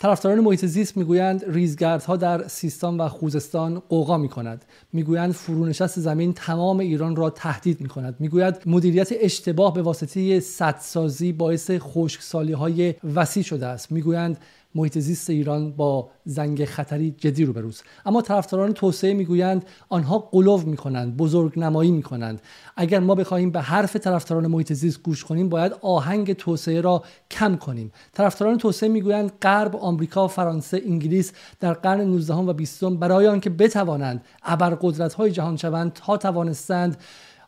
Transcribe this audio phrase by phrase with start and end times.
[0.00, 4.64] طرفداران محیط زیست می‌گویند ریزگردها در سیستان و خوزستان قوقا می‌کند.
[4.92, 8.14] می‌گویند فرونشست زمین تمام ایران را تهدید می‌کند.
[8.18, 13.92] می‌گوید مدیریت اشتباه به واسطه سدسازی باعث خشکسالی های وسیع شده است.
[13.92, 14.38] می‌گویند
[14.74, 21.16] محیط زیست ایران با زنگ خطری جدی روبروست اما طرفداران توسعه می‌گویند آنها قلوب می‌کنند
[21.16, 22.42] بزرگ نمایی می‌کنند.
[22.76, 27.56] اگر ما بخواهیم به حرف طرفداران محیط زیست گوش کنیم باید آهنگ توسعه را کم
[27.56, 27.92] کنیم.
[28.12, 34.24] طرفداران توسعه می‌گویند غرب آمریکا فرانسه انگلیس در قرن 19 و 20 برای آنکه بتوانند
[34.42, 36.96] ابرقدرت های جهان شوند تا توانستند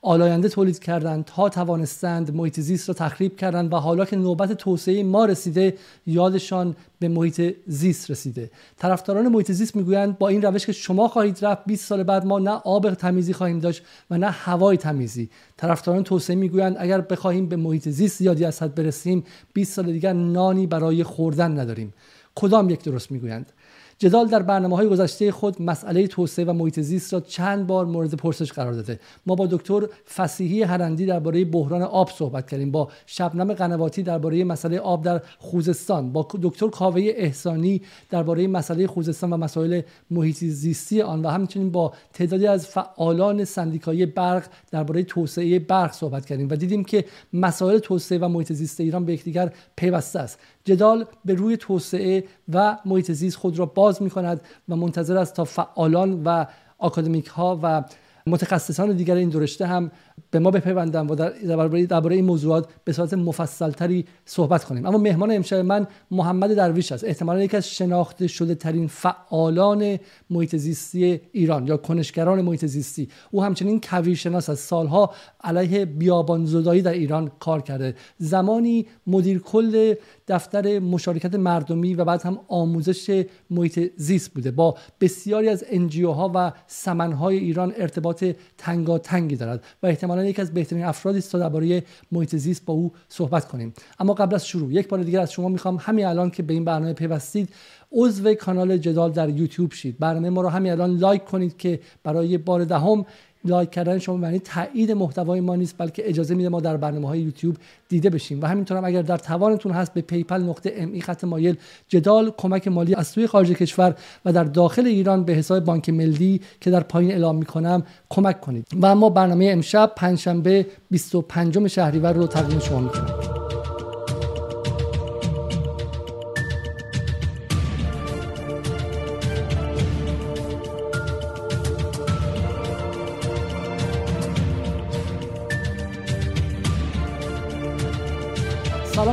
[0.05, 5.03] آلاینده تولید کردند تا توانستند محیط زیست را تخریب کردند و حالا که نوبت توسعه
[5.03, 5.75] ما رسیده
[6.07, 8.51] یادشان به محیط زیست رسیده.
[8.79, 12.39] طرفداران محیط زیست می‌گویند با این روش که شما خواهید رفت 20 سال بعد ما
[12.39, 15.31] نه آب تمیزی خواهیم داشت و نه هوای تمیزی.
[15.57, 20.13] طرفداران توسعه می‌گویند اگر بخواهیم به محیط زیست زیادی از حد برسیم 20 سال دیگر
[20.13, 21.95] نانی برای خوردن نداریم.
[22.35, 23.53] کدام یک درست می‌گویند؟
[24.03, 28.15] جدال در برنامه های گذشته خود مسئله توسعه و محیط زیست را چند بار مورد
[28.15, 29.01] پرسش قرار داده.
[29.27, 34.79] ما با دکتر فسیحی هرندی درباره بحران آب صحبت کردیم با شبنم قنواتی درباره مسئله
[34.79, 39.81] آب در خوزستان با دکتر کاوه احسانی درباره مسئله خوزستان و مسائل
[40.11, 46.27] محیط زیستی آن و همچنین با تعدادی از فعالان سندیکایی برق درباره توسعه برق صحبت
[46.27, 50.39] کردیم و دیدیم که مسائل توسعه و محیط زیست ایران به یکدیگر پیوسته است.
[50.65, 55.35] جدال به روی توسعه و محیط زیست خود را باز می کند و منتظر است
[55.35, 56.47] تا فعالان و
[56.79, 57.85] آکادمیک ها و
[58.27, 59.91] متخصصان دیگر این درشته هم
[60.31, 61.15] به ما بپیوندن و
[61.49, 64.87] درباره در این موضوعات به صورت مفصلتری صحبت کنیم.
[64.87, 69.99] اما مهمان امشب من محمد درویش است احتمالا یکی از شناخته شده ترین فعالان
[70.31, 73.09] محیط زیستی ایران یا کنشگران محیط زیستی.
[73.31, 75.15] او همچنین کویرشناس از سالها
[75.45, 77.95] علیه بیابان زدایی در ایران کار کرده.
[78.19, 79.95] زمانی مدیر کل
[80.29, 84.51] دفتر مشارکت مردمی و بعد هم آموزش محیط زیست بوده.
[84.51, 88.25] با بسیاری از انجیو ها و سمنهای ایران ارتباط
[88.59, 91.83] تنگاتنگی دارد و احتمالا یکی از بهترین افرادی است تا درباره
[92.13, 93.75] محیط زیست با او صحبت کنیم.
[93.99, 96.65] اما قبل از شروع یک بار دیگر از شما می‌خوام همین الان که به این
[96.65, 97.49] برنامه پیوستید
[97.93, 99.99] عضو کانال جدال در یوتیوب شید.
[99.99, 103.07] برنامه ما رو همین الان like کنید که برای بار دهم
[103.45, 107.21] like کردن شما معنی تایید محتوای ما نیست بلکه اجازه میده ما در برنامه های
[107.21, 107.57] یوتیوب
[107.89, 108.43] دیده بشیم.
[108.43, 111.57] و همینطور هم اگر در توانتون هست به PayPal نقطه me خط مایل
[111.89, 113.95] جدال کمک مالی از سوی خارج کشور
[114.25, 118.67] و در داخل ایران به حساب بانک ملی که در پایین اعلام می‌کنم کمک کنید.
[118.77, 123.42] و اما برنامه امشب پنجشنبه 25 شهریور رو تقدیم شما می‌کنم.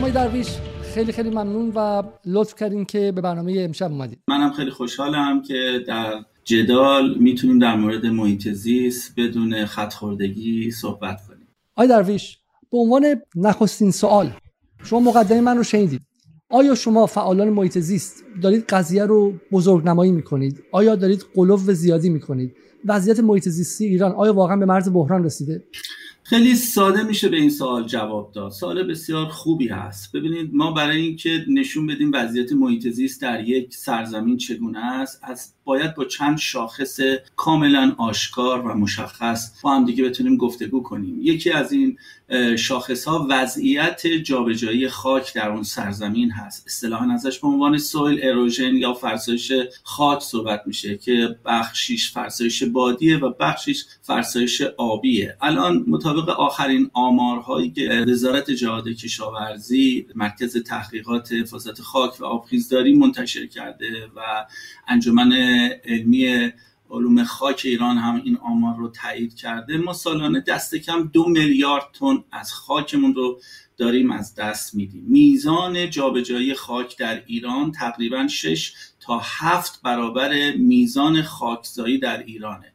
[0.10, 0.48] های درویش
[0.94, 5.84] خیلی خیلی ممنون و لطف کردین که به برنامه امشب اومدید منم خیلی خوشحالم که
[5.88, 11.48] در جدال می‌تونیم در مورد محیط زیست بدون خطخوردگی صحبت کنیم.
[11.76, 12.38] آی درویش
[12.72, 14.32] به عنوان نخستین سوال
[14.84, 16.02] شما مقدمه من رو شنیدید.
[16.50, 22.10] آیا شما فعالان محیط زیست دارید قضیه رو بزرگ نمایی می‌کنید؟ آیا دارید قلوب زیادی
[22.10, 22.56] می‌کنید؟
[22.86, 25.64] وضعیت محیط زیستی ایران آیا واقعا به مرز بحران رسیده؟
[26.30, 28.52] خیلی ساده میشه به این سوال جواب داد.
[28.52, 30.16] سوال بسیار خوبی هست.
[30.16, 35.54] ببینید ما برای اینکه نشون بدیم وضعیت محیط زیست در یک سرزمین چگونه است از
[35.70, 37.00] باید با چند شاخص
[37.36, 41.20] کاملا آشکار و مشخص با هم دیگه بتونیم گفتگو کنیم.
[41.22, 41.98] یکی از این
[42.58, 46.64] شاخص ها وضعیت جابجایی خاک در اون سرزمین هست.
[46.68, 49.52] اصطلاحا ازش به عنوان سویل اروژن یا فرسایش
[49.84, 55.38] خاک صحبت میشه که بخشیش فرسایش بادیه و بخشیش فرسایش آبیه.
[55.42, 63.46] الان مطابق آخرین آمارهایی که وزارت جهاد کشاورزی مرکز تحقیقات حفاظت خاک و آبخیزداری منتشر
[63.46, 64.46] کرده و
[64.88, 66.52] انجمن علمی
[66.92, 69.78] علوم خاک ایران هم این آمار رو تایید کرده.
[69.78, 73.40] ما سالانه دست کم دو میلیارد تن از خاکمون رو
[73.78, 75.04] داریم از دست میدیم.
[75.08, 82.74] میزان جابجایی خاک در ایران تقریبا 6 تا 7 برابر میزان خاکزایی در ایرانه.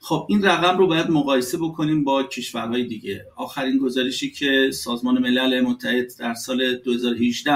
[0.00, 3.26] خب این رقم رو باید مقایسه بکنیم با کشورهای دیگه.
[3.36, 7.52] آخرین گزارشی که سازمان ملل متحد در سال 2018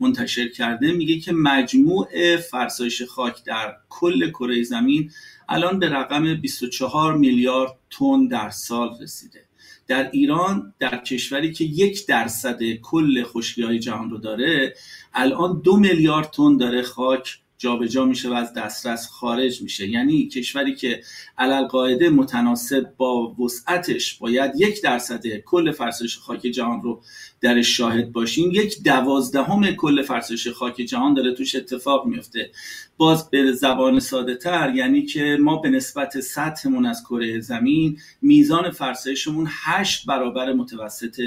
[0.00, 5.10] منتشر کرده میگه که مجموع فرسایش خاک در کل کره زمین
[5.48, 9.44] الان به رقم 24 میلیارد تن در سال رسیده.
[9.86, 14.74] در ایران در کشوری که یک درصد کل خشکی های جهان رو داره
[15.14, 19.88] الان دو میلیارد تن داره خاک جابجا میشه و از دسترس خارج میشه.
[19.88, 21.02] یعنی کشوری که
[21.38, 27.02] علل قاعده متناسب با وسعتش باید یک درصد کل فرسایش خاک جهان رو
[27.40, 28.50] در شاهد باشیم.
[28.52, 32.50] یک دوازدهم کل فرسایش خاک جهان داره توش اتفاق میفته.
[32.96, 38.70] باز به زبان ساده تر یعنی که ما به نسبت سطحمون از کره زمین میزان
[38.70, 41.20] فرسایشمون هشت برابر متوسط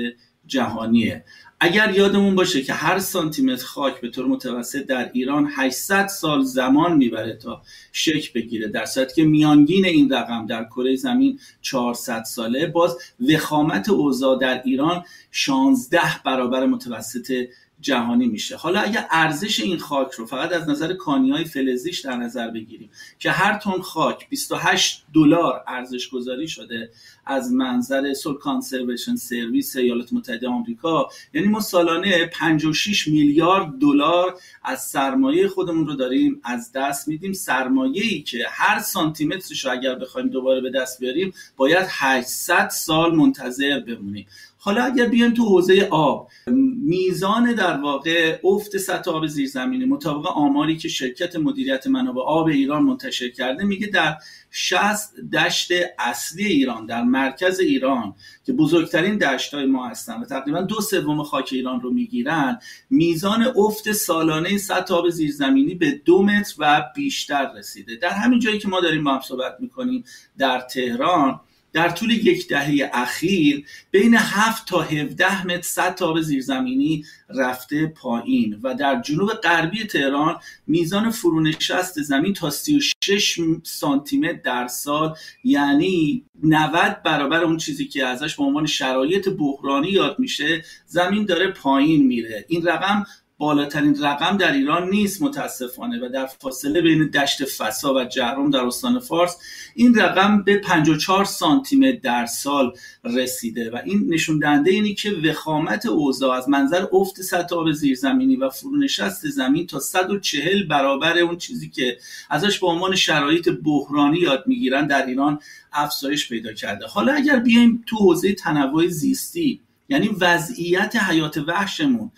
[0.48, 1.24] جهانیه.
[1.60, 6.44] اگر یادمون باشه که هر سانتی متر خاک به طور متوسط در ایران 800 سال
[6.44, 7.62] زمان می‌بره تا
[7.92, 8.68] شک بگیره.
[8.68, 12.98] در صورتی که میانگین این رقم در کره زمین 400 ساله باز
[13.30, 17.48] وخامت اوضاع در ایران 16 برابر متوسط
[17.86, 18.56] جهانی میشه.
[18.56, 22.90] حالا اگر ارزش این خاک رو فقط از نظر کانیای فلزیش در نظر بگیریم
[23.20, 26.90] که هر تن خاک 28 دلار ارزش گذاری شده
[27.26, 34.84] از منظر Soil Conservation Service ایالات متحده آمریکا یعنی ما سالانه 56 میلیارد دلار از
[34.84, 37.34] سرمایه خودمون رو داریم از دست میدیم.
[37.34, 42.70] سرمایه ای که هر سانتی مترش رو اگر بخوایم دوباره به دست بیاریم باید 800
[42.70, 44.28] سال منتظر بمونیم.
[44.66, 46.30] حالا اگر بیایم تو حوزه آب
[46.78, 52.84] میزان در واقع افت سطح آب زیرزمینی مطابق آماری که شرکت مدیریت منابع آب ایران
[52.84, 54.18] منتشر کرده میگه در
[54.52, 58.16] 60 دشت اصلی ایران در مرکز ایران
[58.46, 62.60] که بزرگترین دشت های ما هستن و تقریبا دو سوم خاک ایران رو می‌گیرن
[62.90, 67.96] میزان افت سالانه سطح آب زیرزمینی به دو متر و بیشتر رسیده.
[67.96, 70.04] در همین جایی که ما داریم با هم صحبت می‌کنیم
[70.38, 71.40] در تهران
[71.76, 78.74] در طول یک دهه اخیر بین 7 تا 17 متر سطح زیرزمینی رفته پایین و
[78.74, 87.04] در جنوب غربی تهران میزان فرونشست زمین تا 36 سانتی متر در سال یعنی 90
[87.04, 92.46] برابر اون چیزی که ازش به عنوان شرایط بحرانی یاد میشه زمین داره پایین میره.
[92.48, 93.06] این رقم
[93.38, 98.60] بالاترین رقم در ایران نیست متاسفانه و در فاصله بین دشت فسا و جهرم در
[98.60, 99.38] استان فارس
[99.76, 102.74] این رقم به 54 سانتی متر در سال
[103.04, 108.36] رسیده و این نشون دهنده اینی که وخامت اوضاع از منظر افت سطح آب زیرزمینی
[108.36, 111.98] و فرونشست زمین تا 140 برابر اون چیزی که
[112.30, 115.40] ازش به عنوان شرایط بحرانی یاد می‌گیرن در ایران
[115.74, 116.88] افزایش پیدا کرده.
[116.88, 122.12] حالا اگر بیایم تو حوزه تنوع زیستی یعنی وضعیت حیات وحشمون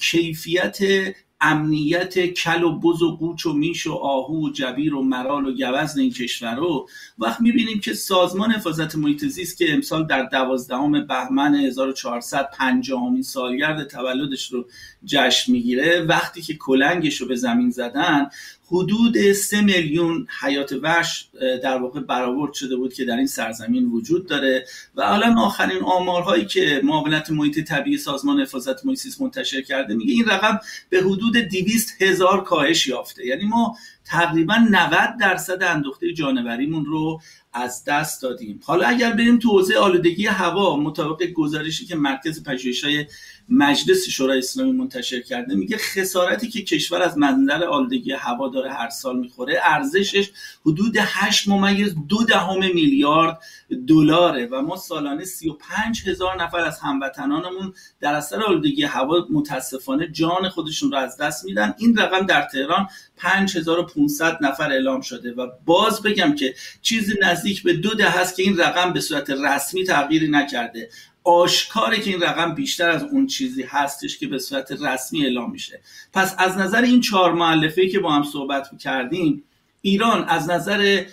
[0.00, 0.78] کیفیت
[1.42, 5.52] امنیت کل و بز و قوچ و میش و آهو و جبیر و مرال و
[5.52, 6.88] گوزن این کشور رو
[7.18, 14.52] وقت می‌بینیم که سازمان حفاظت محیط زیست که امسال در دوازدهم بهمن 1450 سالگرد تولدش
[14.52, 14.66] رو
[15.04, 18.28] جشن می‌گیره وقتی که کلنگش رو به زمین زدن
[18.72, 21.28] حدود سه میلیون حیات وحش
[21.62, 24.66] در واقع برآورد شده بود که در این سرزمین وجود داره.
[24.96, 30.24] و حالا آخرین آمارهایی که معاونت محیط طبیعی سازمان حفاظت محیط منتشر کرده میگه این
[30.28, 33.26] رقم به حدود 200 هزار کاهش یافته.
[33.26, 37.20] یعنی ما تقریبا 90 درصد اندوخته جانوریمون رو
[37.52, 38.60] از دست دادیم.
[38.64, 43.06] حالا اگر بریم تو حوزه آلودگی هوا مطابق گزارشی که مرکز پژوهش‌های
[43.48, 48.88] مجلس شورای اسلامی منتشر کرده میگه خسارتی که کشور از منظر آلودگی هوا داره هر
[48.88, 50.30] سال می‌خوره ارزشش
[50.66, 53.38] حدود 8 ممیز دو دهم میلیارد
[53.88, 60.48] دلاره و ما سالانه 35 هزار نفر از هموطنانمون در اثر آلودگی هوا متاسفانه جان
[60.48, 61.74] خودشون رو از دست میدن.
[61.78, 67.72] این رقم در تهران 5500 نفر اعلام شده و باز بگم که چیزی نزدیک به
[67.72, 70.88] دو ده هست که این رقم به صورت رسمی تغییری نکرده.
[71.24, 75.80] آشکاره که این رقم بیشتر از اون چیزی هستش که به صورت رسمی اعلام میشه.
[76.12, 79.44] پس از نظر این چهار معلفه که با هم صحبت کردیم
[79.80, 81.04] ایران از نظر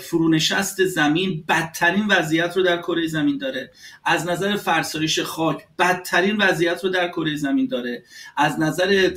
[0.00, 3.70] فرونشست زمین بدترین وضعیت رو در کره زمین داره.
[4.04, 8.02] از نظر فرسایش خاک بدترین وضعیت رو در کره زمین داره.
[8.36, 9.10] از نظر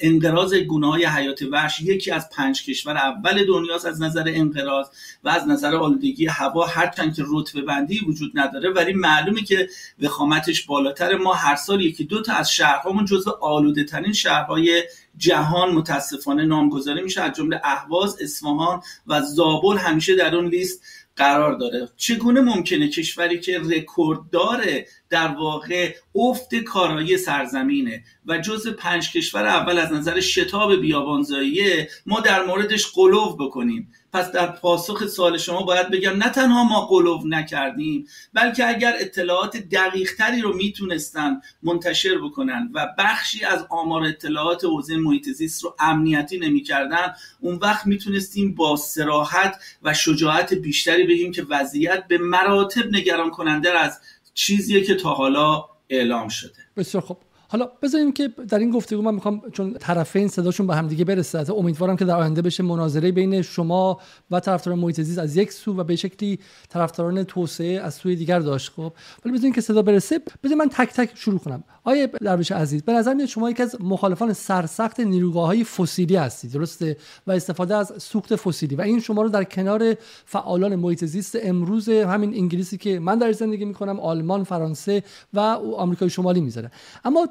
[0.00, 4.86] انقراض گونه های حیات وحش یکی از پنج کشور اول دنیاست از نظر انقراض
[5.24, 6.66] و از نظر آلودگی هوا.
[6.66, 9.68] هرچند که رتبه بندی وجود نداره ولی معلومه که
[10.02, 11.16] وخامتش بالاتر.
[11.16, 14.82] ما هر سال یکی دو تا از شهرهامون جزو آلوده ترین شهرهای
[15.16, 17.20] جهان متاسفانه نامگذاری میشه.
[17.20, 20.82] از جمله اهواز اصفهان و زابل همیشه در اون لیست
[21.16, 21.88] قرار داره.
[21.96, 24.64] چگونه ممکنه کشوری که رکورددار
[25.10, 32.20] در واقع افت کارایی سرزمینه و جز پنج کشور اول از نظر شتاب بیابانزاییه ما
[32.20, 33.92] در موردش قلوب بکنیم.
[34.12, 39.56] پس در پاسخ سوال شما باید بگم نه تنها ما قلوب نکردیم بلکه اگر اطلاعات
[39.56, 45.76] دقیق تری رو می‌تونستن منتشر بکنن و بخشی از آمار اطلاعات حوزه محیط زیست رو
[45.78, 52.86] امنیتی نمی‌کردن اون وقت می‌تونستیم با سراحت و شجاعت بیشتری بگیم که وضعیت به مراتب
[52.92, 54.00] نگران کننده از
[54.34, 56.52] چیزیه که تا حالا اعلام شده.
[56.76, 57.16] بسیار خب
[57.52, 61.96] حالا بذاریم که در این گفتگو من می‌خوام چون طرفین صداشون به همدیگه برسه امیدوارم
[61.96, 65.84] که در آینده بشه مناظره بین شما و طرفداران محیط زیست از یک سو و
[65.84, 66.38] به شکلی
[66.68, 68.72] طرفداران توسعه از سوی دیگر داشت.
[68.72, 68.92] خب
[69.24, 70.18] ولی بذاریم که صدا برسه.
[70.18, 71.64] بذاریم من تک تک شروع کنم.
[71.84, 76.52] آیه درویش عزیز به نظر میاد شما یکی از مخالفان سرسخت نیروگاه های فسیلی هستید
[76.52, 76.96] درسته؟
[77.26, 78.76] و استفاده از سوخت فسیلی.
[78.76, 83.32] و این شما رو در کنار فعالان محیط زیست امروز همین انگلیسی که من در
[83.32, 85.40] زندگی می‌کنم آلمان فرانسه و
[85.76, 86.70] آمریکای شمالی می‌ذاره.
[87.04, 87.28] اما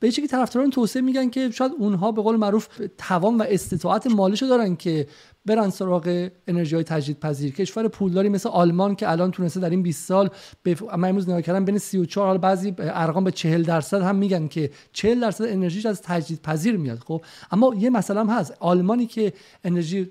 [0.00, 2.68] به که طرفداران توسعه میگن که شاید اونها به قول معروف
[2.98, 5.06] توان و استطاعت مالیشو دارن که
[5.46, 9.82] برن سراغ انرژی های تجدید پذیر کشور پولداری مثل آلمان که الان تونسته در این
[9.82, 10.30] 20 سال
[10.62, 14.48] به من امروز نگاه کردم بین 34 حال بعضی ارقام به 40 درصد هم میگن
[14.48, 18.56] که 40 درصد انرژیش از تجدید پذیر میاد خب؟ اما یه مثلا هم هست.
[18.60, 19.32] آلمانی که
[19.64, 20.04] انرژی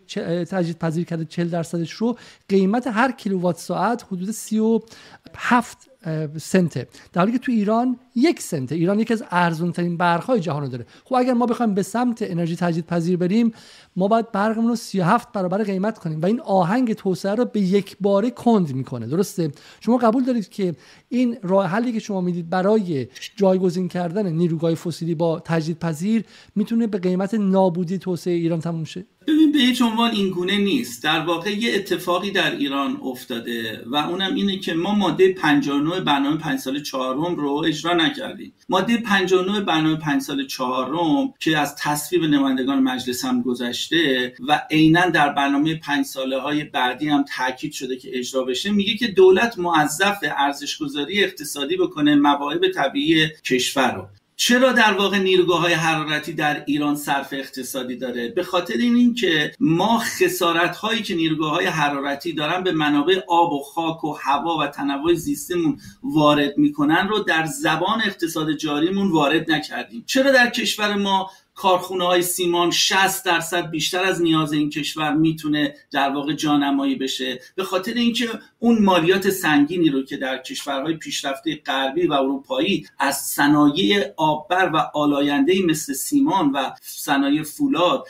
[0.50, 2.18] تجدید پذیر کرده 40 درصدش رو
[2.50, 5.92] قیمت هر کیلووات ساعت حدود 37
[6.38, 6.88] سنته.
[7.14, 8.76] در حالی که تو ایران یک سنته.
[8.76, 10.86] ایران یکی از ارزون ترین برق‌های جهان داره.
[11.04, 13.54] خب اگر ما بخوایم به سمت انرژی تجدید پذیر بریم
[13.96, 17.98] ما باید برقمون رو 37 برابر قیمت کنیم و این آهنگ توسعه رو به یک
[18.02, 19.08] باره کند می‌کنه.
[19.08, 20.76] درسته؟ شما قبول دارید که
[21.10, 26.26] این راه حلی که شما می‌دید برای جایگزین کردن نیروگاه فسیلی با تجدید پذیر
[26.56, 31.04] می‌تونه به قیمت نابودی توسعه ایران تموم شه؟ ببین به هیچ عنوان این گونه نیست.
[31.04, 36.38] در واقع یه اتفاقی در ایران افتاده و اونم اینه که ما ماده 59 برنامه
[36.38, 38.54] 5 سال چهارم رو اجرا نکردیم.
[38.70, 45.10] ماده 59 برنامه 5 سال چهارم که از تصویب نمایندگان مجلس هم گذشته و عینا
[45.10, 49.60] در برنامه 5 ساله های بعدی هم تاکید شده که اجرا بشه میگه که دولت
[49.60, 54.08] موظف ارزش گذاری اقتصادی بکنه مواهب طبیعی کشور رو.
[54.36, 59.52] چرا در واقع نیروگاه های حرارتی در ایران صرف اقتصادی داره؟ به خاطر این که
[59.60, 64.58] ما خسارت هایی که نیروگاه های حرارتی دارن به منابع آب و خاک و هوا
[64.58, 70.04] و تنوع زیستمون وارد می‌کنن رو در زبان اقتصاد جاریمون وارد نکردیم.
[70.06, 75.76] چرا در کشور ما کارخونه های سیمان 60 درصد بیشتر از نیاز این کشور می‌تونه
[75.92, 77.42] در واقع جانمایی بشه.
[77.56, 83.18] به خاطر اینکه اون مالیات سنگینی رو که در کشورهای پیشرفته غربی و اروپایی از
[83.18, 88.08] صنایع آببر و آلاینده مثل سیمان و صنایع فولاد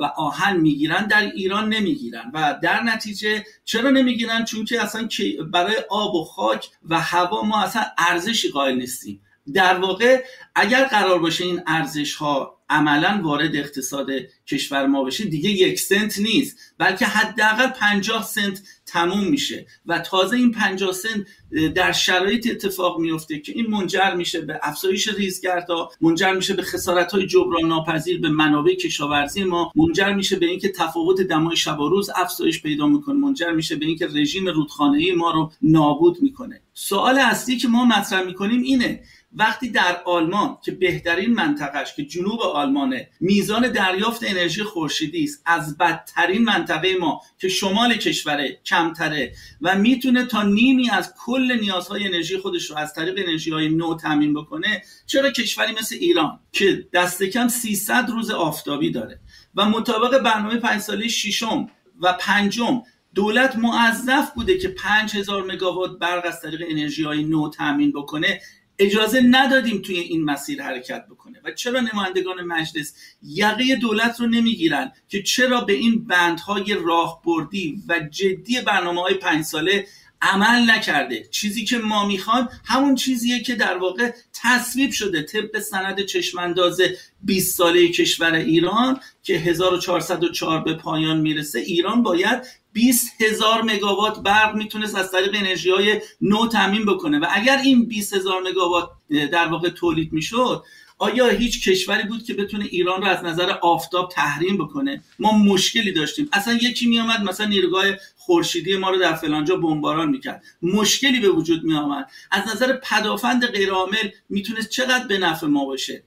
[0.00, 2.30] و آهن می‌گیرن در ایران نمی‌گیرن.
[2.34, 5.08] و در نتیجه چرا نمی‌گیرن؟ چون که اصلا
[5.52, 9.20] برای آب و خاک و هوا ما اصلا ارزشی قائل نیستیم.
[9.52, 10.24] در واقع
[10.54, 14.06] اگر قرار باشه این ارزش ها عملا وارد اقتصاد
[14.46, 19.66] کشور ما بشه دیگه یک سنت نیست بلکه حداقل 50 سنت تموم میشه.
[19.86, 21.26] و تازه این 50 سنت
[21.74, 27.12] در شرایط اتفاق میفته که این منجر میشه به افزایش ریزگردها منجر میشه به خسارت
[27.12, 31.88] های جبران ناپذیر به منابع کشاورزی ما منجر میشه به اینکه تفاوت دمای شب و
[31.88, 36.60] روز افزایش پیدا می‌کنه منجر میشه به اینکه رژیم رودخانه‌ای ما رو نابود می‌کنه.
[36.74, 39.02] سوال اصلی که ما مطرح می‌کنیم اینه
[39.34, 45.78] وقتی در آلمان که بهترین منطقهش که جنوب آلمانه میزان دریافت انرژی خورشیدی است از
[45.78, 52.38] بدترین منطقه ما که شمال کشوره کمتره و می‌تونه تا نیمی از کل نیازهای انرژی
[52.38, 57.22] خودش رو از طریق انرژی های نو تامین بکنه چرا کشوری مثل ایران که دست
[57.22, 59.20] کم 300 روز آفتابی داره
[59.54, 62.82] و مطابق برنامه پنج ساله ششم و پنجم
[63.14, 68.40] دولت موظف بوده که 5000 مگاوات برق از طریق انرژی های نو تامین بکنه.
[68.78, 71.40] اجازه ندادیم توی این مسیر حرکت بکنه.
[71.44, 78.00] و چرا نمایندگان مجلس یقه دولت رو نمی‌گیرن که چرا به این بندهای راهبردی و
[78.10, 79.86] جدی برنامه های پنج ساله
[80.22, 84.12] عمل نکرده؟ چیزی که ما می‌خوایم همون چیزیه که در واقع
[84.42, 86.80] تصویب شده طبق سند چشمانداز
[87.22, 91.58] 20 ساله کشور ایران که 1404 به پایان می‌رسه.
[91.58, 92.42] ایران باید
[92.74, 97.18] 20 هزار مگاوات برق می‌تونست از طریق انرژی های نو تامین بکنه.
[97.18, 98.90] و اگر این 20 هزار مگاوات
[99.32, 100.64] در واقع تولید می‌شد
[100.98, 105.92] آیا هیچ کشوری بود که بتونه ایران رو از نظر آفتاب تحریم بکنه؟ ما مشکلی
[105.92, 106.28] داشتیم.
[106.32, 107.84] اصلا یکی میامد مثلا نیروگاه
[108.16, 110.42] خورشیدی ما رو در فلانجا بمباران می‌کرد.
[110.62, 112.10] مشکلی به وجود میآمد.
[112.30, 116.02] از نظر پدافند غیرعامل می‌تونست چقدر به نفع ما باشه؟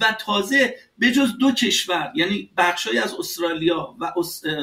[0.00, 4.12] و تازه به جز دو کشور یعنی بخشهایی از استرالیا و,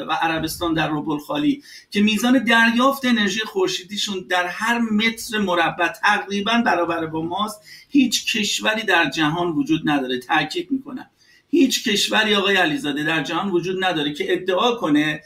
[0.08, 6.62] و عربستان در روبل خالی که میزان دریافت انرژی خورشیدیشون در هر متر مربع تقریبا
[6.66, 10.18] برابر با ماست هیچ کشوری در جهان وجود نداره.
[10.18, 11.10] تاکید می‌کنم.
[11.50, 15.22] هیچ کشوری آقای علیزاده در جهان وجود نداره که ادعا کنه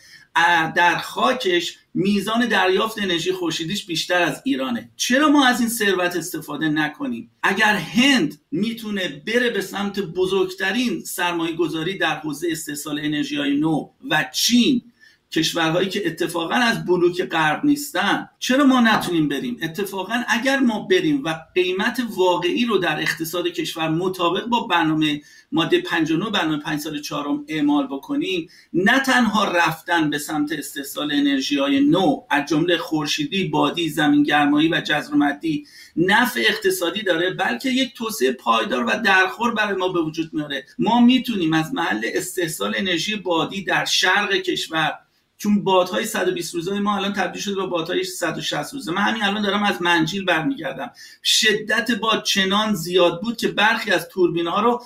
[0.75, 4.91] در خاکش میزان دریافت انرژی خورشیدیش بیشتر از ایرانه.
[4.97, 11.57] چرا ما از این ثروت استفاده نکنیم؟ اگر هند می‌تونه بره به سمت بزرگترین سرمایه
[11.57, 14.83] گذاری در حوزه استحصال انرژی های نو و چین
[15.35, 18.29] کشورهایی که اتفاقا از بلوک غرب نیستن.
[18.39, 23.89] چرا ما نتونیم بریم؟ اتفاقا اگر ما بریم و قیمت واقعی رو در اقتصاد کشور
[23.89, 25.21] مطابق با برنامه
[25.53, 31.59] ماده 59 برنامه 5 سال چهارم اعمال بکنیم نه تنها رفتن به سمت استحصال انرژی
[31.59, 37.71] های نو از جمله خورشیدی بادی زمین گرمایی و جزر مدی نفع اقتصادی داره بلکه
[37.71, 40.67] یک توسعه پایدار و درخور برای ما به وجود میاره.
[40.79, 44.93] ما می‌تونیم از محل استحصال انرژی بادی در شرق کشور
[45.37, 48.93] چون بادهای 120 روزه ما الان تبدیل شده به بادهای 160 روزه.
[48.93, 50.91] من همین الان دارم از منجیل برمیگردم.
[51.25, 54.83] شدت باد چنان زیاد بود که برخی از توربین ها رو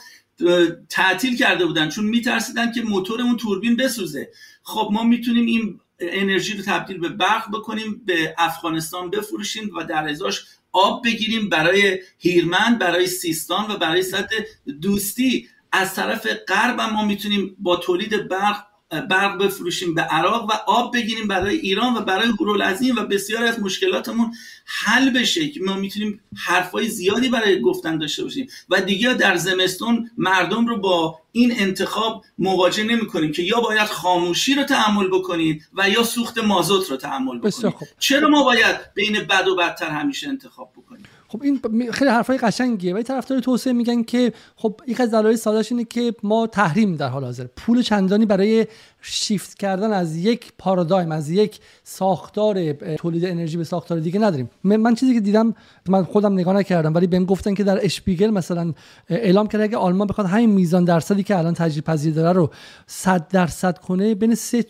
[0.88, 1.88] تعطیل کرده بودن.
[1.88, 4.30] چون میترسیدن که موتور اون توربین بسوزه.
[4.62, 10.08] خب ما می‌تونیم این انرژی رو تبدیل به برق بکنیم به افغانستان بفروشیم و در
[10.08, 14.36] ازاش آب بگیریم برای هیرمند برای سیستان و برای سطح
[14.82, 15.48] دوستی.
[15.72, 21.28] از طرف غرب ما می‌تونیم با تولید برق برق بفروشیم به عراق و آب بگیریم
[21.28, 26.88] برای ایران و برای هورالعظیم و بسیار از مشکلاتمون حل بشه که ما می‌تونیم حرفای
[26.88, 28.48] زیادی برای گفتن داشته باشیم.
[28.68, 33.86] و دیگه در زمستون مردم رو با این انتخاب مواجه نمی کنیم که یا باید
[33.86, 37.74] خاموشی رو تحمل بکنید و یا سوخت مازوت رو تحمل بکنید.
[37.98, 41.60] چرا ما باید بین بد و بدتر همیشه انتخاب بکنیم؟ خب این
[41.92, 46.14] خیلی حرفای قشنگیه ولی طرفدار توسعه میگن که خب یک از دلایل سادهش اینه که
[46.22, 47.46] ما تحریم در حال حاضر.
[47.56, 48.66] پول چندانی برای
[49.00, 54.50] شیفت کردن از یک پارادایم از یک ساختار تولید انرژی به ساختار دیگه نداریم.
[54.64, 55.54] من چیزی که دیدم
[55.88, 58.74] من خودم نگاه نکردم ولی بهم گفتن که در اشپیگل مثلا
[59.08, 62.50] اعلام کرده اگه آلمان بخواد همین میزان درصدی که الان تجربه پذیر داره رو
[62.86, 64.62] 100 درصد کنه بین 3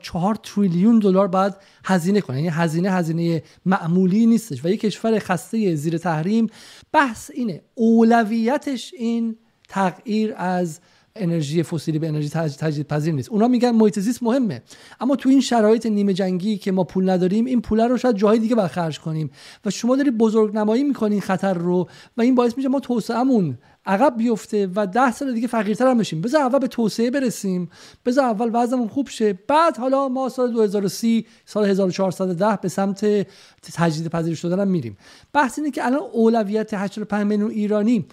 [0.00, 2.36] 4 تریلیون دلار بعد هزینه کنه.
[2.36, 6.46] یعنی هزینه هزینه معمولی نیستش و یک کشور خسته زیر تحریم.
[6.92, 9.36] بحث اینه اولویتش این
[9.68, 10.80] تغییر از
[11.16, 13.28] انرژی فسیلی به انرژی تجدید پذیر نیست.
[13.28, 14.62] اونا میگن محیط زیست مهمه.
[15.00, 18.38] اما تو این شرایط نیمه جنگی که ما پول نداریم این پول رو شاید جاهای
[18.38, 19.30] دیگه خرج کنیم.
[19.64, 24.14] و شما داری بزرگ نمایی می‌کنین خطر رو و این باعث میشه ما توسعهمون عقب
[24.16, 26.20] بیفته و ده سال دیگه فقیرتر هم بشیم.
[26.20, 27.70] بذار اول به توسعه برسیم.
[28.06, 29.38] بذار اول وضعمون خوب شه.
[29.48, 33.26] بعد حالا ما سال 2030 سال 1410 به سمت
[33.74, 34.96] تجدید پذیر شدن میریم.
[35.32, 38.06] بحث اینه که الان اولویت 85 میلیون ایرانی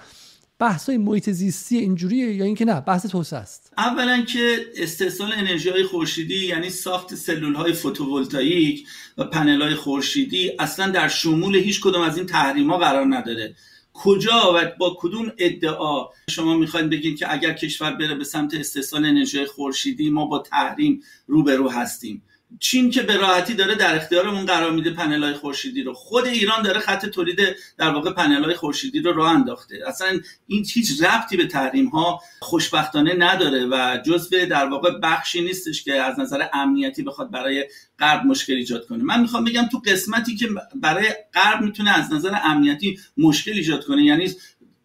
[0.61, 3.73] بحث های محیط زیستی اینجوریه یا اینکه نه بحث توسعه است.
[3.77, 10.51] اولا که استحصال انرژی های خورشیدی یعنی ساخت سلول های فوتوولتاییک و پنل های خورشیدی
[10.59, 13.55] اصلا در شمول هیچ کدوم از این تحریم ها قرار نداره.
[13.93, 19.05] کجا و با کدوم ادعا؟ شما می‌خواید بگید که اگر کشور بره به سمت استحصال
[19.05, 22.23] انرژی خورشیدی ما با تحریم روبرو هستیم.
[22.59, 25.93] چین که به راحتی داره در اختیارمون قرار میده پنل های خورشیدی رو.
[25.93, 27.39] خود ایران داره خط تولید
[27.77, 29.79] در واقع پنل های خورشیدی رو راه انداخته.
[29.87, 35.83] اصلا این هیچ ربطی به تحریم ها خوشبختانه نداره و جزء در واقع بخشی نیستش
[35.83, 37.65] که از نظر امنیتی بخواد برای
[37.99, 39.03] غرب مشکل ایجاد کنه.
[39.03, 44.03] من می‌خوام بگم تو قسمتی که برای غرب می‌تونه از نظر امنیتی مشکل ایجاد کنه
[44.03, 44.33] یعنی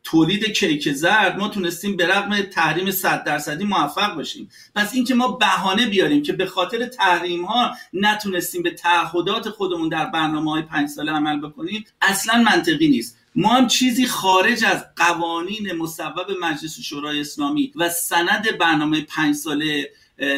[0.06, 4.50] تولید کیک زرد ما تونستیم به رغم تحریم 100 درصدی موفق باشیم.
[4.74, 10.06] پس اینکه ما بهانه بیاریم که به خاطر تحریم ها نتونستیم به تعهدات خودمون در
[10.06, 13.18] برنامه های پنج ساله عمل بکنیم اصلا منطقی نیست.
[13.34, 19.90] ما هم چیزی خارج از قوانین مصوب مجلس شورای اسلامی و سند برنامه پنج ساله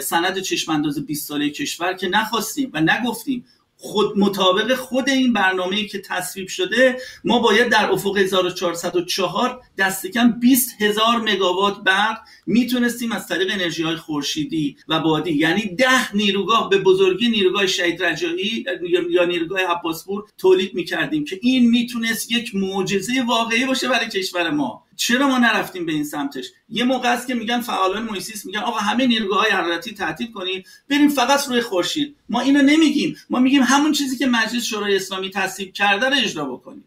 [0.02, 3.44] سند چشمانداز 20 ساله کشور که نخواستیم و نگفتیم
[3.80, 10.30] خود مطابق خود این برنامه که تصویب شده ما باید در افق 1404 دست کم
[10.40, 16.68] 20 هزار مگاوات برق می‌تونستیم از طریق انرژی های خورشیدی و بادی یعنی ده نیروگاه
[16.68, 18.64] به بزرگی نیروگاه شهید رجایی
[19.10, 24.87] یا نیروگاه عباسپور تولید می‌کردیم که این می‌تونست یک معجزه واقعی باشه برای کشور ما.
[24.98, 28.78] چرا ما نرفتیم به این سمتش؟ یه موقع است که میگن فعالان مویسیس میگن آقا
[28.78, 32.16] همه نیروگاه های حرارتی تعطیل کنیم بریم فقط روی خورشید.
[32.28, 33.16] ما اینو نمیگیم.
[33.30, 36.84] ما میگیم همون چیزی که مجلس شورای اسلامی تصویب کرده رو اجرا بکنیم.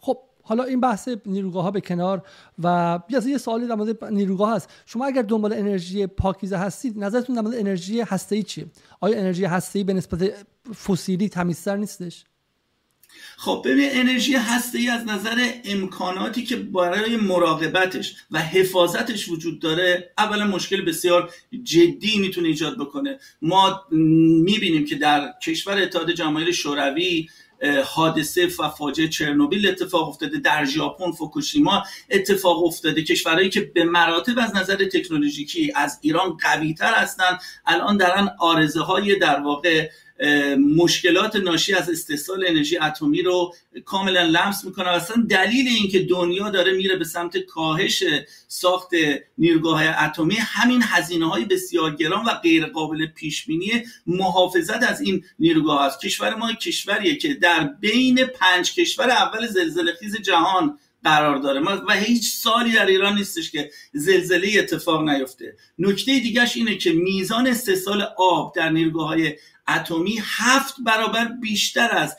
[0.00, 2.22] خب حالا این بحث نیروگاه ها به کنار
[2.62, 4.70] و یه سوالی در مورد نیروگاه هست.
[4.86, 8.66] شما اگر دنبال انرژی پاکیزه هستید نظرتون در مورد انرژی هسته‌ای چیه؟
[9.00, 10.32] آیا انرژی هسته‌ای به نسبت
[10.86, 12.24] فسیلی تمیزتر نیستش؟
[13.38, 20.12] خب ببین انرژی هسته ای از نظر امکاناتی که برای مراقبتش و حفاظتش وجود داره
[20.18, 21.30] اولا مشکل بسیار
[21.62, 23.18] جدی می‌تونه ایجاد بکنه.
[23.42, 27.28] ما می‌بینیم که در کشور اتحاد جماهیر شوروی
[27.84, 33.02] حادثه و فاجعه چرنوبیل اتفاق افتاده در ژاپن فوکوشیما اتفاق افتاده.
[33.02, 38.80] کشورهایی که به مراتب از نظر تکنولوژیکی از ایران قوی تر هستن الان دارن آرزه
[38.80, 39.88] های در واقع
[40.76, 46.72] مشکلات ناشی از استحصال انرژی اتمی رو کاملا لمس می‌کنه اصلا دلیل اینکه دنیا داره
[46.72, 48.04] میره به سمت کاهش
[48.48, 48.90] ساخت
[49.38, 55.24] نیروگاه اتمی همین هزینه های بسیار گران و غیر قابل پیش بینی محافظت از این
[55.38, 56.00] نیروگاه است.
[56.00, 61.60] کشور ما کشوریه که در بین پنج کشور اول زلزله خیز جهان قرار داره.
[61.60, 65.56] و هیچ سالی در ایران نیستش که زلزله اتفاق نیفته.
[65.78, 69.34] نکته دیگهش اینه که میزان استحصال آب در نیروگاه های
[69.68, 72.16] اتمی هفت برابر بیشتر از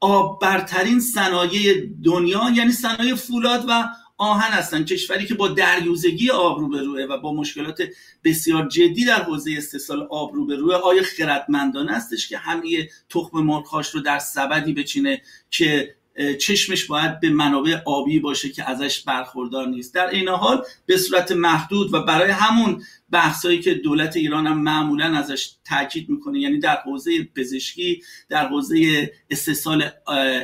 [0.00, 3.84] آب برترین صنایع دنیا یعنی صنایع فولاد و
[4.18, 4.84] آهن هستن.
[4.84, 7.82] کشوری که با دریوزگی آب روبروه و با مشکلات
[8.24, 10.74] بسیار جدی در حوزه استحصال آب روبروه.
[10.74, 15.94] آیا خردمندانه استش که همه تخم مرغهاش رو در سبدی بچینه که
[16.40, 19.94] چشمش باید به منابع آبی باشه که ازش برخوردار نیست.
[19.94, 22.82] در این حال به صورت محدود و برای همون
[23.14, 26.38] بحثایی که دولت ایران هم معمولا ازش تاکید می‌کنه.
[26.38, 29.90] یعنی در حوزه پزشکی در حوزه استحصال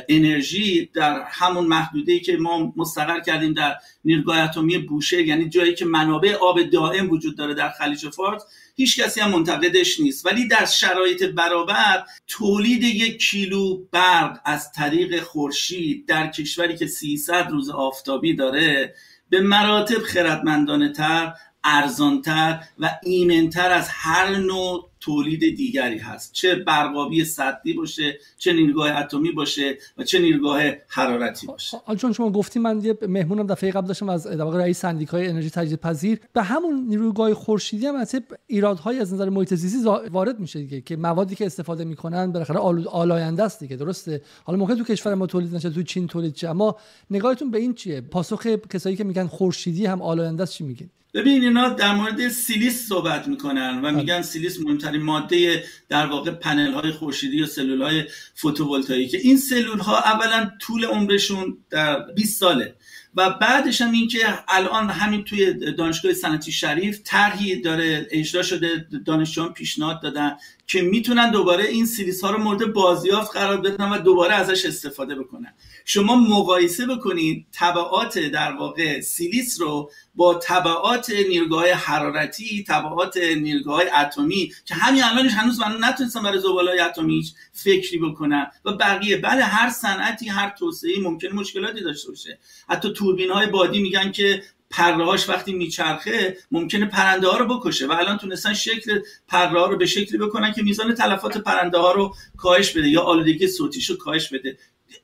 [0.09, 5.85] انرژی در همون محدوده که ما مستقر کردیم در نیروگاه اتمی بوشه یعنی جایی که
[5.85, 8.41] منابع آب دائم وجود داره در خلیج فارس
[8.75, 10.25] هیچ کسی هم منتقدش نیست.
[10.25, 17.47] ولی در شرایط برابر تولید یک کیلو برق از طریق خورشید در کشوری که 300
[17.51, 18.95] روز آفتابی داره
[19.29, 26.33] به مراتب خردمندانه تر ارزانتر و ایمنتر از هر نوع تولید دیگری هست.
[26.33, 31.77] چه برقابی صدی باشه چه نیروگاه اتمی باشه و چه نیروگاه حرارتی باشه.
[31.97, 35.79] چون شما گفتی من یه مهمونم دفعه قبل داشتم از در رئیس سندیکای انرژی تجدید
[35.79, 38.15] پذیر به همون نیروگاه خورشیدی هم از
[38.47, 42.59] ایرادهای از نظر محیط زیستی وارد میشه دیگه که موادی که استفاده می‌کنن بالاخره
[42.89, 46.49] آلاینده است دیگه درسته؟ حالا ممکن تو کشور ما تولید نشه تو چین تولید چه
[46.49, 46.75] اما
[47.11, 51.43] نگاهتون به این چیه؟ پاسخ کسایی که میگن خورشیدی هم آلاینده است چی میگین؟ ببین
[51.43, 54.59] اینا در مورد سیلیس صحبت می‌کنن و میگن سیلیس
[54.99, 58.03] مهمترین ماده در واقع پنل های خورشیدی یا سلول های
[58.35, 59.17] فوتوولتاییکه.
[59.17, 62.75] این سلول ها اولا طول عمرشون در 20 ساله
[63.15, 68.87] و بعدش هم این که الان همین توی دانشگاه صنعتی شریف طرحی داره اجرا شده
[69.05, 70.37] دانشجویان پیشنهاد دادن
[70.71, 75.15] که می‌تونن دوباره این سیلیس ها رو مورد بازیافت قرار بدن و دوباره ازش استفاده
[75.15, 75.53] بکنن.
[75.85, 84.53] شما مقایسه بکنید طبعات در واقع سیلیس رو با طبعات نیروگاه حرارتی طبعات نیروگاه اتمی
[84.65, 89.69] که همین الانش هنوز من نتونستم برای زبالای اتمی فکری بکنم و بقیه بله هر
[89.69, 92.39] صنعتی هر توسعه ممکن مشکلاتی داشته باشه.
[92.69, 97.91] حتی توربین های بادی میگن که پرهاش وقتی میچرخه ممکنه پرنده ها رو بکشه و
[97.91, 102.15] الان تونستن شکل پره ها رو به شکلی بکنن که میزان تلفات پرنده ها رو
[102.37, 104.57] کاهش بده یا آلودگی صوتیش رو کاهش بده.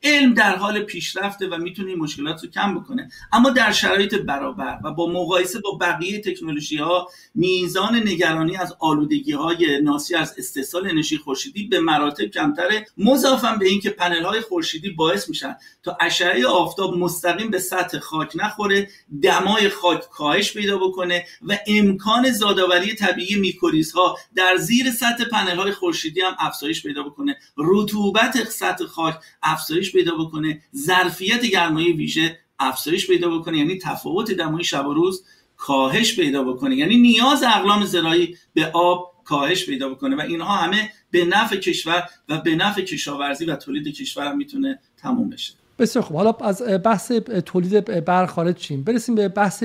[0.03, 3.09] علم در حال پیشرفته و می‌تونه این مشکلات رو کم بکنه.
[3.33, 9.31] اما در شرایط برابر و با مقایسه با بقیه تکنولوژی ها میزان نگرانی از آلودگی
[9.31, 14.89] های ناشی از استحصال انرژی خورشیدی به مراتب کمتره مضافم به اینکه پنل های خورشیدی
[14.89, 18.89] باعث میشن تا اشعه آفتاب مستقیم به سطح خاک نخوره
[19.21, 25.57] دمای خاک کاهش پیدا بکنه و امکان زادآوری طبیعی میکوریز ها در زیر سطح پنل
[25.57, 27.37] های خورشیدی هم افزایش پیدا بکنه.
[27.57, 34.63] رطوبت سطح خاک افزایش پیدا بکنه ظرفیت گرمایی ویژه افزایش پیدا بکنه یعنی تفاوت دمای
[34.63, 35.23] شب و روز
[35.57, 36.75] کاهش پیدا بکنه.
[36.75, 42.03] یعنی نیاز اقلام زراعی به آب کاهش پیدا بکنه و اینها همه به نفع کشور
[42.29, 45.53] و به نفع کشاورزی و تولید کشور می‌تونه تموم بشه.
[45.79, 46.17] بسیار خوب.
[46.17, 47.11] حالا از بحث
[47.45, 48.83] تولید برق خارج شیم.
[48.83, 49.63] برسیم به بحث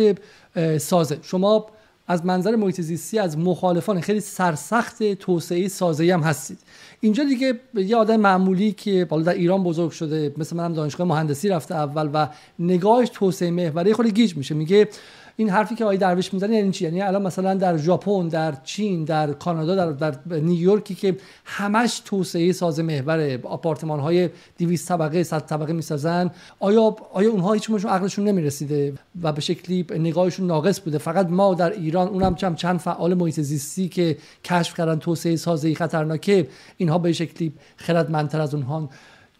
[0.78, 1.18] سازه.
[1.22, 1.66] شما
[2.06, 6.58] از منظر محیط زیستی از مخالفان خیلی سرسخت توسعه سازه هم هستید.
[7.04, 11.48] اینجا دیگه یه آدم معمولی که بالا در ایران بزرگ شده مثل منم دانشگاه مهندسی
[11.48, 14.54] رفته اول و نگاهش توسعه محوری خود گیج میشه.
[14.54, 14.88] میگه
[15.36, 19.04] این حرفی که آقای درویش می‌زنه یعنی چی؟ یعنی الان مثلا در ژاپن در چین
[19.04, 25.46] در کانادا در, در نیویورکی که همش توسعه ساز محور آپارتمان های 200 طبقه 100
[25.46, 31.26] طبقه می‌سازن آیا آیا اونها هیچ عقلشون نمی‌رسیده و به شکلی نگاهشون ناقص بوده؟ فقط
[31.26, 36.48] ما در ایران اونم چند چند فعال محیط زیستی که کشف کردن توسعه سازی خطرناکه
[36.76, 38.88] اینها به شکلی خردمندتر از اونها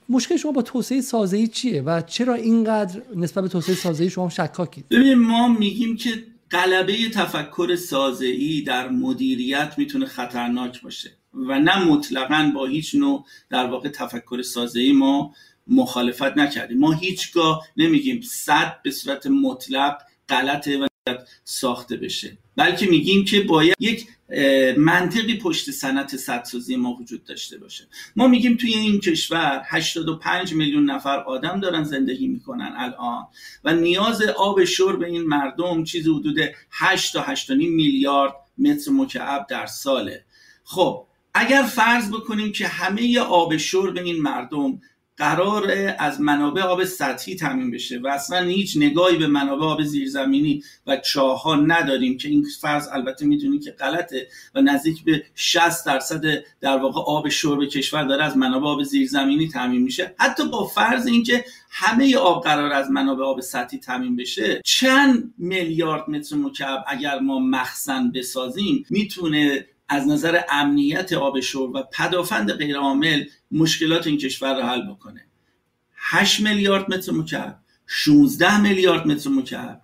[0.08, 4.88] مشکل شما با توسعه سازه‌ای چیه و چرا اینقدر نسبت به توسعه سازه‌ای شما شکاکید؟
[4.88, 12.52] ببین ما میگیم که غلبه تفکر سازه‌ای در مدیریت می‌تونه خطرناک باشه و نه مطلقا
[12.54, 15.34] با هیچ نوع در واقع تفکر سازه‌ای ما
[15.66, 16.78] مخالفت نکردیم.
[16.78, 20.86] ما هیچگاه نمیگیم صد به صورت مطلق غلطه و
[21.44, 22.38] ساخته بشه.
[22.56, 24.06] بلکه میگیم که باید یک
[24.76, 27.84] منطقی پشت صنعت سدسازی ما وجود داشته باشه.
[28.16, 33.26] ما میگیم توی این کشور 85 میلیون نفر آدم دارن زندگی می‌کنن الان
[33.64, 36.38] و نیاز آب شرب این مردم چیزی حدود
[36.70, 40.24] 8 تا 8 میلیارد متر مکعب در ساله.
[40.64, 44.80] خب اگر فرض بکنیم که همه آب شرب این مردم
[45.22, 50.62] قرار از منابع آب سطحی تامین بشه و اصلا هیچ نگاهی به منابع آب زیرزمینی
[50.87, 55.87] و چاه ها نداریم که این فرض البته می‌دونی که غلطه و نزدیک به 60
[55.87, 56.22] درصد
[56.61, 60.14] در واقع آب شرب کشور داره از منابع آب زیرزمینی تامین میشه.
[60.18, 66.11] حتی با فرض اینکه همه آب قرار از منابع آب سطحی تامین بشه چند میلیارد
[66.11, 73.24] متر مکعب اگر ما مخزن بسازیم می‌تونه از نظر امنیت آب شرب و پدافند غیرعامل
[73.52, 75.26] مشکلات این کشور رو حل بکنه.
[75.96, 79.82] 8 میلیارد متر مکعب 16 میلیارد متر مکعب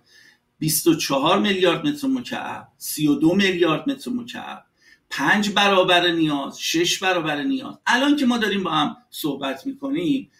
[0.59, 4.65] 24 میلیارد متر مکعب 32 میلیارد متر مکعب
[5.09, 7.75] 5 برابر نیاز 6 برابر نیاز.
[7.87, 10.31] الان که ما داریم با هم صحبت می‌کنیم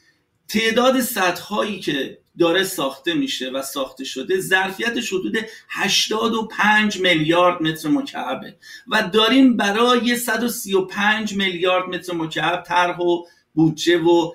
[0.47, 5.37] تعداد سطح هایی که داره ساخته میشه و ساخته شده ظرفیتش حدود
[5.69, 8.55] 85 میلیارد متر مکعبه.
[8.87, 13.23] و داریم برای 135 میلیارد متر مکعب طرح و
[13.53, 14.31] بودجه و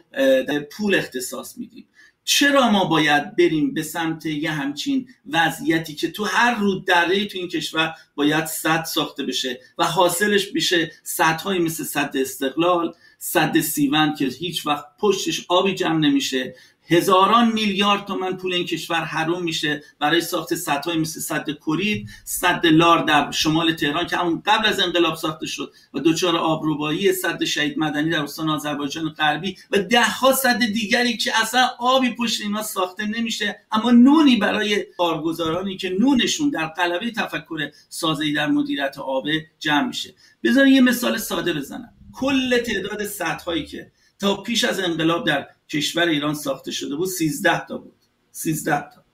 [0.73, 1.87] پول اختصاص میدیم.
[2.25, 7.38] چرا ما باید بریم به سمت یه همچین وضعیتی که تو هر رود دره تو
[7.38, 14.14] این کشور باید صد ساخته بشه و حاصلش بشه صدهایی مثل صد استقلال صد سیون
[14.14, 16.55] که هیچ وقت پشتش آبی جمع نمیشه
[16.87, 22.66] هزاران میلیارد تومن پول این کشور حروم میشه برای ساخت سدهای مثل سد کرید سد
[22.66, 27.44] لار در شمال تهران که همون قبل از انقلاب ساخته شد و دچار آبروبایی سد
[27.44, 32.62] شهید مدنی در استان آذربایجان غربی و دهها سد دیگری که اصلا آبی پشت اینا
[32.62, 33.61] ساخته نمیشه.
[33.73, 39.25] اما نونی برای کارگزارانی که نونشون در قلبه تفکر سازی در مدیریت آب
[39.59, 40.14] جمع میشه.
[40.44, 41.92] بذارین یه مثال ساده بزنم.
[42.12, 47.66] کل تعداد سدهایی که تا پیش از انقلاب در کشور ایران ساخته شده بود 13
[47.66, 47.96] تا بود.
[48.31, 49.05] 13 تا.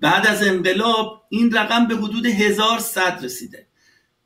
[0.00, 3.66] بعد از انقلاب این رقم به حدود هزار صد رسیده.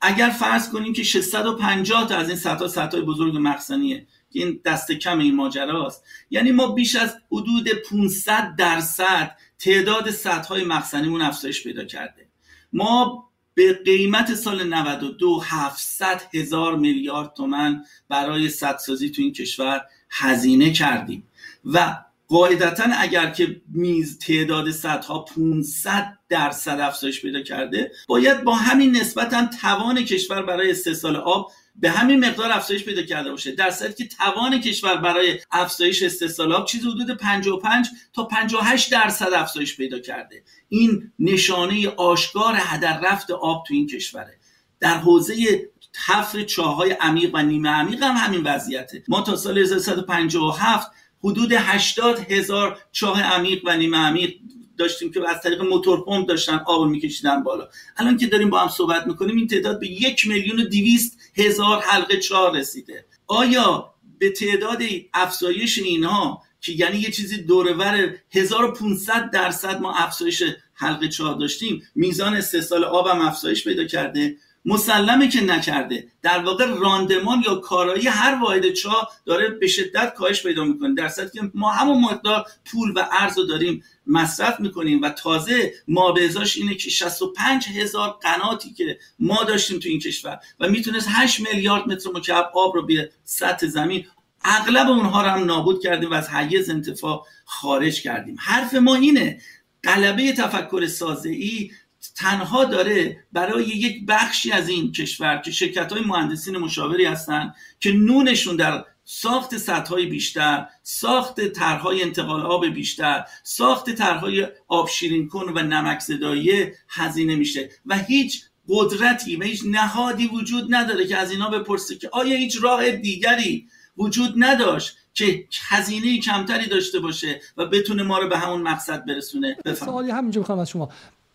[0.01, 4.93] اگر فرض کنیم که 650 تا از این صدها صدهای بزرگ مخزنیه که این دست
[4.93, 6.05] کم این ماجراست.
[6.31, 12.29] یعنی ما بیش از حدود 500 درصد تعداد صدهای مخزنیمون افزایش پیدا کرده.
[12.73, 20.73] ما به قیمت سال 92 700 هزار میلیارد تومن برای سدسازی تو این کشور هزینه
[20.73, 21.27] کردیم.
[21.65, 21.97] و
[22.29, 29.49] قاعدتا اگر که میز تعداد صدها 500 درصد افزایش پیدا کرده باید با همین نسبتا
[29.61, 33.53] توان کشور برای استحصال آب به همین مقدار افزایش پیدا کرده باشه.
[33.53, 39.77] در که توان کشور برای افزایش استحصال آب چیز حدود 55 تا 58 درصد افزایش
[39.77, 40.43] پیدا کرده.
[40.69, 44.39] این نشانه آشکار هدر رفت آب تو این کشوره.
[44.81, 45.69] در حوزه
[46.07, 49.03] حفر چاهای عمیق و نیمه عمیق هم همین وضعیته.
[49.09, 50.91] ما تا سال 1357
[51.25, 54.35] حدود 80 هزار چاه عمیق و نیمه عمیق
[54.79, 57.69] داشتیم که از طریق موتور پمپ داشتن آب میکشیدن بالا.
[57.97, 61.81] الان که داریم با هم صحبت می‌کنیم این تعداد به یک میلیون و دیویست هزار
[61.81, 63.07] حلقه چاه رسیده.
[63.27, 64.83] آیا به تعداد
[65.15, 70.43] افزایش اینها که یعنی یه چیزی دورور 1500 درصد ما افزایش
[70.75, 76.09] حلقه چاه داشتیم میزان استحصال آب هم افزایش پیدا کرده؟ مسلمه که نکرده.
[76.23, 80.95] در واقع راندمان یا کارایی هر واحد چاه داره به شدت کاهش پیدا می‌کنه.
[80.95, 86.13] در که ما همون مقدار پول و ارز رو داریم مصرف می‌کنیم و تازه ما
[86.13, 91.41] به اینه که 65 هزار قناتی که ما داشتیم تو این کشور و می‌تونست 8
[91.41, 94.07] میلیارد متر مکعب آب رو به سطح زمین
[94.45, 98.37] اغلب اونها رو هم نابود کردیم و از حیز انتفاع خارج کردیم.
[98.39, 99.41] حرف ما اینه
[99.83, 101.71] قلبه تفکر سازعی
[102.17, 107.93] تنها داره برای یک بخشی از این کشور که شرکت های مهندسین مشاوری هستن که
[107.93, 115.53] نونشون در ساخت سطح بیشتر ساخت طرحهای انتقال آب بیشتر ساخت طرحهای آب شیرین کن
[115.55, 121.31] و نمک زدایی هزینه میشه و هیچ قدرتی و هیچ نهادی وجود نداره که از
[121.31, 127.67] اینا بپرسه که آیا هیچ راه دیگری وجود نداشت که هزینه کمتری داشته باشه و
[127.67, 130.89] بتونه ما رو به همون مقصد برسونه؟ سوالی همینجا می‌خوام از شما.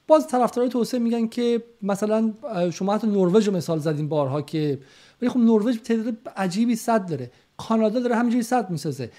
[0.09, 2.33] باز طرفدارای توسعه میگن که مثلا
[2.73, 4.79] شما حتی نروژ رو مثال زدین بارها که
[5.21, 7.31] ولی خب نروژ تعداد عجیبی صد داره.
[7.57, 9.11] کانادا داره همینجوری صد می‌سازه.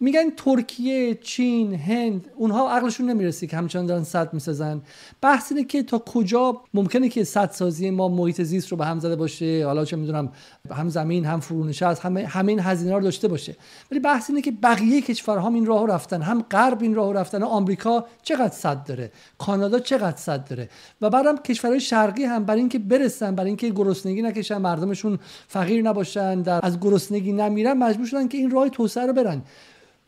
[0.00, 4.80] میگن ترکیه چین هند اونها عقلشون نمی‌رسه که همچنان دارن صد می‌سازن.
[5.20, 8.98] بحث اینه که تا کجا ممکنه که صد سازی ما محیط زیست رو به هم
[8.98, 10.32] زده باشه؟ حالا چه می‌دونم
[10.70, 13.56] هم زمین هم فرونشست همه همین هزینه رو داشته باشه.
[13.90, 16.22] ولی بحث اینه که بقیه کشورها این راهو رفتن.
[16.22, 20.68] هم غرب این راهو رفتن آمریکا چقدر صد داره؟ کانادا چقدر صد داره؟
[21.00, 26.42] و بعدم کشورهای شرقی هم برای اینکه برسن برای اینکه گرسنگی نکشن مردمشون فقیر نباشن
[26.42, 29.42] در از گرسنگی نمیرن مجبور شدن که این راه توسعه رو برن.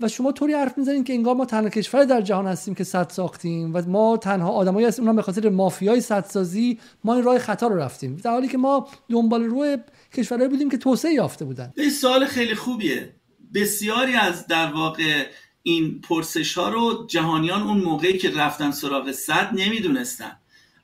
[0.00, 3.10] و شما طوری حرف می‌زنید که انگار ما تنها کشور در جهان هستیم که صد
[3.10, 7.66] ساختیم و ما تنها آدمایی هستیم اونم به خاطر مافیای صدسازی ما این راه خطا
[7.66, 8.16] رو رفتیم.
[8.16, 9.78] در حالی که ما دنبال روی
[10.14, 11.72] کشورهایی بودیم که توسعه یافته بودن.
[11.76, 13.14] این سوال خیلی خوبیه.
[13.54, 15.26] بسیاری از در واقع
[15.62, 20.36] این پرسش ها رو جهانیان اون موقعی که رفتن سراغ صد نمی‌دونستن.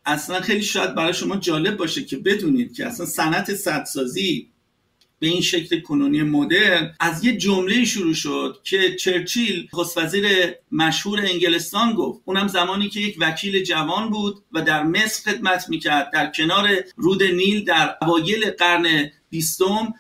[0.07, 4.49] اصلا خیلی شاید برای شما جالب باشه که بدونید که اصلا صنعت صدسازی
[5.19, 10.27] به این شکل کنونی مدرن از یه جمله شروع شد که چرچیل وزیر
[10.73, 12.23] مشهور انگلستان گفت.
[12.25, 17.23] اونم زمانی که یک وکیل جوان بود و در مصر خدمت می‌کرد در کنار رود
[17.23, 19.95] نیل در اوایل قرن بیستم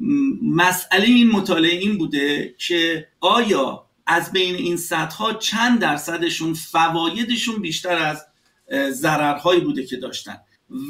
[0.42, 7.97] مسئله این مطالعه این بوده که آیا از بین این صدها چند درصدشون فوایدشون بیشتر
[7.97, 8.27] از
[8.90, 10.37] ضررهایی بوده که داشتن؟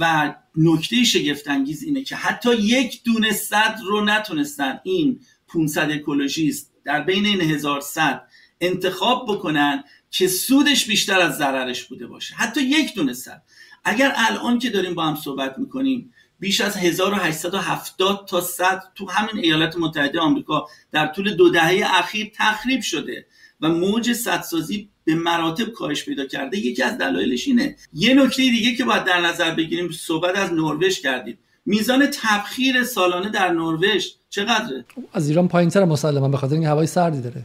[0.00, 7.00] و نکته شگفتانگیز اینه که حتی یک دونه صد رو نتونستن این 500 اکولوژیست در
[7.00, 8.22] بین این هزار صد
[8.61, 12.35] انتخاب بکنن که سودش بیشتر از ضررش بوده باشه.
[12.35, 13.42] حتی یک دونه صد
[13.85, 19.44] اگر الان که داریم با هم صحبت می‌کنیم بیش از 1870 تا صد تو همین
[19.44, 23.27] ایالات متحده آمریکا در طول دو دهه اخیر تخریب شده
[23.61, 26.59] و موج صدسازی به مراتب کاهش پیدا کرده.
[26.59, 27.77] یکی از دلایلش اینه.
[27.92, 31.38] یه نکته دیگه که باید در نظر بگیریم صحبت از نروژ کردیم.
[31.66, 37.21] میزان تبخیر سالانه در نروژ چقدره؟ از ایران پایینتر مسلما به خاطر اینکه هوای سردی
[37.21, 37.44] داره.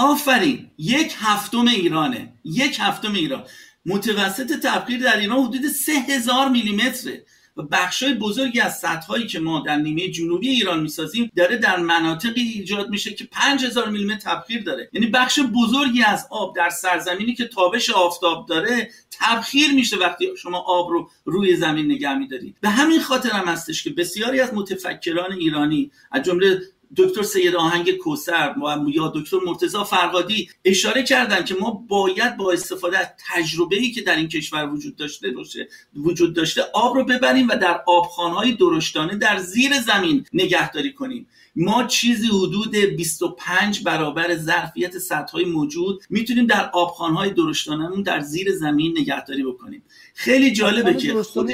[0.00, 0.70] آفرین.
[0.78, 2.32] یک هفتم ایرانه.
[2.44, 3.44] یک هفتم ایران.
[3.86, 7.24] متوسط تبخیر در ایران حدود سه هزار میلیمتره.
[7.56, 12.40] و بخشای بزرگی از سطحهایی که ما در نیمه جنوبی ایران می‌سازیم داره در مناطقی
[12.40, 14.90] ایجاد میشه که 5000 میلیمتر تبخیر داره.
[14.92, 20.58] یعنی بخش بزرگی از آب در سرزمینی که تابش آفتاب داره تبخیر میشه وقتی شما
[20.58, 22.56] آب رو روی زمین نگه میدارید.
[22.60, 26.60] به همین خاطر هم هستش که بسیاری از متفکران ایرانی از جمله
[26.96, 28.54] دکتر سید آهنگ کوسر
[28.88, 34.02] یا دکتر مرتزا فرقادی اشاره کردن که ما باید با استفاده از تجربه ای که
[34.02, 39.16] در این کشور وجود داشته باشه وجود داشته آب رو ببریم و در آبخانهای درشتانه
[39.16, 41.26] در زیر زمین نگهداری کنیم.
[41.56, 48.98] ما چیزی حدود 25 برابر ظرفیت سطح موجود می‌تونیم در آبخانهای درشتانمون در زیر زمین
[48.98, 49.82] نگهداری بکنیم.
[50.14, 51.50] خیلی جالبه که خود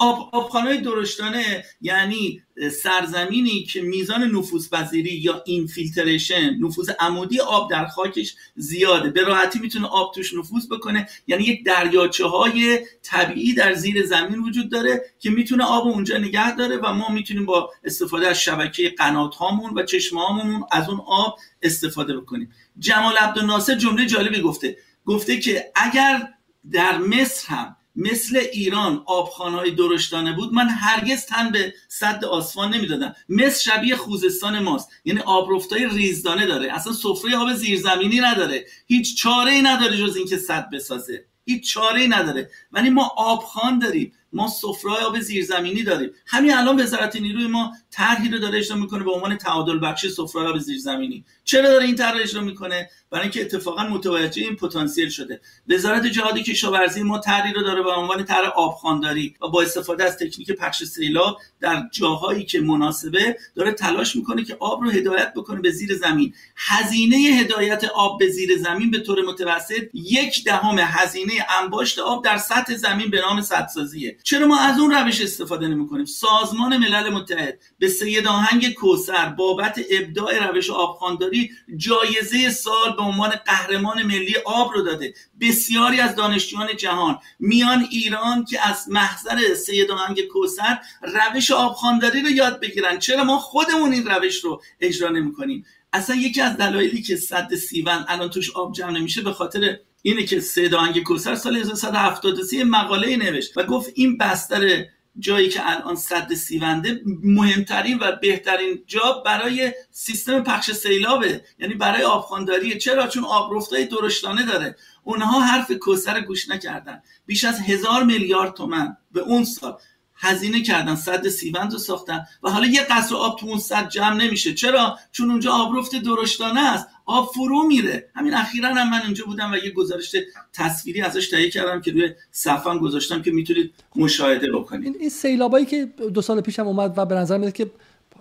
[0.00, 2.42] آب آبخانه درشتانه یعنی
[2.82, 9.10] سرزمینی که میزان نفوذ پذیری یا اینفیلتریشن نفوذ عمودی آب در خاکش زیاده.
[9.10, 11.08] به راحتی می‌تونه آب توش نفوذ بکنه.
[11.26, 16.56] یعنی یک دریاچه های طبیعی در زیر زمین وجود داره که می‌تونه آب اونجا نگه
[16.56, 21.00] داره و ما می‌تونیم با استفاده از شبکه قنات هامون و چشمه هامون از اون
[21.06, 22.52] آب استفاده بکنیم.
[22.78, 24.76] جمال عبدالناصر جمله جالبی گفته.
[25.06, 26.28] گفته که اگر
[26.72, 33.14] در مصر هم مثل ایران آبخانهای درشتانه بود من هرگز تن به صد آسفان نمی‌دادم.
[33.28, 34.88] مثل شبیه خوزستان ماست.
[35.04, 36.72] یعنی آبرفتای ریزدانه داره.
[36.72, 38.66] اصلا سفره آب زیرزمینی نداره.
[38.86, 41.24] هیچ چاره ای نداره جز اینکه صد بسازه.
[41.44, 42.50] هیچ چاره ای نداره.
[42.72, 44.12] ولی ما آبخان داریم.
[44.32, 46.10] ما سفره آب زیرزمینی داریم.
[46.26, 50.48] همین الان وزارت نیروی ما طرحی رو داره اجرا می‌کنه به عنوان تعادل بخش سفره
[50.48, 55.40] آب زیرزمینی چرا داره این طرح اجرا می‌کنه؟ برای اینکه اتفاقا متوجه این پتانسیل شده.
[55.68, 60.16] وزارت جهاد کشاورزی ما طرحی رو داره به عنوان طرح آبخوانداری و با استفاده از
[60.16, 65.60] تکنیک پخش سیلاب در جاهایی که مناسبه داره تلاش می‌کنه که آب رو هدایت بکنه
[65.60, 66.34] به زیر زمین.
[66.56, 72.36] هزینه هدایت آب به زیر زمین به طور متوسط یک دهم هزینه انباشت آب در
[72.36, 74.16] سطح زمین به نام سدسازیه.
[74.22, 79.80] چرا ما از اون روش استفاده نمی‌کنیم؟ سازمان ملل متحد به سید آهنگ کوسر بابت
[79.90, 85.14] ابداع روش آبخوانداری جایزه سال به عنوان قهرمان ملی آب رو داده.
[85.40, 92.30] بسیاری از دانشجویان جهان میان ایران که از محضر سید آهنگ کوسر روش آبخوانداری رو
[92.30, 92.98] یاد بگیرن.
[92.98, 98.04] چرا ما خودمون این روش رو اجرا نمی‌کنیم؟ اصلا یکی از دلایلی که صد سیون
[98.08, 103.16] الان توش آب جمع نمیشه به خاطر اینه که سید آهنگ کوسر سال 1973 مقاله
[103.16, 104.84] نوشت و گفت این بستر
[105.18, 111.44] جایی که الان صد سیونده مهمترین و بهترین جا برای سیستم پخش سیلابه.
[111.58, 114.76] یعنی برای آبخانداریه چرا؟ چون آب رفتای درشتانه داره.
[115.04, 117.02] اونها حرف کوسر گوش نکردن.
[117.26, 119.76] بیش از هزار میلیارد تومن به اون سال
[120.14, 120.94] هزینه کردن.
[120.94, 122.26] صد سیوند رو ساختن.
[122.42, 124.54] و حالا یه قصر آب تو اون صد جمع نمیشه.
[124.54, 126.86] چرا؟ چون اونجا آبرفت درشتانه است.
[127.10, 128.10] آب فرو میره.
[128.14, 130.16] همین اخیرا هم من اونجا بودم و یه گزارش
[130.52, 134.96] تصویری ازش تهیه کردم که روی صفحه گذاشتم که می‌تونید مشاهده بکنید.
[135.00, 135.84] این سیلابایی که
[136.14, 137.70] دو سال پیشم اومد و به نظر میاد که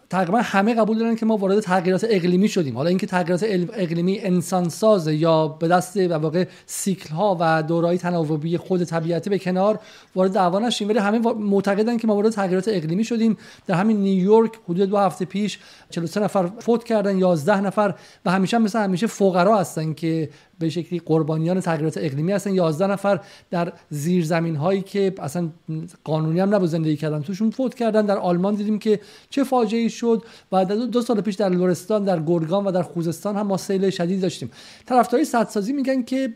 [0.10, 2.76] تقریبا همه قبول دارن که ما وارد تغییرات اقلیمی شدیم.
[2.76, 7.98] حالا اینکه تغییرات اقلیمی انسان سازه یا به دست و واقع سیکل ها و دورای
[7.98, 9.80] تناوبی خود طبیعتی به کنار
[10.16, 10.90] وارد دعوا نشیم.
[10.90, 13.38] ولی همه معتقدن که ما وارد تغییرات اقلیمی شدیم.
[13.68, 17.96] در همین نیویورک حدود دو هفته پیش 43 نفر فوت کردن 11 نفر
[18.26, 20.30] و همیشه مثل همیشه فقرا هستن که
[20.60, 22.54] به شکلی قربانیان تغییرات اقلیمی هستن.
[22.54, 23.20] 11 نفر
[23.52, 25.50] در زیرزمین هایی که اصلا
[26.04, 28.06] قانونی هم نبود زندگی کردن توشون فوت کردن.
[28.06, 29.00] در آلمان دیدیم که
[29.30, 33.48] چه فاجعه شد و دو سال پیش در لورستان در گرگان و در خوزستان هم
[33.48, 34.52] ما سیل شدید داشتیم.
[34.86, 36.34] طرفدارای سدسازی میگن که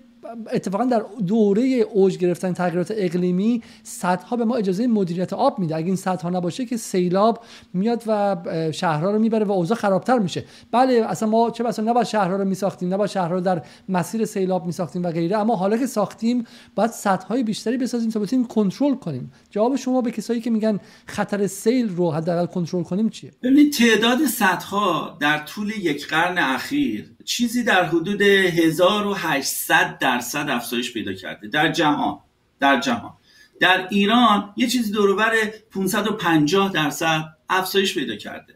[0.51, 5.75] اتفاقا در دوره اوج گرفتن تغییرات اقلیمی صدها به ما اجازه مدیریت آب میده.
[5.75, 7.43] اگه این صدها نباشه که سیلاب
[7.73, 8.35] میاد و
[8.71, 10.45] شهرها رو می‌بره و اوضاع خرابتر میشه.
[10.71, 14.65] بله اصلا ما چه بسا نباید شهرها رو میساختیم نباید شهرها رو در مسیر سیلاب
[14.65, 16.45] میساختیم و غیره اما حالا که ساختیم
[16.75, 19.31] باید سدهای بیشتری بسازیم تا بتونیم کنترل کنیم.
[19.49, 24.25] جواب شما به کسایی که میگن خطر سیل رو حداقل کنترل کنیم چیه؟ ببینید تعداد
[24.25, 31.47] سدها در طول یک قرن اخیر چیزی در حدود 1800 درصد افزایش پیدا کرده.
[31.47, 32.19] در جهان
[32.59, 33.13] در جهان.
[33.59, 35.31] در ایران یه چیزی دورور
[35.71, 38.55] 550 درصد افزایش پیدا کرده.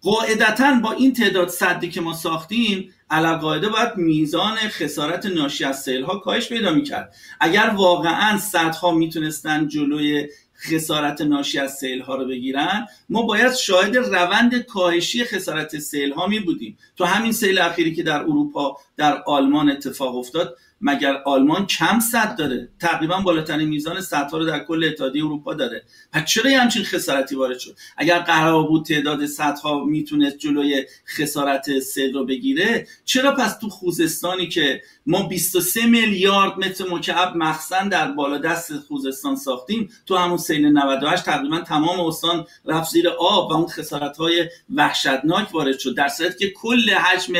[0.00, 6.02] قاعدتا با این تعداد صدی که ما ساختیم قاعده باید میزان خسارت ناشی از سیل
[6.02, 7.14] ها کاهش پیدا می‌کرد.
[7.40, 10.28] اگر واقعا صدها می‌تونستن جلوی
[10.62, 16.26] خسارت ناشی از سیل ها رو بگیرن ما باید شاهد روند کاهشی خسارت سیل ها
[16.26, 16.78] می بودیم.
[16.96, 22.36] تو همین سیل اخیری که در اروپا در آلمان اتفاق افتاد مگر آلمان کم صد
[22.36, 25.82] داره؟ تقریبا بالاترین میزان صدها رو در کل اتحادیه اروپا داره.
[26.12, 31.78] پس چرا یه همچین خسارتی وارد شد؟ اگر قرار بود تعداد صدها می‌تونست جلوی خسارت
[31.78, 38.12] سیل رو بگیره چرا پس تو خوزستانی که ما 23 میلیارد متر مکعب مخزن در
[38.12, 39.88] بالا دست خوزستان ساختیم.
[40.06, 45.54] تو همون سیل 98 تقریبا تمام استان رفت زیر آب و اون خسارت های وحشتناک
[45.54, 45.96] وارد شد.
[45.96, 47.32] در صورتی که کل حجم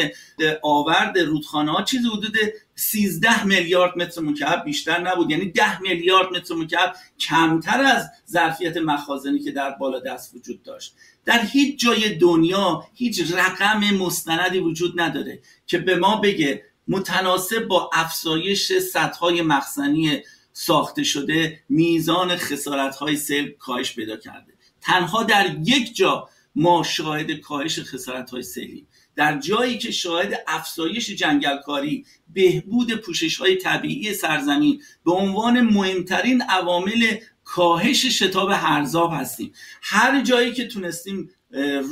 [0.63, 2.37] آورد رودخانه ها چیزی حدود
[2.75, 5.31] 13 میلیارد متر مکعب بیشتر نبود.
[5.31, 10.95] یعنی 10 میلیارد متر مکعب کمتر از ظرفیت مخازنی که در بالا دست وجود داشت.
[11.25, 17.91] در هیچ جای دنیا هیچ رقم مستندی وجود نداره که به ما بگه متناسب با
[17.93, 20.23] افزایش سطحهای مخزنی
[20.53, 24.53] ساخته شده میزان خسارت های سیل کاهش پیدا کرده.
[24.81, 31.11] تنها در یک جا ما شاهد کاهش خسارت های سیلی در جایی که شاهد افزایش
[31.11, 39.53] جنگلکاری بهبود پوشش های طبیعی سرزمین به عنوان مهمترین عوامل کاهش شتاب هرزاب هستیم.
[39.83, 41.31] هر جایی که تونستیم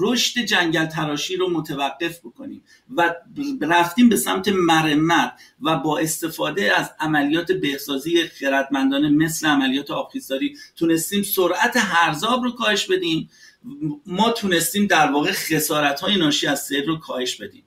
[0.01, 2.63] رشد جنگل تراشی رو متوقف بکنیم
[2.97, 3.15] و
[3.61, 5.33] رفتیم به سمت مرمت
[5.63, 12.87] و با استفاده از عملیات بهسازی خردمندانه مثل عملیات آبخیزداری تونستیم سرعت هرزاب رو کاهش
[12.87, 13.31] بدیم.
[14.07, 17.65] ما تونستیم در واقع خسارت های ناشی از سیل رو کاهش بدیم.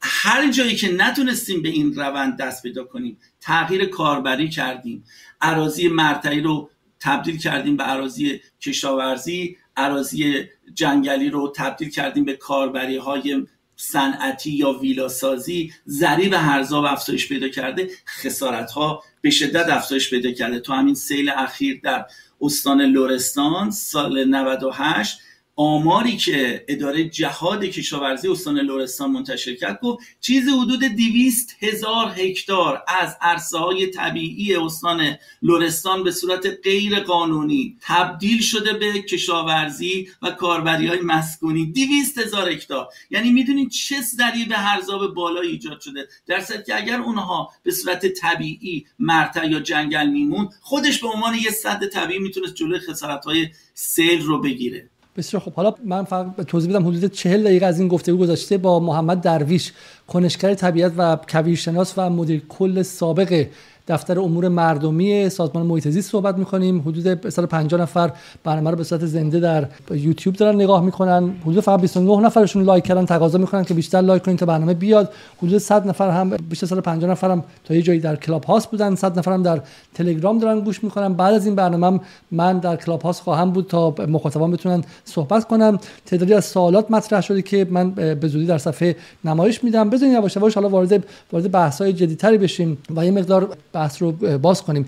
[0.00, 5.04] هر جایی که نتونستیم به این روند دست پیدا کنیم تغییر کاربری کردیم.
[5.40, 6.70] عراضی مرتعی رو
[7.00, 13.46] تبدیل کردیم به عراضی کشاورزی عراضی جنگلی رو تبدیل کردیم به کاربری های
[13.76, 20.60] صنعتی یا ویلاسازی ضریب هرزاب افزایش پیدا کرده خسارت ها به شدت افزایش پیدا کرده.
[20.60, 22.06] تو همین سیل اخیر در
[22.40, 25.18] استان لورستان سال 98
[25.56, 32.82] آماری که اداره جهاد کشاورزی استان لرستان منتشر کرد گفت چیزی حدود 200 هزار هکتار
[32.88, 40.30] از عرصه های طبیعی استان لرستان به صورت غیر قانونی تبدیل شده به کشاورزی و
[40.30, 41.66] کاربری های مسکونی.
[41.66, 42.88] 200 هزار هکتار.
[43.10, 46.08] یعنی می‌دونید چه ضریب هرزاب بالا ایجاد شده.
[46.26, 51.50] در که اگر اونها به صورت طبیعی مرتع یا جنگل میمون خودش به عنوان یه
[51.50, 54.91] صد طبیعی می‌تونست جلوی خسارت های سیل رو بگیره.
[55.16, 58.80] بسیار خب حالا من فقط توضیح بدم حدود چهل دقیقه از این گفتگو گذشته با
[58.80, 59.72] محمد درویش
[60.08, 63.46] کنشگر طبیعت و کویرشناس و مدیر کل سابق
[63.88, 66.80] دفتر امور مردمی سازمان محیط زیست صحبت می‌کنیم.
[66.80, 68.10] حدود 150 نفر
[68.44, 71.34] برنامه رو به صورت زنده در یوتیوب دارن نگاه می‌کنن.
[71.42, 75.12] حدود فقط 29 نفرشون like کردن تقاضا می‌کنن که بیشتر like کنین تا برنامه بیاد.
[75.42, 78.94] حدود 100 نفر هم بیشتر 150 نفر هم تا یه جایی در کلاب هاوس بودن.
[78.94, 79.60] 100 نفر هم در
[79.94, 81.14] تلگرام دارن گوش می‌کنن.
[81.14, 85.78] بعد از این برنامه من در کلاب هاست خواهم بود تا مخاطبان بتونن صحبت کنم
[86.06, 89.90] تعدادی از سوالات مطرح شده که من به زودی در صفحه نمایش میدم.
[89.90, 91.92] بزنین یواش یواش حالا وارد وارد بحث های
[92.38, 94.86] بشیم و یه مقدار بحث رو باز کنیم.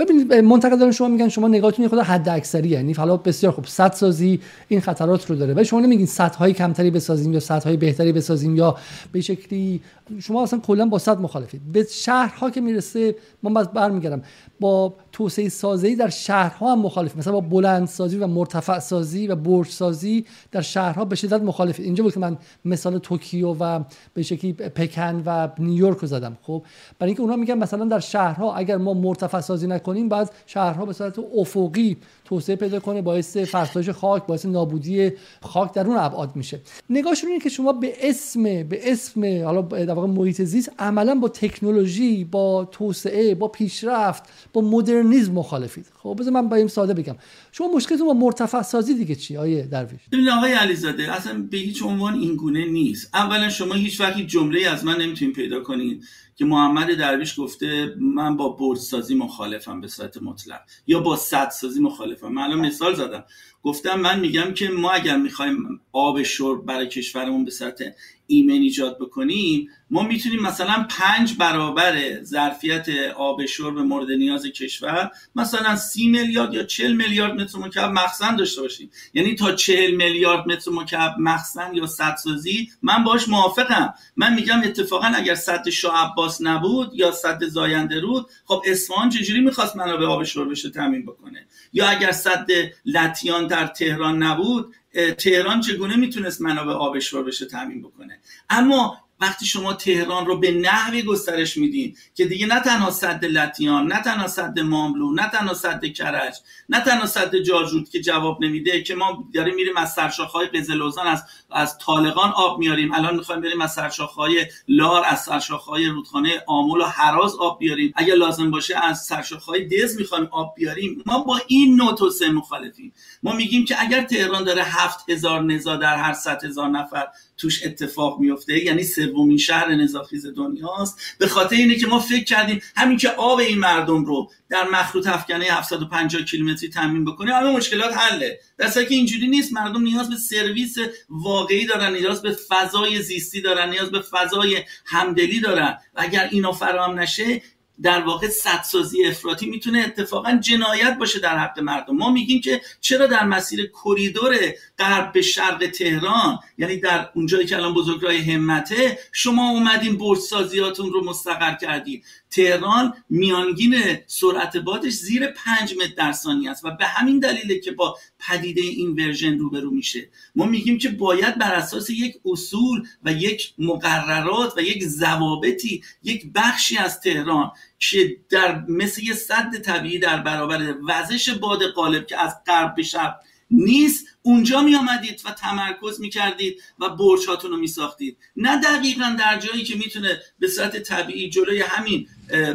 [0.00, 3.66] ببینید منتقدان شما میگن شما نگاهتون خود حد اکثری یعنی حالا بسیار خوب.
[3.66, 5.54] صد سازی این خطرات رو داره.
[5.54, 8.76] ولی شما نمیگین صد های کمتری بسازیم یا صد های بهتری بسازیم یا
[9.12, 9.80] به شکلی
[10.18, 11.60] شما اصلا کلا با صد مخالفید.
[11.72, 14.22] به شهرها که می‌رسه من باز برمیگردم.
[14.60, 19.36] با توسعه سازی در شهرها هم مخالف مثلا با بلند سازی و مرتفع سازی و
[19.36, 23.80] برج سازی در شهرها به شدت مخالف اینجا بود که من مثال توکیو و
[24.14, 26.62] به شکلی پکن و نیویورک رو زدم خب؟
[26.98, 30.92] برای اینکه اونها میگن مثلا در شهرها اگر ما مرتفع سازی نکنیم بعد شهرها به
[30.92, 35.12] صورت افقی توسعه پیدا کنه باعث فرسایش خاک باعث نابودی
[35.42, 36.60] خاک در اون ابعاد میشه.
[36.90, 41.28] نگاهشون اینه که شما به اسم به اسم حالا در واقع محیط زیست عملا با
[41.28, 44.22] تکنولوژی با توسعه با پیشرفت
[44.52, 45.86] با مدرنیسم مخالفید.
[46.02, 47.16] خب بذار من با این ساده بگم.
[47.52, 51.82] شما مشکلتون با مرتفع سازی دیگه چی آیه درویش؟ ببین آقای علیزاده اصلا به هیچ
[51.82, 53.10] عنوان این گونه نیست.
[53.14, 56.04] اولا شما هیچ وقتی جمله از من نمی‌تونید پیدا کنید.
[56.40, 60.60] که محمد درویش گفته من با برج سازی مخالفم به صورت مطلق.
[60.86, 62.28] یا با صد سازی مخالفم.
[62.28, 63.24] من الان مثال زدم.
[63.62, 67.82] گفتم من میگم که ما اگر می‌خوایم آب شرب برای کشورمون به صورت
[68.30, 75.76] ایمن ایجاد بکنیم ما می‌تونیم مثلا پنج برابر ظرفیت آب شرب مورد نیاز کشور مثلا
[75.76, 78.90] سی میلیارد یا چل میلیارد متر مکعب مخزن داشته باشیم.
[79.14, 83.94] یعنی تا چل میلیارد متر مکعب مخزن یا سدسازی من باش موافقم.
[84.16, 89.40] من میگم اتفاقا اگر صد شاه عباس نبود یا صد زاینده رود خب اصفهان چجوری
[89.40, 92.46] می‌خواست منابع آب شربش رو تامین بکنه؟ یا اگر صد
[92.86, 94.74] لتیان در تهران نبود
[95.18, 98.18] تهران چگونه می‌تونست منابع آب شربش رو تامین بکنه؟
[98.50, 103.92] اما وقتی شما تهران رو به نحوی گسترش میدین که دیگه نه تنها صد لتیان
[103.92, 106.34] نه تنها صد ماملو نه تنها صد کرج
[106.68, 111.24] نه تنها صد جاجود که جواب نمیده که ما داریم میریم از سرشاخهای قزلوزان از
[111.52, 112.94] از طالقان آب میاریم.
[112.94, 117.92] الان می‌خوایم بریم از سرشاخهای لار از سرشاخهای رودخانه آمول و حراز آب بیاریم.
[117.96, 121.02] اگر لازم باشه از سرشاخهای دز می‌خوایم آب بیاریم.
[121.06, 122.92] ما با این نوع توسعه مخالفیم.
[123.22, 127.06] ما میگیم که اگر تهران داره هفت هزار نزا در هر صد هزار نفر
[127.40, 128.64] توش اتفاق میفته.
[128.64, 131.00] یعنی سومین شهر نزاخیز دنیاست.
[131.18, 135.06] به خاطر اینه که ما فکر کردیم همین که آب این مردم رو در مخروط
[135.06, 138.40] افکنه 750 کیلومتری تامین بکنیم همه مشکلات حله.
[138.58, 140.76] در که اینجوری نیست مردم نیاز به سرویس
[141.08, 145.78] واقعی دارن نیاز به فضای زیستی دارن نیاز به فضای همدلی دارن.
[145.94, 147.42] و اگر اینا فراهم نشه
[147.82, 151.96] در واقع سدسازی افراطی می‌تونه اتفاقا جنایت باشه در حق مردم.
[151.96, 154.36] ما میگیم که چرا در مسیر کریدور
[154.80, 160.92] غرب به شرق تهران یعنی در اونجایی که الان بزرگراه همته شما اومدین برج سازیاتون
[160.92, 163.74] رو مستقر کردید تهران میانگین
[164.06, 168.60] سرعت بادش زیر 5 متر در ثانیه است و به همین دلیله که با پدیده
[168.60, 170.08] این ورژن روبرو میشه.
[170.34, 176.32] ما میگیم که باید بر اساس یک اصول و یک مقررات و یک ضوابطی یک
[176.34, 182.20] بخشی از تهران که در مثل یه صد طبیعی در برابر وزش باد قالب که
[182.20, 183.14] از غرب به شرق
[183.50, 184.06] نیست.
[184.22, 189.38] اونجا می آمدید و تمرکز می کردید و برچاتون رو می ساختید نه دقیقا در
[189.38, 192.08] جایی که می‌تونه به صورت طبیعی جلوی همین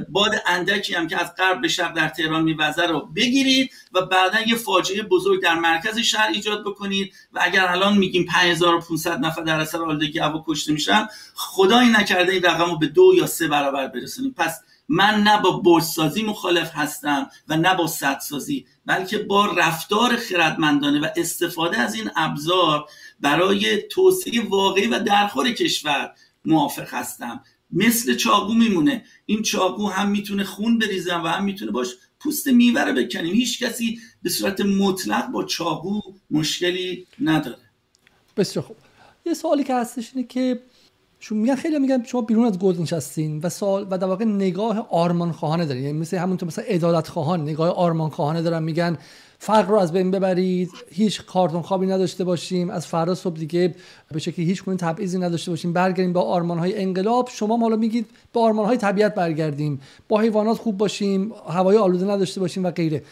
[0.09, 4.39] باد اندکی هم که از غرب به شرق در تهران میوزه رو بگیرید و بعدا
[4.47, 7.13] یه فاجعه بزرگ در مرکز شهر ایجاد بکنید.
[7.33, 12.43] و اگر الان میگیم 5500 نفر در اثر آلودگی هوا کشته میشن خدایی نکرده این
[12.43, 14.33] رقم رو به دو یا سه برابر برسونیم.
[14.37, 20.99] پس من نه با برسازی مخالف هستم و نه با سدسازی بلکه با رفتار خردمندانه
[20.99, 22.85] و استفاده از این ابزار
[23.19, 26.11] برای توسعه واقعی و درخور کشور
[26.45, 27.43] موافق هستم.
[27.71, 29.05] مثل چاقو میمونه.
[29.25, 31.87] این چاقو هم می‌تونه خون بریزن و هم می‌تونه باش
[32.19, 33.33] پوست میوه رو بکنیم.
[33.33, 37.57] هیچ کسی به صورت مطلق با چاقو مشکلی نداره.
[38.37, 38.77] بسیار خوب.
[39.25, 40.61] یه سوالی که هستش اینه که
[41.25, 44.87] چون میگن خیلی میگن شما بیرون از گل نشستین و سوال و در واقع نگاه
[44.89, 45.83] آرمان خواهانه دارین.
[45.83, 48.97] یعنی مثل همونطور مثلا عدالت خواهان نگاه آرمان خواهانه دارن میگن
[49.39, 53.75] فقر رو از بین ببرید هیچ کارتون خوابی نداشته باشیم از فردا صبح دیگه
[54.11, 57.29] به شکلی هیچ گونه تبعیضی نداشته باشیم برگردیم با آرمان های انقلاب.
[57.31, 62.39] شما حالا میگید با آرمان های طبیعت برگردیم با حیوانات خوب باشیم هوای آلوده نداشته
[62.39, 63.03] باشیم و غیره.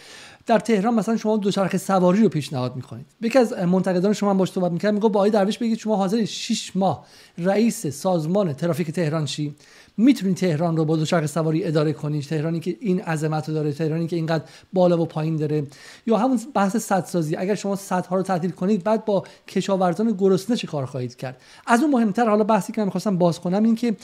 [0.45, 3.05] در تهران مثلا شما دوچرخه سواری رو پیشنهاد می‌کنید.
[3.21, 6.75] یکی از منتقدان شما باش صحبت می‌کرد میگه با آقای درویش بگید شما حاضر 6
[6.75, 7.05] ماه
[7.37, 9.55] رئیس سازمان ترافیک تهران شی.
[9.97, 12.23] می‌تونید تهران رو با دوچرخه سواری اداره کنید.
[12.23, 15.67] تهرانی که این عظمت رو داره تهرانی که اینقدر بالا و پایین داره.
[16.05, 20.67] یا همون بحث سدسازی اگر شما سدها رو تعطیل کنید بعد با کشاورزان گرسنه چه
[20.67, 23.95] کار خواهید کرد؟ از اون مهمتر حالا بحثی که من می‌خواستم باز کنم این که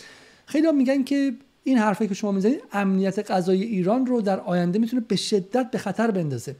[0.45, 1.33] خیلی میگن که
[1.63, 5.77] این حرفی که شما می‌زنید امنیت غذایی ایران رو در آینده می‌تونه به شدت به
[5.77, 6.55] خطر بندازه.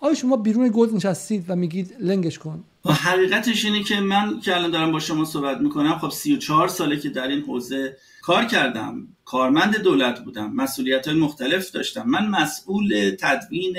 [0.00, 4.70] آیا شما بیرون گلد نشستید و میگید لنگش کن؟ حقیقتش اینه که من که الان
[4.70, 9.76] دارم با شما صحبت می‌کنم خب 34 ساله که در این حوزه کار کردم کارمند
[9.76, 12.02] دولت بودم مسئولیت های مختلف داشتم.
[12.06, 13.76] من مسئول تدوین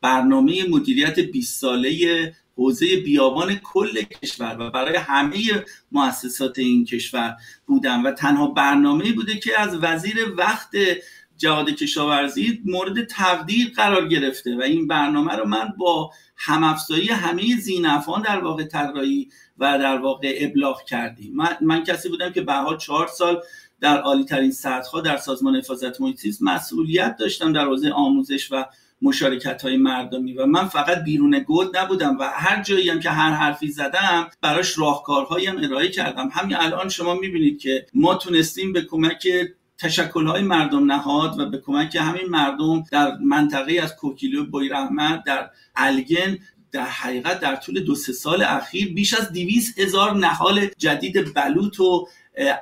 [0.00, 7.36] برنامه مدیریت 20 ساله حوزه بیابان کل کشور و برای همه مؤسسات این کشور
[7.66, 10.70] بودم و تنها برنامه بوده که از وزیر وقت
[11.36, 18.22] جهاد کشاورزی مورد تقدیر قرار گرفته و این برنامه رو من با همافزایی همه زینفان
[18.22, 19.28] در واقع طراحی
[19.58, 21.34] و در واقع ابلاغ کردیم.
[21.34, 23.42] من, من کسی بودم که به حال چهار سال
[23.80, 28.64] در عالی ترین سطح در سازمان حفاظت محیط مسئولیت داشتم در حوزه آموزش و
[29.02, 33.30] مشارکت های مردمی و من فقط بیرون گود نبودم و هر جایی هم که هر
[33.30, 36.28] حرفی زدم براش راهکارهایی هم ارائه کردم.
[36.32, 39.28] همین الان شما می‌بینید که ما تونستیم به کمک
[39.78, 45.24] تشکل های مردم نهاد و به کمک همین مردم در منطقه از کوکیلو بویر احمد
[45.24, 46.38] در الگن
[46.72, 51.80] در حقیقت در طول دو سه سال اخیر بیش از دیویز هزار نهال جدید بلوط
[51.80, 52.08] و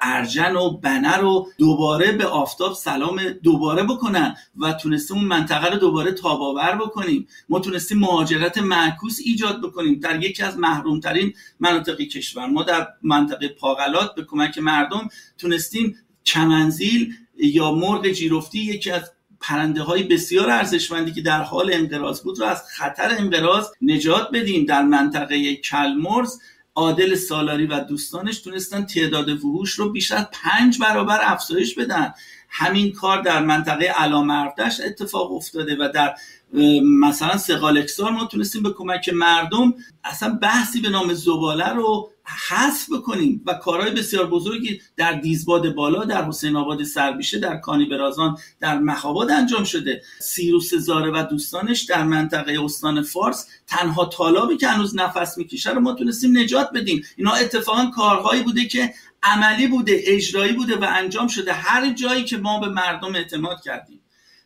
[0.03, 5.79] ارجن و بنه رو دوباره به آفتاب سلام دوباره بکنن و تونستیم اون منطقه رو
[5.79, 7.27] دوباره تاباور بکنیم.
[7.49, 10.01] ما تونستیم مهاجرت معکوس ایجاد بکنیم.
[10.01, 12.47] در یکی از محرومترین مناطق کشور.
[12.47, 15.09] ما در منطقه پاغلات به کمک مردم
[15.39, 19.11] تونستیم چمنزیل یا مرغ جیرفتی یکی از
[19.41, 24.65] پرنده های بسیار ارزشمندی که در حال انقراض بود رو از خطر انقراض نجات بدیم.
[24.65, 26.39] در منطقه کلمرز
[26.75, 32.15] عادل سالاری و دوستانش تونستن تعداد وحوش رو بیش از پنج برابر افزایش بدن.
[32.49, 36.15] همین کار در منطقه علامردش اتفاق افتاده و در
[37.01, 42.11] مثلا سقالکسار ما تونستیم به کمک مردم اصلا بحثی به نام زباله رو
[42.49, 47.85] حذف بکنیم و کارهای بسیار بزرگی در دیزباد بالا در حسین آباد سربیشه در کانی
[47.85, 50.03] برازان در مخاباد انجام شده.
[50.21, 55.81] سیروس زاره و دوستانش در منطقه استان فارس تنها طالابی که هنوز نفس می‌کشه رو
[55.81, 57.05] ما تونستیم نجات بدیم.
[57.17, 61.53] اینا اتفاقا کارهایی بوده که عملی بوده اجرایی بوده و انجام شده.
[61.53, 64.01] هر جایی که ما به مردم اعتماد کردیم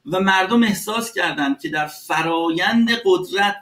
[0.07, 3.57] و مردم احساس کردند که در فرایند قدرت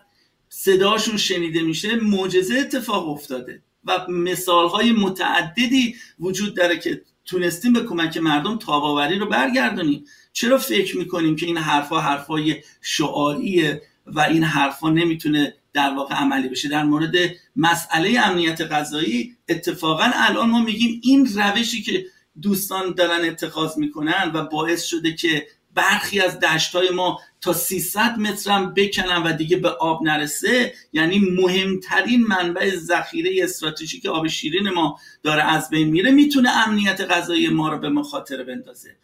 [0.49, 3.63] صداشون شنیده میشه معجزه اتفاق افتاده.
[3.85, 10.05] و مثال های متعددی وجود داره که تونستیم به کمک مردم تاباوری رو برگردونیم.
[10.33, 16.49] چرا فکر می‌کنیم که این حرفها حرفای شعاریه و این حرفها نمی‌تونه در واقع عملی
[16.49, 17.15] بشه؟ در مورد
[17.57, 22.07] مسئله امنیت غذایی اتفاقا الان ما میگیم این روشی که
[22.43, 28.19] دوستان دارن اتخاذ می‌کنن و باعث شده که برخی از دشت های ما تا 300
[28.19, 34.99] مترم بکنن و دیگه به آب نرسه یعنی مهمترین منبع ذخیره استراتژیک آب شیرین ما
[35.23, 38.97] داره از بین میره می‌تونه امنیت غذایی ما رو به مخاطره بندازه.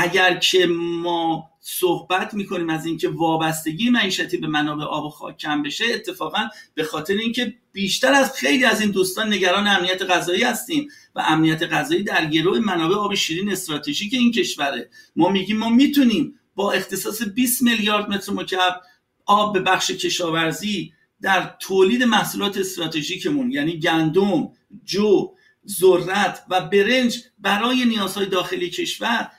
[0.00, 0.66] اگر که
[1.02, 6.48] ما صحبت می‌کنیم از اینکه وابستگی معیشتی به منابع آب و خاک کم بشه اتفاقا
[6.74, 11.62] به خاطر اینکه بیشتر از خیلی از این دوستان نگران امنیت غذایی هستیم و امنیت
[11.62, 14.90] غذایی در گروه منابع آب شیرین استراتژیک این کشوره.
[15.16, 18.80] ما میگیم ما می‌تونیم با اختصاص 20 میلیارد متر مکعب
[19.26, 24.48] آب به بخش کشاورزی در تولید محصولات استراتژیکمون یعنی گندم،
[24.84, 25.30] جو،
[25.68, 29.30] ذرت و برنج برای نیازهای داخلی کشور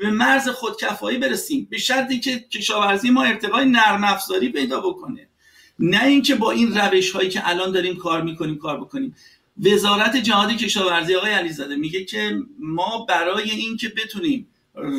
[0.00, 1.68] به مرز خودکفایی برسیم.
[1.70, 5.28] به شرطی که کشاورزی ما ارتقای نرم افزاری پیدا بکنه.
[5.78, 9.14] نه اینکه با این روش هایی که الان داریم کار می‌کنیم کار بکنیم.
[9.62, 14.48] وزارت جهاد کشاورزی آقای علیزاده میگه که ما برای اینکه بتونیم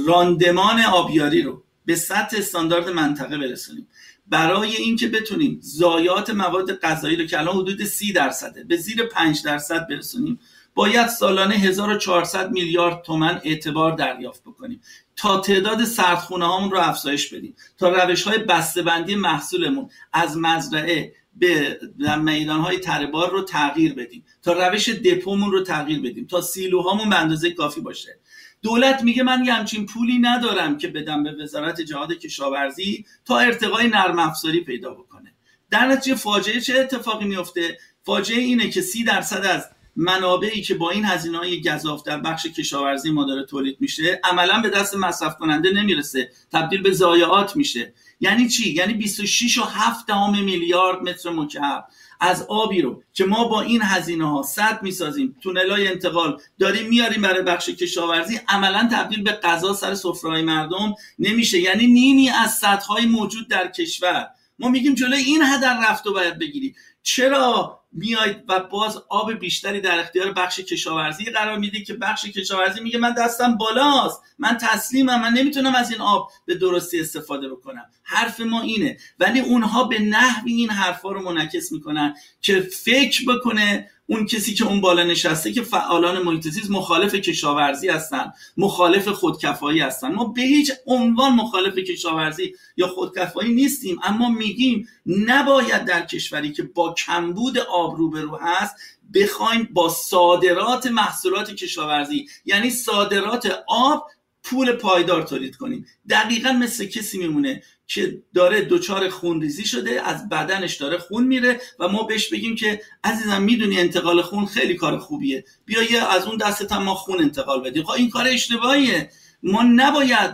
[0.07, 3.87] راندمان آبیاری رو به سطح استاندارد منطقه برسونیم
[4.27, 9.43] برای اینکه بتونیم زایات مواد غذایی رو که الان حدود سی درصده به زیر 5
[9.43, 10.39] درصد برسونیم
[10.79, 14.81] باید سالانه 1400 میلیارد تومن اعتبار دریافت بکنیم.
[15.15, 17.55] تا تعداد سردخونه هامون رو افزایش بدیم.
[17.77, 21.79] تا روش های بسته‌بندی محصولمون از مزرعه به
[22.23, 24.25] میدان های تربار رو تغییر بدیم.
[24.43, 26.27] تا روش دپومون رو تغییر بدیم.
[26.27, 28.19] تا سیلوهامون به اندازه کافی باشه.
[28.61, 33.87] دولت میگه من یه همچین پولی ندارم که بدم به وزارت جهاد کشاورزی تا ارتقای
[33.87, 35.33] نرم افزاری پیدا بکنه.
[35.69, 39.69] در نتیجه فاجعه چه اتفاقی میفته فاجعه اینه که سی درصد از
[39.99, 44.61] منابعی که با این هزینه های گذاف در بخش کشاورزی ما داره تولید میشه عملا
[44.61, 46.31] به دست مصرف کننده نمی‌رسه.
[46.51, 47.93] تبدیل به ضایعات میشه.
[48.19, 50.11] یعنی چی؟ یعنی 26 و 7
[50.43, 51.85] میلیارد متر مکعب
[52.19, 56.87] از آبی رو که ما با این هزینه ها صد می‌سازیم تونل های انتقال داریم
[56.87, 61.59] میاریم برای بخش کشاورزی عملا تبدیل به غذا سر سفره مردم نمیشه.
[61.59, 64.27] یعنی نیمی از های موجود در کشور.
[64.59, 66.75] ما میگیم جلوی این هدر رفت و باید بگیری.
[67.03, 72.81] چرا میاید و باز آب بیشتری در اختیار بخش کشاورزی قرار میده که بخش کشاورزی
[72.81, 77.85] میگه من دستم بالاست من تسلیمم من نمی‌تونم از این آب به درستی استفاده بکنم.
[78.03, 78.97] حرف ما اینه.
[79.19, 84.65] ولی اونها به نحوی این حرفا رو منعکس می‌کنن که فکر بکنه اون کسی که
[84.65, 90.11] اون بالا نشسته که فعالان محیط مخالف کشاورزی هستن مخالف خودکفایی هستن.
[90.11, 96.63] ما به هیچ عنوان مخالف کشاورزی یا خودکفایی نیستیم اما میگیم نباید در کشوری که
[96.63, 98.75] با کمبود آب روبرو هست
[99.13, 104.07] بخوایم با صادرات محصولات کشاورزی یعنی صادرات آب
[104.43, 105.85] پول پایدار تولید کنیم.
[106.09, 111.87] دقیقا مثل کسی میمونه که داره دچار خونریزی شده از بدنش داره خون میره و
[111.87, 115.45] ما بهش بگیم که عزیزم می‌دونی انتقال خون خیلی کار خوبیه.
[115.65, 117.83] بیا یه از اون دستت ما خون انتقال بدیم.
[117.83, 119.09] خب این کار اشتباهیه.
[119.43, 120.31] ما نباید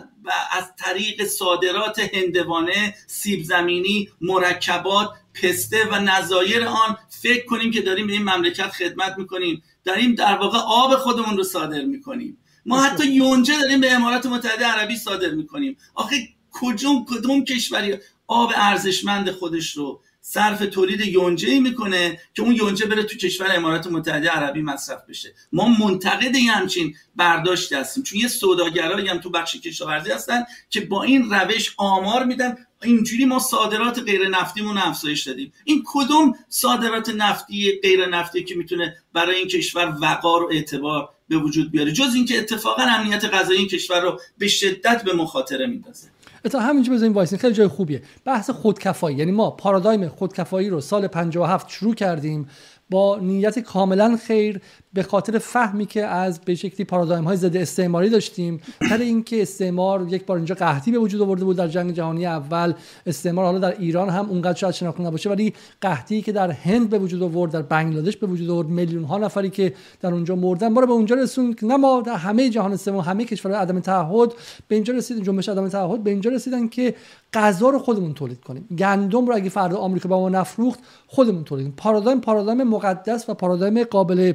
[0.51, 8.07] از طریق صادرات هندوانه سیب زمینی مرکبات پسته و نظایر آن فکر کنیم که داریم
[8.07, 9.63] به این مملکت خدمت می‌کنیم.
[9.83, 12.37] داریم در واقع آب خودمون رو صادر می‌کنیم.
[12.65, 15.77] ما حتی یونجه داریم به امارات متحده عربی صادر می‌کنیم.
[15.95, 16.15] آخه
[16.51, 17.95] کجوم کدوم کشوری
[18.27, 23.87] آب ارزشمند خودش رو صرف تولید یونجه می‌کنه که اون یونجه بره تو کشور امارات
[23.87, 28.03] متحده عربی مصرف بشه؟ ما منتقد همچین برداشت هستیم.
[28.03, 32.57] چون یه سوداگرایی هم تو بخش کشاورزی هستن که با این روش آمار میدن.
[32.83, 35.53] اینجوری ما صادرات غیر نفتیمون افزایش دادیم.
[35.63, 41.37] این کدوم صادرات نفتی غیر نفتی که می‌تونه برای این کشور وقار و اعتبار به
[41.37, 41.91] وجود بیاره.
[41.91, 46.07] جز اینکه اتفاقا امنیت غذایی این کشور رو به شدت به مخاطره میندازه.
[46.51, 47.39] تا همینجا بزنیم وایسین.
[47.39, 48.01] خیلی جای خوبیه.
[48.25, 49.17] بحث خودکفایی.
[49.17, 52.49] یعنی ما پارادایم خودکفایی رو سال 57 شروع کردیم
[52.89, 54.61] با نیت کاملا خیر
[54.95, 60.07] به خاطر فهمی که از به شکلی پارادایم های ضد استعماری داشتیم سر اینکه استعمار
[60.09, 62.73] یک بار اینجا قحطی به وجود آورده بود در جنگ جهانی اول
[63.05, 66.99] استعمار حالا در ایران هم اونقدر شاید شناخته نباشه ولی قحطی که در هند به
[66.99, 70.67] وجود آورد در بنگلادش به وجود آورد میلیون ها نفری که در اونجا مردن.
[70.67, 74.33] ما رو به اونجا رسون نه ما در همه جهان سوم همه کشورهای عدم تعهد
[74.67, 76.95] به اینجا رسیدن جنبش عدم تعهد به اینجا رسیدن که
[77.33, 78.67] غذا رو خودمون تولید کنیم.
[78.77, 81.75] گندم رو اگه فردا آمریکا به ما نفروخت خودمون تولید کنیم.
[81.77, 84.33] پارادایم پارادایم مقدس و پارادایم قابل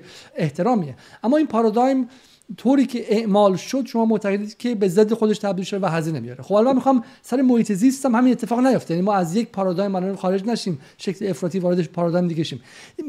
[0.51, 0.94] احترامیه.
[1.24, 2.09] اما این پارادایم
[2.57, 6.42] طوری که اعمال شد شما معتقدید که به ضد خودش تبدیل شده و هزینه میاره.
[6.42, 8.94] خب الان می‌خوام سر محیط زیست هم همین اتفاق نیفته.
[8.94, 12.61] یعنی ما از یک پارادایم الان خارج نشیم شکل افراطی وارد پارادایم دیگه شیم.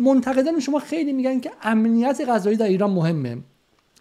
[0.02, 3.38] منتقدان شما خیلی میگن که امنیت غذایی در ایران مهمه.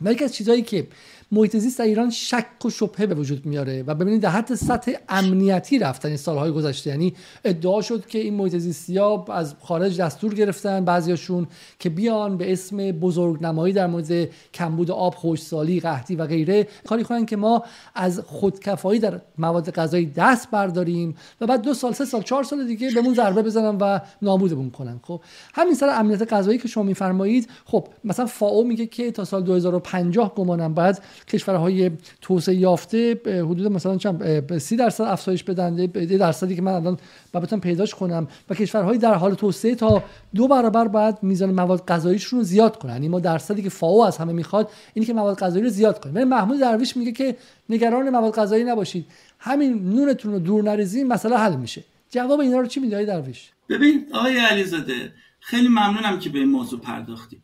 [0.01, 0.87] و یکی از چیزهایی که
[1.33, 4.93] محیط زیست در ایران شک و شبهه به وجود میاره و ببینید در حد سطح
[5.09, 7.15] امنیتی رفتن این سالهای گذشته یعنی
[7.45, 11.47] ادعا شد که این محیط زیستی ها از خارج دستور گرفتن بعضیاشون
[11.79, 16.69] که بیان به اسم بزرگنمایی در مورد کمبود آب خوشسالی قحطی و غیره.
[16.89, 17.65] کاری کنن که ما
[17.95, 22.67] از خودکفایی در مواد غذایی دست برداریم و بعد دو سال سه سال چهار سال
[22.67, 25.01] دیگه بهمون ضربه بزنن و نابودمون کنن.
[25.03, 25.21] خب
[25.55, 30.35] همین سر امنیت غذایی که شما میفرمایید خب مثلا فاو میگه که تا سال 2050
[30.35, 31.91] گمانم بعد کشورهای
[32.21, 36.99] توسعه یافته حدود مثلا چند 30 درصد افزایش بدن یه درصدی که من الان
[37.33, 38.29] بابتون پیداش کنم.
[38.51, 40.05] و کشورهایی در حال توسعه تا
[40.35, 42.93] دو برابر باید میزان مواد غذاییشون رو زیاد کنن.
[42.93, 46.29] یعنی ما درصدی که فاو از همه می‌خواد اینی که مواد غذایی رو زیاد کنیم.
[46.29, 47.37] محمود درویش میگه که
[47.69, 49.07] نگران مواد غذایی نباشید.
[49.39, 51.85] همین نونتون رو دور نریزیم مسئله حل میشه.
[52.11, 56.81] جواب اینا رو چی میدی درویش؟ ببین آقای علیزاده خیلی ممنونم که به این موضوع
[56.81, 57.43] پرداختی.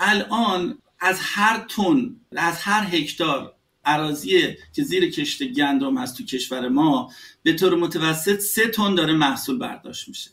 [0.00, 6.68] الان از هر تن از هر هکتار عراضی که زیر کشت گندم هست تو کشور
[6.68, 10.30] ما به طور متوسط سه تن داره محصول برداشت میشه.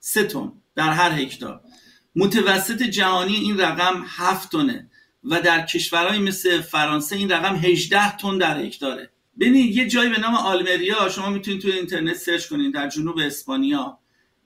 [0.00, 1.60] سه تن در هر هکتار.
[2.16, 4.90] متوسط جهانی این رقم هفت تنه
[5.24, 9.10] و در کشورهای مثل فرانسه این رقم 18 تن در هکتاره.
[9.40, 13.98] ببینید یه جایی به نام آلمریا شما می‌تونید توی اینترنت سرچ کنید در جنوب اسپانیا.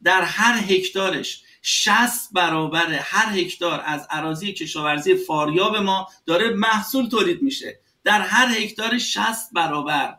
[0.02, 7.42] در هر هکتارش 60 برابر هر هکتار از عراضی کشاورزی فاریاب ما داره محصول تولید
[7.42, 7.80] میشه.
[8.04, 10.16] در هر هکتار 60 برابر.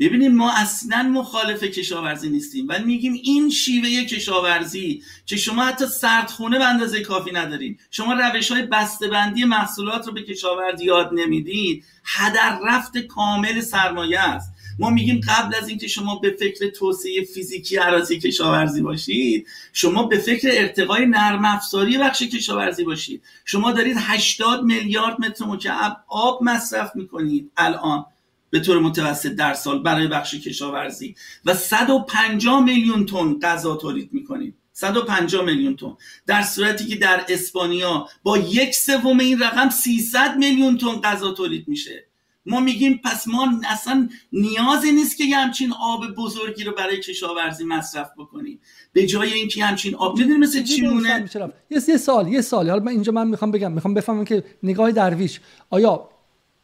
[0.00, 6.58] ببینیم ما اصلا مخالف کشاورزی نیستیم و میگیم این شیوه کشاورزی که شما حتی سردخونه
[6.58, 8.68] به اندازه کافی ندارین شما روش های
[9.12, 14.52] بندی محصولات رو به کشاورزی یاد نمی‌دید هدر رفت کامل سرمایه است.
[14.78, 20.18] ما میگیم قبل از اینکه شما به فکر توسعه فیزیکی عراضی کشاورزی باشید شما به
[20.18, 23.22] فکر ارتقای نرم افزاری بخش کشاورزی باشید.
[23.44, 28.04] شما دارید 80 میلیارد متر مکعب آب مصرف می‌کنید الان
[28.50, 31.14] به طور متوسط در سال برای بخش کشاورزی
[31.44, 34.54] و 150 میلیون تن غذا تولید می‌کنید.
[34.72, 35.96] 150 میلیون تن.
[36.26, 41.68] در صورتی که در اسپانیا با یک سوم این رقم 300 میلیون تن غذا تولید
[41.68, 42.09] میشه.
[42.50, 47.64] ما میگیم پس ما اصلا نیازی نیست که یه همچین آب بزرگی رو برای کشاورزی
[47.64, 48.60] مصرف بکنیم.
[48.92, 51.30] به جای اینکه همچین آب می‌دونی مثل چیمونه
[51.70, 52.70] یه سال یه سال.
[52.70, 55.40] حالا من اینجا من می‌خوام بگم می‌خوام بفهمم که نگاه درویش
[55.70, 56.08] آیا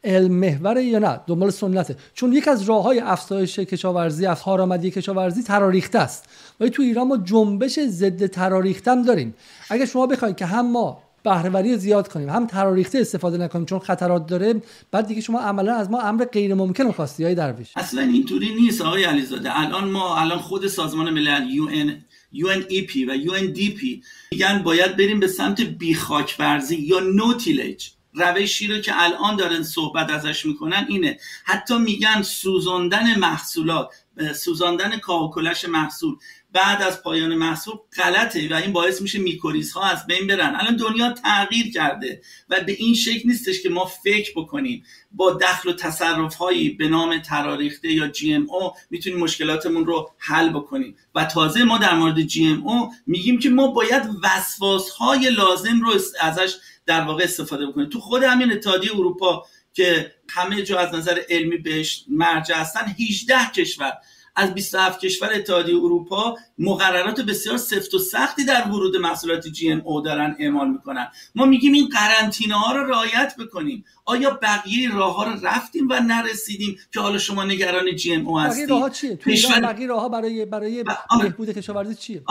[0.05, 1.97] علم محوره یا نه؟ دنبال سنته.
[2.15, 6.25] چون یک از راه های افزایش کشاورزی از کارآمدی کشاورزی تراریخته است.
[6.61, 9.35] ولی تو ایران ما جنبش ضد تراریخته هم داریم.
[9.71, 12.29] اگه شما بخواید که هم ما بهرهوری زیاد کنیم.
[12.29, 16.55] هم تراریخته استفاده نکنیم چون خطرات داره بعد دیگه شما عملا از ما امر غیر
[16.55, 17.73] ممکن خواستی های درویش.
[17.77, 19.61] اصلا اینطوری نیست آقای علیزاده.
[19.61, 21.91] الان ما الان خود سازمان ملل UN
[22.35, 26.37] UNEP و UNDP میگن باید بریم به سمت بی‌خاک‌ورزی
[26.71, 31.19] یا no-tillage روشی رو که الان دارن صحبت ازش می‌کنن اینه.
[31.45, 33.89] حتی میگن سوزاندن محصولات
[34.35, 36.17] سوزاندن کاه و کلش محصول
[36.53, 40.57] بعد از پایان محصول غلطه و این باعث میشه میکوریز ها از بین برن.
[40.61, 45.69] الان دنیا تغییر کرده و به این شکل نیستش که ما فکر بکنیم با دخل
[45.69, 50.97] و تصرف هایی به نام تراریخته یا GMO می‌تونیم مشکلاتمون رو حل بکنیم.
[51.15, 56.55] و تازه ما در مورد GMO میگیم که ما باید وسواس های لازم رو ازش
[56.87, 57.89] در واقع استفاده بکنیم.
[57.89, 63.51] تو خود همین اتحادیه اروپا که همه جا از نظر علمی بهش مرجع هستن 18
[63.51, 63.93] کشور
[64.37, 69.83] از 27 کشور اتحادیه اروپا مقررات بسیار سفت و سختی در ورود محصولات جی ام
[69.85, 71.09] او دارن اعمال می‌کنن.
[71.35, 73.85] ما میگیم این قرنطینه ها رو رعایت بکنیم.
[74.05, 78.41] آیا بقیه راه ها رو رفتیم و نرسیدیم که حالا شما نگران جی ام او
[78.41, 79.19] هستید بقیه راه چیه؟
[79.63, 80.85] بقیه راه ها برای برای
[81.23, 82.23] بهبود کشاورزی چیه؟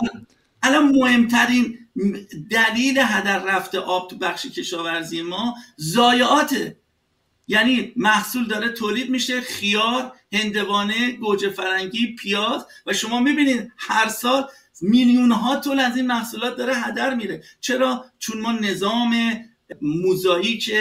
[0.64, 1.78] الان مهمترین
[2.52, 6.78] دلیل هدر رفته آب تو بخش کشاورزی ما زایعاته
[7.48, 12.66] یعنی محصول داره تولید میشه خیار هندوانه گوجه فرنگی پیاز.
[12.86, 14.48] و شما می‌بینید هر سال
[14.82, 17.44] میلیون ها تن از این محصولات داره هدر میره.
[17.60, 19.16] چرا؟ چون ما نظام
[19.82, 20.72] موزاییک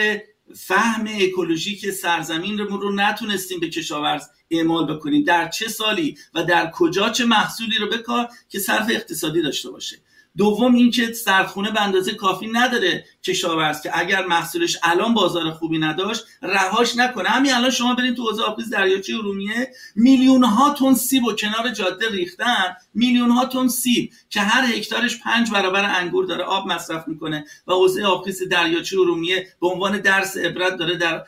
[0.56, 5.24] فهم اکولوژیک سرزمین رو نتونستیم به کشاورز اعمال بکنیم.
[5.24, 9.96] در چه سالی و در کجا چه محصولی رو بکار که صرف اقتصادی داشته باشه.
[10.36, 16.24] دوم اینکه سردخونه به اندازه کافی نداره کشاورز که اگر محصولش الان بازار خوبی نداشت
[16.42, 17.28] رهاش نکنه.
[17.28, 21.70] همین الان شما برید تو حوزه آبریز دریاچه ارومیه میلیون ها تن سیب و کنار
[21.70, 22.76] جاده ریختن.
[22.94, 27.72] میلیون ها تن سیب که هر هکتارش پنج برابر انگور داره آب مصرف می‌کنه و
[27.72, 31.24] حوزه آبریز دریاچه ارومیه به عنوان درس عبرت داره در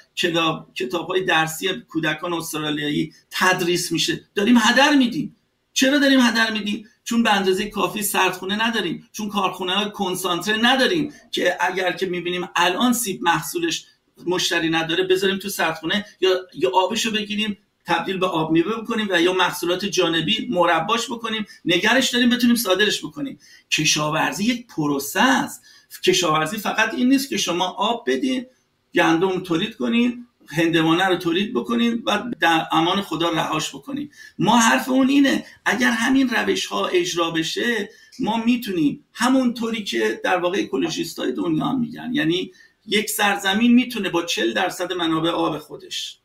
[0.74, 4.24] کتاب های درسی کودکان استرالیایی تدریس میشه.
[4.34, 5.36] داریم هدر میدیم.
[5.77, 11.12] چرا داریم هدر میدیم؟ چون به اندازه کافی سردخونه نداریم چون کارخونه های کنسانتره نداریم
[11.31, 13.87] که اگر که می‌بینیم الان سیب محصولش
[14.27, 19.20] مشتری نداره بذاریم تو سردخونه یا یا آبشو بگیریم تبدیل به آب میوه بکنیم و
[19.20, 23.39] یا محصولات جانبی مرباش بکنیم نگرش داریم بتونیم صادرش بکنیم.
[23.70, 25.62] کشاورزی یک پروسه است.
[26.05, 28.47] کشاورزی فقط این نیست که شما آب بدین
[28.95, 34.11] گندم تولید کنین هندوانه رو تولید بکنیم و در امان خدا رهاش بکنیم.
[34.38, 40.36] ما حرف اون اینه اگر همین روش ها اجرا بشه ما می‌تونیم همونطوری که در
[40.36, 42.11] واقع اکولوژیست های دنیا هم میگن.
[42.12, 42.53] یعنی
[42.86, 46.18] یک سرزمین می‌تونه با 40 درصد منابع آب خودش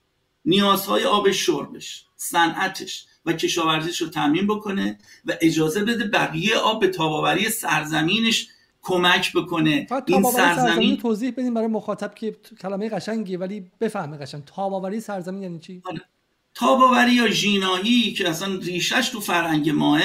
[0.45, 6.87] نیازهای آب شربش صنعتش و کشاورزیش رو تامین بکنه و اجازه بده بقیه آب به
[6.87, 8.47] تاباوری سرزمینش
[8.81, 9.87] کمک بکنه.
[10.07, 14.43] این سرزمین توضیح بدیم برای مخاطب که کلمه قشنگی ولی بفهمه قشنگ.
[14.45, 16.01] تاباوری سرزمین یعنی چی؟ آره.
[16.53, 20.01] تاباوری یا ژینایی که اصلا ریشش تو فرهنگ ماه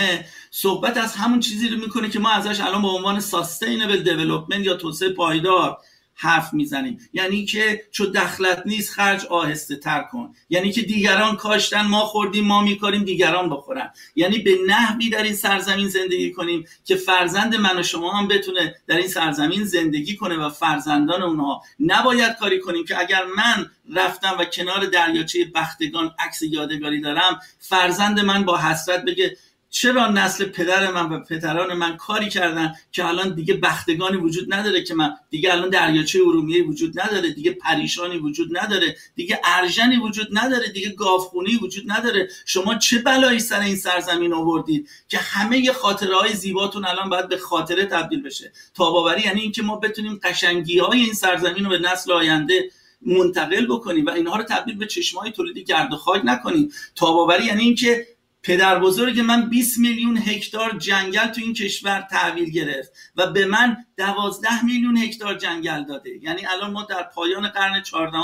[0.50, 4.74] صحبت از همون چیزی رو می‌کنه که ما ازش الان به عنوان ساستینبل دیولپمنت یا
[4.76, 5.78] توسعه پایدار
[6.16, 7.08] حرف می‌زنیم.
[7.12, 10.34] یعنی که چو دخلت نیست خرج آهسته تر کن.
[10.48, 13.90] یعنی که دیگران کاشتن ما خوردیم ما میکاریم دیگران بخورن.
[14.16, 18.74] یعنی به نحوی در این سرزمین زندگی کنیم که فرزند من و شما هم بتونه
[18.86, 24.36] در این سرزمین زندگی کنه و فرزندان اونها نباید کاری کنیم که اگر من رفتم
[24.38, 29.36] و کنار دریاچه بختگان عکس یادگاری دارم فرزند من با حسرت بگه
[29.78, 34.82] چرا نسل پدر من و پدران من کاری کردن که الان دیگه بختگانی وجود نداره
[34.82, 40.28] که من دیگه الان دریاچه ارومیه وجود نداره دیگه پریشانی وجود نداره دیگه ارژنی وجود
[40.32, 42.28] نداره دیگه گاوخونی وجود نداره.
[42.46, 47.36] شما چه بلایی سر این سرزمین آوردید که همه خاطره های زیباتون الان باید به
[47.36, 52.12] خاطره تبدیل بشه؟ تاباوری یعنی اینکه ما بتونیم قشنگی های این سرزمین رو به نسل
[52.12, 52.70] آینده
[53.02, 56.72] منتقل بکنیم و اینها رو تبدیل به چشمای تولید گرد و خاک نکنیم.
[56.94, 58.15] تاباوری یعنی اینکه
[58.46, 63.76] پدر بزرگ من 20 میلیون هکتار جنگل تو این کشور تحویل گرفت و به من
[63.96, 66.10] 12 میلیون هکتار جنگل داده.
[66.22, 68.18] یعنی الان ما در پایان قرن 14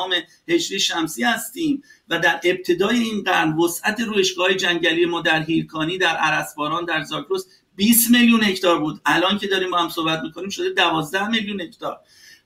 [0.48, 6.16] هجری شمسی هستیم و در ابتدای این قرن وسعت روشگاه جنگلی ما در هیرکانی در
[6.16, 7.46] عرسباران در زاگرس
[7.76, 9.00] 20 میلیون هکتار بود.
[9.06, 12.00] الان که داریم با هم صحبت می‌کنیم شده 12 میلیون هکتار.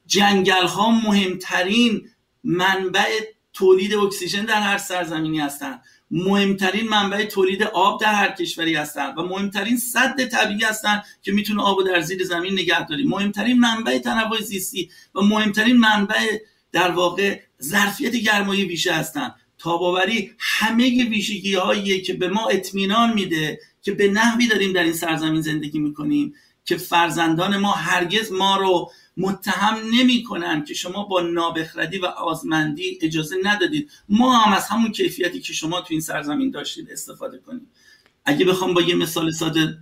[0.07, 2.11] جنگل ها مهمترین
[2.45, 3.09] منبع
[3.53, 5.83] تولید اکسیژن در هر سرزمینی هستند.
[6.11, 11.63] مهمترین منبع تولید آب در هر کشوری هستند و مهمترین صد طبیعی هستند که می‌تونه
[11.63, 13.05] آب در زیر زمین نگه داری.
[13.05, 16.39] مهمترین منبع تنوع زیستی و مهمترین منبع
[16.73, 19.35] در واقع ظرفیت گرمایی ویژه هستند.
[19.59, 24.93] تاباوری همه ویژگی هایی که به ما اطمینان میده که به نحوی داریم در این
[24.93, 26.35] سرزمین زندگی می‌کنیم
[26.65, 30.25] که فرزندان ما هرگز ما رو متهم نمی
[30.67, 33.91] که شما با نابخردی و آزمندی اجازه ندادید.
[34.09, 37.67] ما هم از همون کیفیتی که شما تو این سرزمین داشتید استفاده کنیم.
[38.25, 39.79] اگه بخوام با یه مثال ساده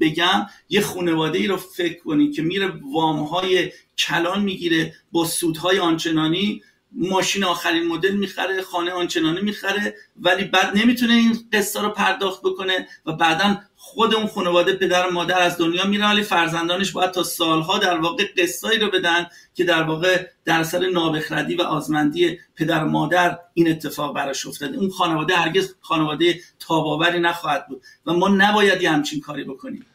[0.00, 6.62] بگم یه خانواده ای رو فکر کنید که میره وامهای کلان می‌گیره با سودهای آنچنانی
[6.92, 12.88] ماشین آخرین مدل می‌خره خانه آنچنانی می‌خره ولی بعد نمی‌تونه این قصه رو پرداخت بکنه
[13.06, 17.22] و بعدا خود اون خانواده پدر و مادر از دنیا میرن ولی فرزندانش باید تا
[17.22, 22.84] سالها در واقع قصایی رو بدن که در واقع در اثر نابخردی و آزمندی پدر
[22.84, 24.78] و مادر این اتفاق براش افتاده.
[24.78, 29.86] اون خانواده هرگز خانواده تاباوری نخواهد بود و ما نباید یه همچین کاری بکنیم.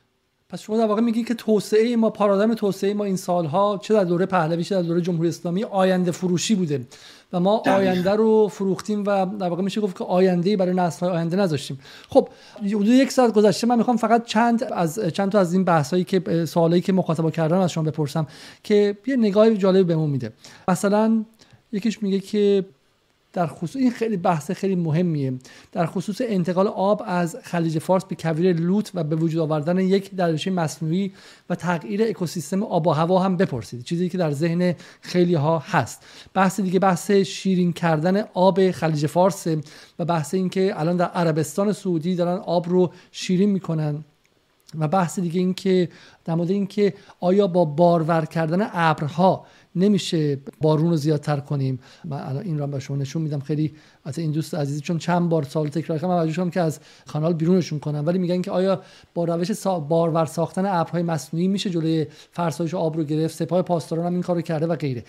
[0.53, 4.03] پس شما در واقع میگی که توسعه ما پارادایم توسعه ما این سالها چه در
[4.03, 6.85] دوره پهلوی چه در دوره جمهوری اسلامی آینده فروشی بوده.
[7.33, 11.37] و ما آینده رو فروختیم و در واقع میشه گفت که آینده برای نسل آینده
[11.37, 11.79] نذاشتیم.
[12.09, 12.29] خب
[12.59, 16.45] حدود یک ساعت گذشته من می‌خوام فقط چند از چند تا از این بحثایی که
[16.45, 18.27] سوالایی که مخاطبا کردن از شما بپرسم
[18.63, 20.33] که یه نگاه جالب بهمون میده.
[20.67, 21.23] مثلا
[21.71, 22.65] یکیش میگه که
[23.33, 25.33] در خصوص این خیلی بحث خیلی مهمیه.
[25.71, 30.15] در خصوص انتقال آب از خلیج فارس به کویر لوت و به وجود آوردن یک
[30.15, 31.13] دریاچه مصنوعی
[31.49, 33.83] و تغییر اکوسیستم آب و هوا هم بپرسید.
[33.83, 36.05] چیزی که در ذهن خیلی ها هست.
[36.33, 39.47] بحث دیگه بحث شیرین کردن آب خلیج فارس
[39.99, 44.03] و بحث این که الان در عربستان سعودی دارن آب رو شیرین می‌کنن
[44.79, 45.89] و بحث دیگه این که
[46.25, 49.45] در مورد این که آیا با بارور کردن ابرها
[49.75, 51.79] نمیشه بارون رو زیادتر کنیم.
[52.05, 53.39] من الان این رو به شما نشون میدم.
[53.39, 53.73] خیلی
[54.05, 57.33] از این دوست عزیزی چون چند بار سال تکرار کردم من شدم که از کانال
[57.33, 58.03] بیرونشون کنم.
[58.05, 58.81] ولی میگن که آیا
[59.13, 64.05] با روش سا بارور ساختن ابرهای مصنوعی میشه جلوی فرسایش آب رو گرفت سپاه پاسداران
[64.05, 65.03] هم این کارو کرده و غیره.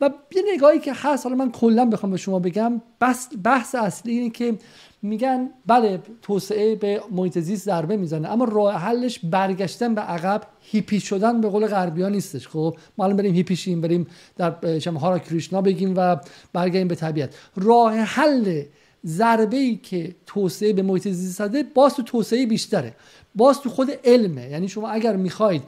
[0.00, 4.12] و یه نگاهی که هست حالا من کلا بخوام به شما بگم بس بحث اصلی
[4.12, 4.58] اینه که
[5.02, 11.00] میگن بله توسعه به محیط زیست ضربه می‌زنه اما راه حلش برگشتن به عقب هیپی
[11.00, 12.48] شدن به قول غربی ها نیستش.
[12.48, 16.16] خب ما الان بریم هیپی شیم بریم در شما هارا کریشنا بگیم و
[16.52, 17.34] برگردیم به طبیعت.
[17.56, 18.62] راه حل
[19.06, 22.94] ضربه ای که توسعه به محیط زیست زده باز تو توسعه بیشتره.
[23.34, 24.50] باز تو خود علمه.
[24.50, 25.62] یعنی شما اگر می‌خواید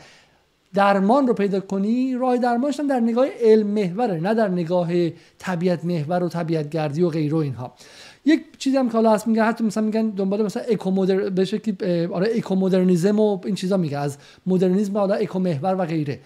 [0.74, 4.88] درمان رو پیدا کنی راه درمانش در نگاه علم محوره نه در نگاه
[5.38, 7.74] طبیعت محور و طبیعت گردی و غیره اینها.
[8.24, 11.44] یک چیزی هم که حالا هست میگن حتی مثلا میگن دنبال مثلا اکو مدر به
[11.44, 16.20] شکلی آره اکو مدرنیزم و این چیزا میگه از مدرنیسم حالا اکو محور و غیره.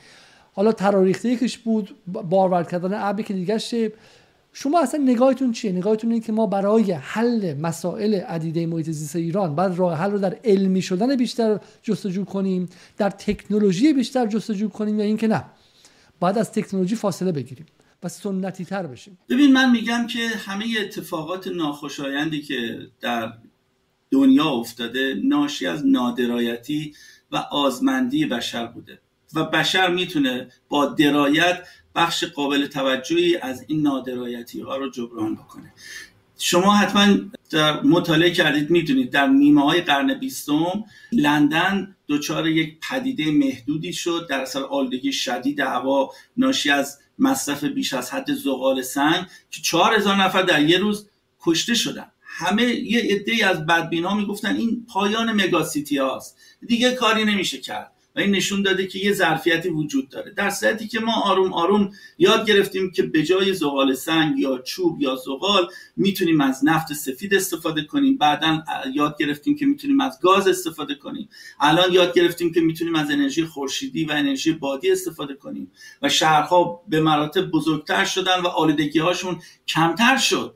[0.53, 3.59] حالا تراریخته یکیش بود بارور کردن ابی که دیگه
[4.59, 9.55] شما اصلا نگاهتون چیه؟ نگاهتون اینه که ما برای حل مسائل عدیده محیط زیست ایران
[9.55, 14.99] بعد راه حل رو در علمی شدن بیشتر جستجو کنیم در تکنولوژی بیشتر جستجو کنیم
[14.99, 15.45] یا اینکه نه؟
[16.21, 17.67] بعد از تکنولوژی فاصله بگیریم.
[18.03, 19.19] و سنتی تر بشیم.
[19.29, 23.33] ببین من میگم که همه اتفاقات ناخوشایندی که در
[24.11, 26.95] دنیا افتاده ناشی از نادرایتی
[27.33, 29.01] و آزمندی بشر بوده
[29.35, 35.73] و بشر می‌تونه با درایت بخش قابل توجهی از این نادرایتی ها رو جبران بکنه.
[36.39, 37.17] شما حتما
[37.51, 44.27] در مطالعه کردید می‌دونید در نیمه های قرن بیستم لندن دچار یک پدیده محدودی شد
[44.31, 49.95] در اثر آلودگی شدید هوا ناشی از مصرف بیش از حد زغال سنگ که چهار
[49.95, 51.09] هزار نفر در یه روز
[51.41, 52.13] کشته شدن.
[52.21, 56.37] همه یه عده از بدبین ها می‌گفتن این پایان مگاسیتی هاست.
[56.67, 57.93] دیگه کاری نمیشه کرد.
[58.17, 60.31] و این نشون داده که یه ظرفیتی وجود داره.
[60.31, 65.03] در صورتی که ما آروم آروم یاد گرفتیم که به جای زغال سنگ یا چوب
[65.03, 68.19] یا زغال می‌تونیم از نفت سفید استفاده کنیم.
[68.19, 68.63] بعدا
[68.95, 71.29] یاد گرفتیم که می‌تونیم از گاز استفاده کنیم.
[71.61, 75.73] الان یاد گرفتیم که می‌تونیم از انرژی خورشیدی و انرژی بادی استفاده کنیم.
[76.03, 80.55] و شهرها به مراتب بزرگتر شدن و آلودگی هاشون کمتر شد.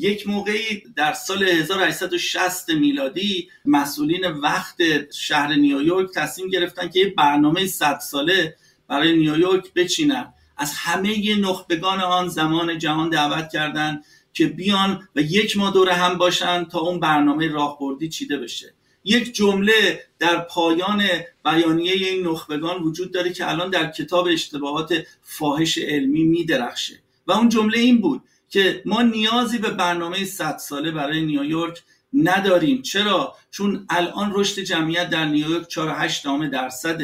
[0.00, 4.76] یک موقعی در سال 1860 میلادی مسئولین وقت
[5.12, 8.56] شهر نیویورک تصمیم گرفتن که یک برنامه 100 ساله
[8.88, 10.34] برای نیویورک بچینن.
[10.56, 16.18] از همه نخبگان آن زمان جهان دعوت کردند که بیان و یک ماه دوره هم
[16.18, 18.74] باشن تا اون برنامه راهبردی چیده بشه.
[19.04, 21.02] یک جمله در پایان
[21.44, 27.00] بیانیه این نخبگان وجود داره که الان در کتاب اشتباهات فاحش علمی میدرخشه.
[27.26, 31.82] و اون جمله این بود که ما نیازی به برنامه 100 ساله برای نیویورک
[32.12, 32.82] نداریم.
[32.82, 37.02] چرا؟ چون الان رشد جمعیت در نیویورک 4.8 درصد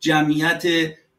[0.00, 0.64] جمعیت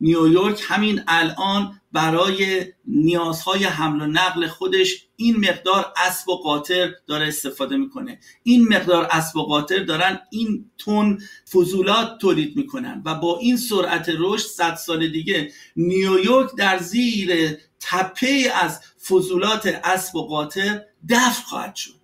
[0.01, 0.63] نیویورک.
[0.67, 7.77] همین الان برای نیازهای حمل و نقل خودش این مقدار اسب و قاطر داره استفاده
[7.77, 8.19] می‌کنه.
[8.43, 11.19] این مقدار اسب و قاطر دارن این تون
[11.53, 18.51] فضولات تولید می‌کنن و با این سرعت رشد صد سال دیگه نیویورک در زیر تپه
[18.61, 21.95] از فضولات اسب و قاطر دفع خواهد شد.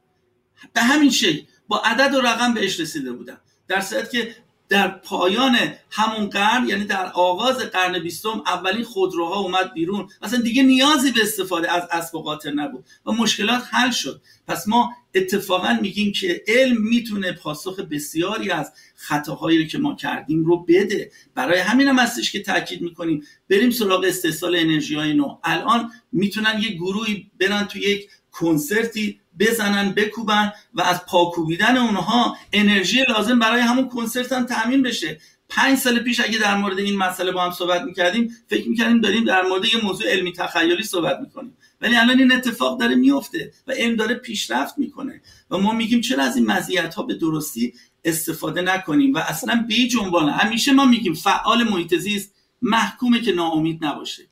[0.74, 3.42] به همین شکل با عدد و رقم بهش رسیده بودم.
[3.68, 4.36] در صورت که
[4.70, 5.58] در پایان
[5.92, 10.10] همون قرن یعنی در آغاز قرن بیستم اولین خودروها اومد بیرون.
[10.22, 14.22] مثلا دیگه نیازی به استفاده از اسب و قاطر نبود و مشکلات حل شد.
[14.48, 20.58] پس ما اتفاقا میگیم که علم می‌تونه پاسخ بسیاری از خطاهایی که ما کردیم رو
[20.58, 21.12] بده.
[21.36, 25.40] برای همین هم هستش که تاکید می‌کنیم بریم سراغ استحصال انرژی های نو.
[25.44, 28.10] الان می‌تونن یک گروهی برن تو یک
[28.40, 35.20] کنسرتی بزنن بکوبن و از پاکوبیدن اونها انرژی لازم برای همون کنسرت هم تامین بشه.
[35.50, 39.24] پنج سال پیش اگه در مورد این مسئله با هم صحبت می‌کردیم فکر می‌کردیم داریم
[39.24, 41.58] در مورد یه موضوع علمی تخیلی صحبت می‌کنیم.
[41.82, 45.22] ولی الان این اتفاق داره میفته و علم داره پیشرفت می‌کنه
[45.52, 47.74] و ما میگیم چرا از این مزیت ها به درستی
[48.06, 53.86] استفاده نکنیم و اصلا بی جنبانه همیشه ما میگیم فعال محیط زیست محکومه که ناامید
[53.86, 54.24] نباشه.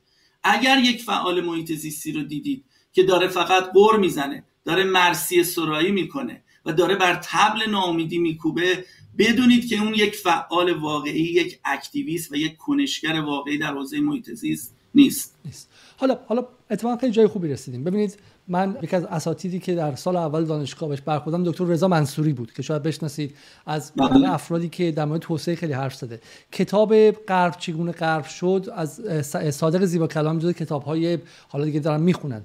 [0.42, 2.64] اگر یک فعال محیط زیستی رو دیدید
[2.96, 8.84] که داره فقط قر می‌زنه داره مرسی سرایی می‌کنه و داره بر تبل ناامیدی میکوبه.
[9.18, 14.30] بدونید که اون یک فعال واقعی یک اکتیویست و یک کنشگر واقعی در حوزه محیط
[14.30, 15.36] زیست نیست.
[15.44, 15.70] نیست.
[15.96, 17.84] حالا حالا اتفاقا خیلی جای خوبی رسیدیم.
[17.84, 18.18] ببینید
[18.48, 22.52] من یکی از اساتیدی که در سال اول دانشگاه بهش برخوردم دکتر رضا منصوری بود
[22.52, 23.36] که شاید بشناسید
[23.66, 24.32] از بله.
[24.32, 26.20] افرادی که در مورد توسعه خیلی حرف زده.
[26.52, 29.00] کتاب غرب چگونه غرب شد از
[29.50, 31.18] صادق زیبا کلام جز کتاب های
[31.48, 32.44] حالا دیگه دارن می‌خونن.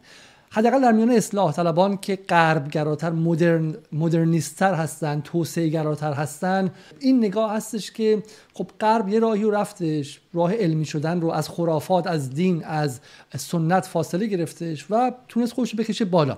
[0.54, 7.52] حداقل در میان اصلاح طلبان که غربگراتر مدرن مدرنیستتر هستن توسعه گراتر هستن این نگاه
[7.52, 8.24] هستش که
[8.54, 13.00] خب غرب یه راهی رو رفتش راه علمی شدن رو از خرافات از دین از
[13.38, 16.38] سنت فاصله گرفتش و تونست خودش بکشه بالا.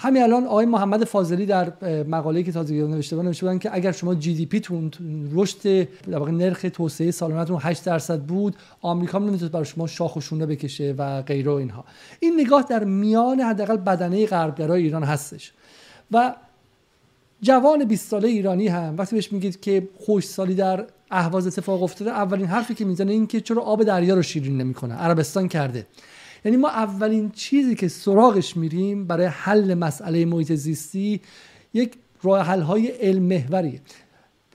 [0.00, 1.72] همین الان آقای محمد فاضلی در
[2.04, 4.90] مقاله‌ای که تازه نوشته بودن نوشته بودن که اگر شما جی دی پی تون
[5.32, 10.20] رشد در واقع نرخ توسعه سالانه‌تون 8 درصد بود آمریکا نمی‌تونه برای شما شاخ و
[10.20, 11.84] شونه بکشه و غیره و اینها.
[12.20, 15.52] این نگاه در میان حداقل بدنه غربگرای ایران هستش.
[16.12, 16.34] و
[17.42, 22.10] جوان 20 ساله ایرانی هم وقتی بهش میگید که خوش سالی در اهواز اتفاق افتاده
[22.10, 25.86] اولین حرفی که می‌زنه این که چرا آب دریا رو شیرین نمی‌کنه عربستان کرده.
[26.44, 31.20] یعنی ما اولین چیزی که سراغش میریم برای حل مسئله محیط زیستی
[31.74, 33.80] یک راه حل های علم محوریه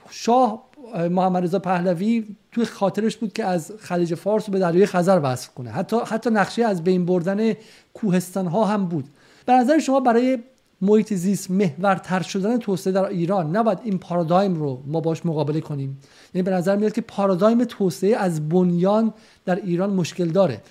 [0.09, 0.63] شاه
[0.93, 5.71] محمد رضا پهلوی توی خاطرش بود که از خلیج فارس به دریای خزر وصل کنه.
[5.71, 7.53] حتی حتی نقشه از بین بردن
[7.93, 9.05] کوهستان ها هم بود.
[9.45, 10.39] به نظر شما برای
[10.81, 15.99] محیط زیست محورتر شدن توسعه در ایران نباید این پارادایم رو ما باش مقابله کنیم؟
[16.34, 19.13] یعنی به نظر میاد که پارادایم توسعه از بنیان
[19.45, 20.61] در ایران مشکل داره.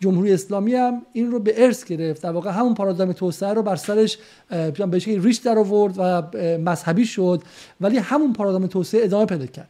[0.00, 2.22] جمهوری اسلامی هم این رو به ارث گرفت.
[2.22, 4.18] در واقع همون پارادایم توسعه رو بر سرش
[4.90, 6.22] به شکلی ریش در آورد و
[6.58, 7.42] مذهبی شد
[7.80, 9.68] ولی همون پارادایم توسعه ادامه پیدا کرد.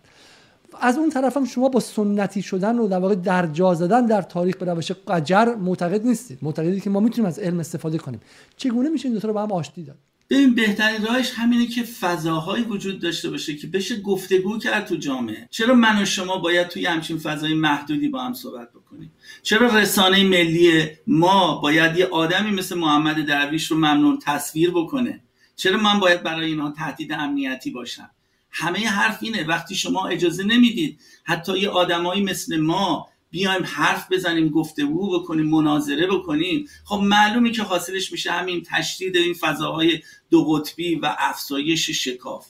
[0.81, 4.57] از اون طرف هم شما با سنتی شدن و در واقع درجا زدن در تاریخ
[4.57, 6.39] به روش قجر معتقد نیستید.
[6.43, 8.21] معتقدید که ما می‌تونیم از علم استفاده کنیم.
[8.57, 9.97] چگونه میشه این دو رو با هم آشتی داد؟
[10.31, 15.49] ببین بهترین راهش همینه که فضاهایی وجود داشته باشه که بشه گفتگو کرد تو جامعه.
[15.51, 19.13] چرا من و شما باید توی همچین فضای محدودی با هم صحبت بکنیم؟
[19.43, 25.21] چرا رسانه ملی ما باید یه آدمی مثل محمد درویش رو ممنون تصویر بکنه؟
[25.57, 28.11] چرا من باید برای اینها تهدید امنیتی باشم؟
[28.51, 29.45] همه حرف اینه.
[29.45, 36.07] وقتی شما اجازه نمی‌دید حتی یه آدمایی مثل ما بیایم حرف بزنیم گفتگو بکنیم مناظره
[36.07, 36.69] بکنیم.
[36.85, 40.01] خب معلومه که حاصلش میشه همین تشدید این فضاهای
[40.31, 42.47] دو قطبی و افزایش شکاف.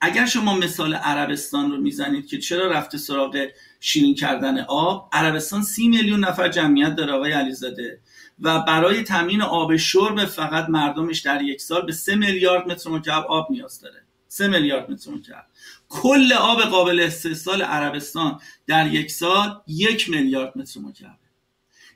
[0.00, 3.46] اگر شما مثال عربستان رو می‌زنید که چرا رفته سراغ
[3.80, 8.00] شیرین کردن آب عربستان سی میلیون نفر جمعیت داره آقای علیزاده.
[8.40, 13.24] و برای تامین آب شرب فقط مردمش در یک سال به سه میلیارد متر مکعب
[13.28, 14.02] آب نیاز داره.
[14.28, 15.46] سه میلیارد متر مکعب.
[15.90, 21.18] کل آب قابل استحصال عربستان در یک سال یک میلیارد متر مکعب.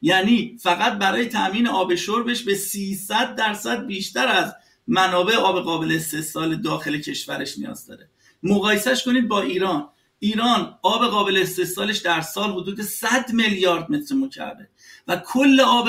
[0.03, 4.55] یعنی فقط برای تامین آب شربش به 300 درصد بیشتر از
[4.89, 8.09] منابع آب قابل استحصال داخل کشورش نیاز داره.
[8.43, 9.89] مقایسش کنید با ایران.
[10.19, 14.69] ایران آب قابل استحصالش در سال حدود 100 میلیارد متر مکعبه.
[15.09, 15.89] و کل آب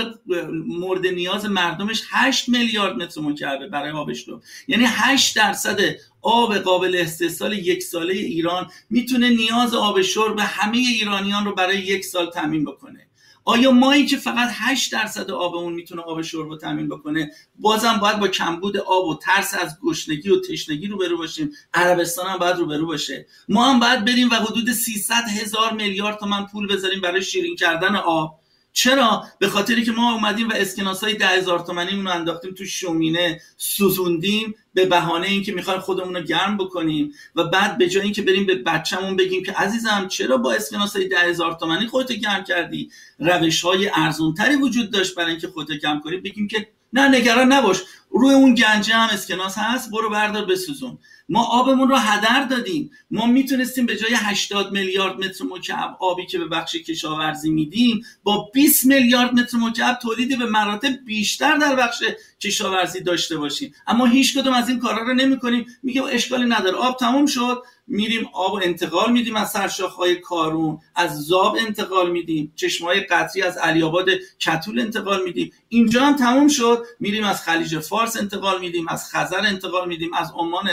[0.65, 4.41] مورد نیاز مردمش 8 میلیارد متر مکعبه برای آبش رو.
[4.67, 5.79] یعنی 8 درصد
[6.21, 12.05] آب قابل استحصال یک ساله ایران می‌تونه نیاز آب شرب همه ایرانیان رو برای یک
[12.05, 13.07] سال تامین بکنه.
[13.47, 18.19] آیا مایی که فقط 8 درصد آبمون می‌تونه آب شرب رو تامین بکنه؟ بازم باید
[18.19, 21.51] با کمبود آب و ترس از گشنگی و تشنگی رو برو باشیم.
[21.73, 23.25] عربستان هم باید رو برو باشه.
[23.49, 27.95] ما هم باید بریم و حدود 300 هزار میلیارد تومن پول بذاریم برای شیرین کردن
[27.95, 28.39] آب.
[28.77, 32.65] چرا؟ به خاطری که ما اومدیم و اسکناس های ده هزار تومنی رو انداختیم تو
[32.65, 38.21] شومینه سوزوندیم به بهانه اینکه می‌خوایم خودمون رو گرم بکنیم و بعد به جای اینکه
[38.21, 42.43] بریم به بچه‌مون بگیم که عزیزم چرا با اسکناس های ده هزار تومنی خودت گرم
[42.43, 47.53] کردی؟ روش های ارزون وجود داشت برای اینکه خودت گرم کنی؟ بگیم که نه نگران
[47.53, 47.81] نباش.
[48.09, 50.97] روی اون گنجه هم اسکناس هست برو بردار بسوزون.
[51.29, 52.91] ما آبمون رو هدر دادیم.
[53.11, 58.49] ما می‌تونستیم به جای 80 میلیارد متر مکعب آبی که به بخش کشاورزی میدیم با
[58.53, 62.03] 20 میلیارد متر مکعب تولیدی به مراتب بیشتر در بخش
[62.41, 63.73] کشاورزی داشته باشیم.
[63.87, 65.65] اما هیچ کدوم از این کارا رو نمی‌کنیم.
[65.83, 66.77] میگه اشکالی نداره.
[66.77, 67.63] آب تموم شد.
[67.87, 69.55] میریم آب و انتقال میدیم از
[69.97, 70.79] های کارون.
[70.95, 72.53] از زاب انتقال میدیم.
[72.81, 74.09] های قطری از علیاباد
[74.39, 75.51] کتول انتقال میدیم.
[75.75, 76.85] اینجا هم تموم شد.
[76.99, 80.69] میریم از خلیج فارس انتقال میدیم از خزر انتقال میدیم از عمان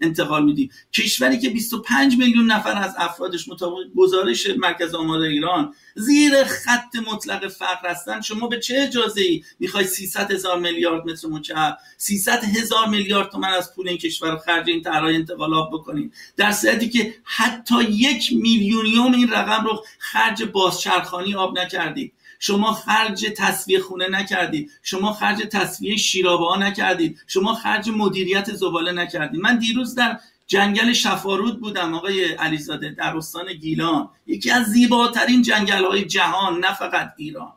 [0.00, 0.70] انتقال میدیم.
[0.92, 7.48] کشوری که 25 میلیون نفر از افرادش مطابق گزارش مرکز آمار ایران زیر خط مطلق
[7.48, 8.20] فقر هستن.
[8.20, 13.48] شما به چه اجازه ای می‌خوای 300 هزار میلیارد متر مکعب 300 هزار میلیارد تومن
[13.48, 19.12] از پول این کشور خرج این طرحهای انتقالات بکنید در صورتی که حتی یک میلیونیوم
[19.12, 22.12] این رقم رو خرج بازچرخانی آب نکردید.
[22.38, 24.70] شما خرج تصویه خونه نکردید.
[24.82, 27.18] شما خرج تصویه شیرابه نکردید.
[27.26, 29.40] شما خرج مدیریت زباله نکردید.
[29.40, 34.08] من دیروز در جنگل شفارود بودم آقای علیزاده در استان گیلان.
[34.26, 37.52] یکی از زیباترین جنگل های جهان نه فقط ایران.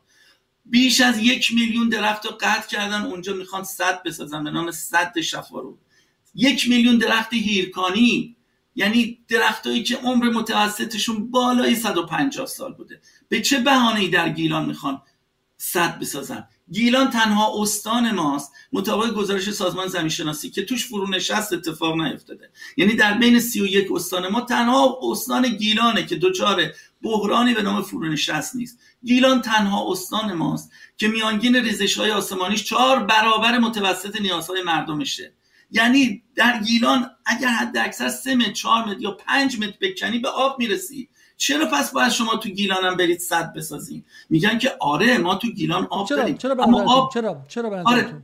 [0.65, 5.19] بیش از یک میلیون درخت رو قطع کردن اونجا می‌خوان صد بسازن به نام صد
[5.21, 5.79] شفارود.
[6.35, 8.35] یک میلیون درخت هیرکانی
[8.75, 13.01] یعنی درختهایی که عمر متوسطشون بالای 150 سال بوده.
[13.29, 15.01] به چه بهانه‌ای در گیلان می‌خوان
[15.57, 22.01] صد بسازن؟ گیلان تنها استان ماست مطابق گزارش سازمان زمین شناسی که توش فرونشست اتفاق
[22.01, 22.49] نیفتاده.
[22.77, 28.55] یعنی در بین 31 استان ما تنها استان گیلانه که دچار بحرانی به نام فرونشست
[28.55, 28.79] نیست.
[29.03, 35.33] گیلان تنها استان ماست که میانگین ریزش های آسمانیش چهار برابر متوسط نیازهای مردمشه.
[35.71, 40.29] یعنی در گیلان اگر حد اکثر 3 متر 4 متر یا 5 متر بکنی به
[40.29, 41.09] آب می‌رسی
[41.39, 45.87] چرا پس باید شما تو گیلانم برید صد بسازین میگن که آره ما تو گیلان
[45.89, 46.37] آب چرا؟ داریم.
[46.37, 48.21] چرا اما آب چرا چرا آره.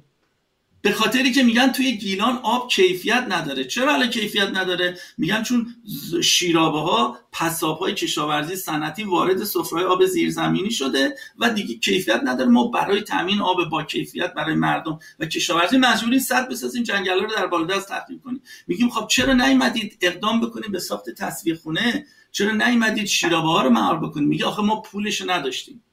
[0.86, 3.64] به خاطری که میگن توی گیلان آب کیفیت نداره.
[3.64, 5.76] چرا حالا کیفیت نداره؟ میگن چون
[6.24, 12.50] شیرابه ها پساب های کشاورزی صنعتی وارد سفره آب زیرزمینی شده و دیگه کیفیت نداره.
[12.50, 17.28] ما برای تامین آب با کیفیت برای مردم و کشاورزی مجبوریم صد بسازیم جنگل رو
[17.38, 18.42] در بالادست تخریب کنیم.
[18.68, 23.70] میگیم خب چرا نیومدید اقدام بکنید به ساخت تصویر خونه؟ چرا نیومدید شیرابه ها رو
[23.70, 25.84] مهار بکنید؟ میگه آخه ما پولش نداشتیم.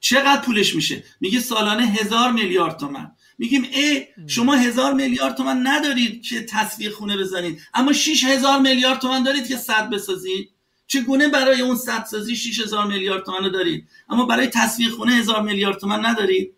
[0.00, 3.10] چقدر پولش میشه؟ میگه سالانه هزار میلیارد تومن.
[3.38, 7.60] میگیم ای شما هزار میلیارد تومن ندارید که تصویر خونه بزنید.
[7.74, 10.50] اما 6 هزار میلیارد تومن دارید که صد بسازید.
[10.86, 15.12] چگونه برای اون صد سازی 6 هزار میلیارد تومن رو دارید؟ اما برای تصویر خونه
[15.12, 16.54] هزار میلیارد تومن ندارید.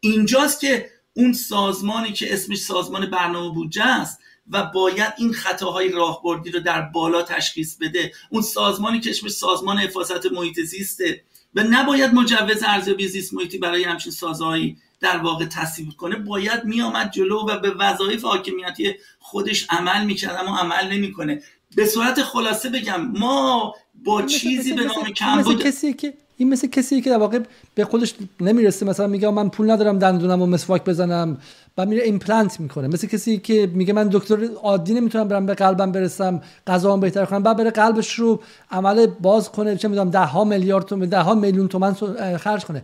[0.00, 4.20] اینجاست که اون سازمانی که اسمش سازمان برنامه بودجه است
[4.50, 8.12] و باید این خطاهای راهبردی رو در بالا تشخیص بده.
[8.30, 11.22] اون سازمانی که اسمش سازمان حفاظت محیط زیسته.
[11.54, 17.10] و نباید مجوز ارزیابی زیست محیطی برای همچین سازهایی در واقع تصویب کنه باید میآمد
[17.10, 21.42] جلو و به وظایف حاکمیتی خودش عمل می‌کرد اما عمل نمی‌کنه.
[21.76, 23.74] به صورت خلاصه بگم ما
[24.04, 27.38] با چیزی به نام کم بود کسی که این مثل کسی که در واقع
[27.74, 31.38] به خودش نمی‌رسه مثلا میگه من پول ندارم دندونم و مسواک بزنم
[31.78, 32.88] و میره ایمپلنت می‌کنه.
[32.88, 37.42] مثل کسی که میگه من دکتر عادی نمی‌تونم برم به قلبم برسم غذام بهتر کنم
[37.42, 41.34] بعد بره قلبش رو عمل باز کنه چه می‌دونم ده ها میلیارد تومن ده ها
[41.34, 41.94] میلیون تومن
[42.36, 42.82] خرج کنه.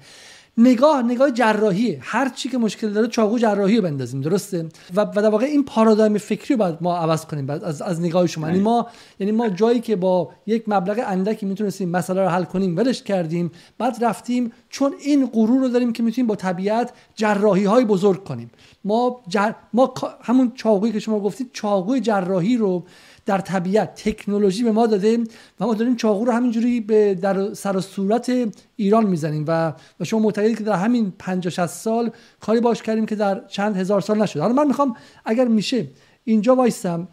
[0.59, 5.05] نگاه نگاه جراحی هر چی که مشکل داره چاقو جراحی رو بندازیم درسته؟ و, و
[5.05, 8.47] در واقع این پارادایم فکری رو باید ما عوض کنیم بعد از, از نگاه شما.
[8.49, 8.87] یعنی ما
[9.19, 13.51] یعنی ما جایی که با یک مبلغ اندکی می‌تونستیم مسئله رو حل کنیم ولش کردیم
[13.79, 18.51] بعد رفتیم چون این غرور رو داریم که می‌تونیم با طبیعت جراحی های بزرگ کنیم.
[18.85, 19.53] ما جر...
[19.73, 22.85] ما همون چاقویی که شما گفتید چاقوی جراحی رو
[23.27, 25.19] در طبیعت تکنولوژی به ما داده
[25.61, 28.33] و ما داریم چاقو رو همینجوری به در سر و صورت
[28.77, 29.73] ایران می‌زنیم و
[30.05, 34.01] شما معتقدید که در همین 50 60 سال کاری باش کردیم که در چند هزار
[34.01, 34.41] سال نشد.
[34.41, 35.87] حالا من می‌خوام اگر میشه
[36.25, 37.09] اینجا وایستم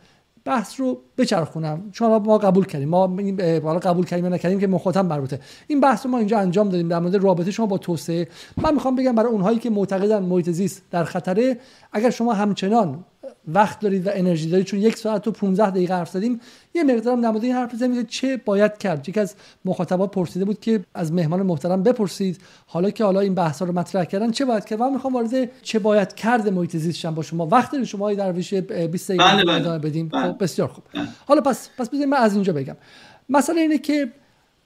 [0.45, 1.90] بحث رو بچرخونم.
[1.91, 2.90] چون ما قبول کردیم.
[2.90, 3.07] ما
[3.64, 5.40] حالا قبول کردیم یا نکردیم که مخاطب مربوطه.
[5.68, 6.88] این بحث رو ما اینجا انجام دادیم.
[6.88, 8.27] در مورد رابطه شما با توسعه.
[8.57, 11.57] من می‌خوام بگم برای اونهایی که معتقدن محیط زیست در خطره
[11.94, 13.06] اگر شما همچنان
[13.47, 14.65] وقت دارید و انرژی دارید.
[14.65, 16.39] چون یک ساعت و 15 دقیقه حرف زدیم
[16.76, 19.10] یه مقدارم مورد این حرف بزنیم چه باید کرد.
[19.10, 19.35] یکی از
[19.65, 24.06] مخاطبات پرسیده بود که از مهمان محترم بپرسید حالا که حالا این بحث رو مطرح
[24.06, 27.45] کردن چه باید کرد؟ من می‌خوام وارد چه باید کرد محیط زیست با شما.
[27.45, 29.77] وقت دارید شما در ویش 20 دقیقه بله بله.
[29.77, 30.31] بدیم بله.
[30.31, 30.84] خب بسیار خوب.
[31.27, 32.76] حالا پس پس بذارید من از اینجا بگم.
[33.30, 34.11] مسئله اینه که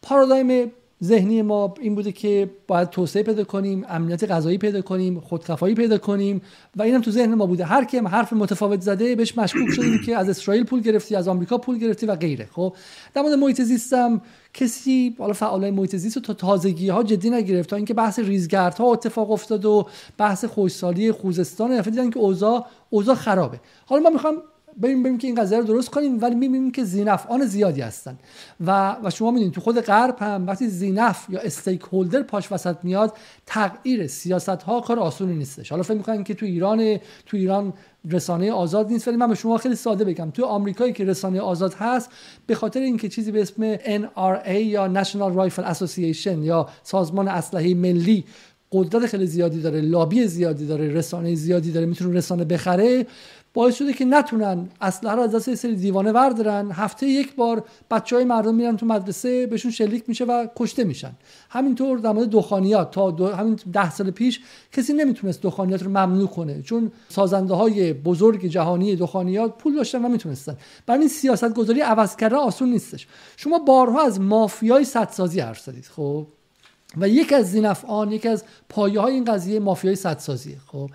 [0.02, 0.72] پارادایم
[1.04, 5.98] ذهنی ما این بوده که باید توسعه پیدا کنیم امنیت غذایی پیدا کنیم خودکفایی پیدا
[5.98, 6.42] کنیم
[6.76, 7.66] و اینم تو ذهن ما بوده.
[7.66, 11.58] هر کی حرف متفاوت زده بهش مشکوک شدیم که از اسرائیل پول گرفتی از آمریکا
[11.58, 12.50] پول گرفتی و غیره.
[12.52, 12.76] خب
[13.14, 14.22] در مورد محیط زیستم
[14.54, 19.32] کسی حالا فعالای محیط زیست تا تازگی ها جدی نگرفت تا اینکه بحث ریزگردها اتفاق
[19.32, 23.60] افتاد و بحث خوشسالی خوزستان دیدن که اوضاع اوضاع خرابه.
[23.86, 24.36] حالا ما می‌خوام
[24.78, 28.18] بریم بریم که این قضیه رو درست کنیم ولی می‌بینیم که زینفعان زیادی هستن.
[28.66, 32.76] و و شما می‌دونید تو خود غرب هم وقتی زینف یا استیک هولدر پاش وسط
[32.84, 33.14] میاد
[33.45, 35.70] تغییر سیاست ها کار آسونی نیستش.
[35.70, 37.74] حالا فکر می‌کنن که تو ایران تو ایران
[38.12, 40.32] رسانه آزاد نیست ولی من به شما خیلی ساده بگم.
[40.32, 42.10] تو آمریکایی که رسانه آزاد هست
[42.48, 48.24] به خاطر اینکه چیزی به اسم NRA یا National Rifle Association یا سازمان اسلحه ملی
[48.72, 53.06] قدرت خیلی زیادی داره لابی زیادی داره رسانه زیادی داره می‌تونه رسانه بخره
[53.54, 58.16] باعث شده که نتونن اسلحه رو از دست سری دیوانه وردارن هفته یک بار بچه
[58.16, 61.12] های مردم میرن تو مدرسه بهشون شلیک میشه و کشته میشن.
[61.50, 64.40] همینطور در مورد دخانیات تا دو همین ده سال پیش
[64.72, 66.62] کسی نمی‌تونست دخانیات رو ممنوع کنه.
[66.62, 70.58] چون سازنده های بزرگ جهانی دخانیات پول داشتن و می‌تونستن.
[70.86, 73.08] برای این سیاست گذاری عوض کردن آسون نیستش.
[73.38, 76.28] شما بارها از مافیای سدسازی حرف زدید خب؟
[76.98, 80.90] و یک از زینفعان یک از پایه های این قضیه مافیای سدسازیه خب؟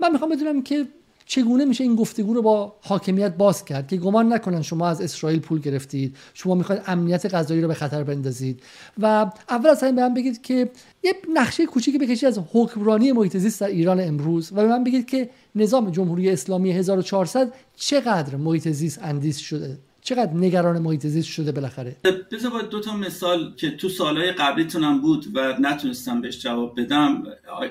[0.00, 0.86] من می‌خوام بدونم که
[1.28, 5.40] چگونه میشه این گفتگو رو با حاکمیت باز کرد که گمان نکنن شما از اسرائیل
[5.40, 8.62] پول گرفتید شما می‌خواید امنیت غذایی رو به خطر بندازید؟
[8.98, 10.70] و اول از همه به من بگید که
[11.02, 15.06] یه نقشه کوچیکی بکشید از حکمرانی محیط زیست در ایران امروز و به من بگید
[15.06, 19.78] که نظام جمهوری اسلامی 1400 چقدر محیط زیست اندیش شده.
[20.08, 21.96] چقدر نگران محیط زیست شده بالاخره؟
[22.32, 27.22] بذار باید دو تا مثال که تو سالهای قبلیتونم بود و نتونستم بهش جواب بدم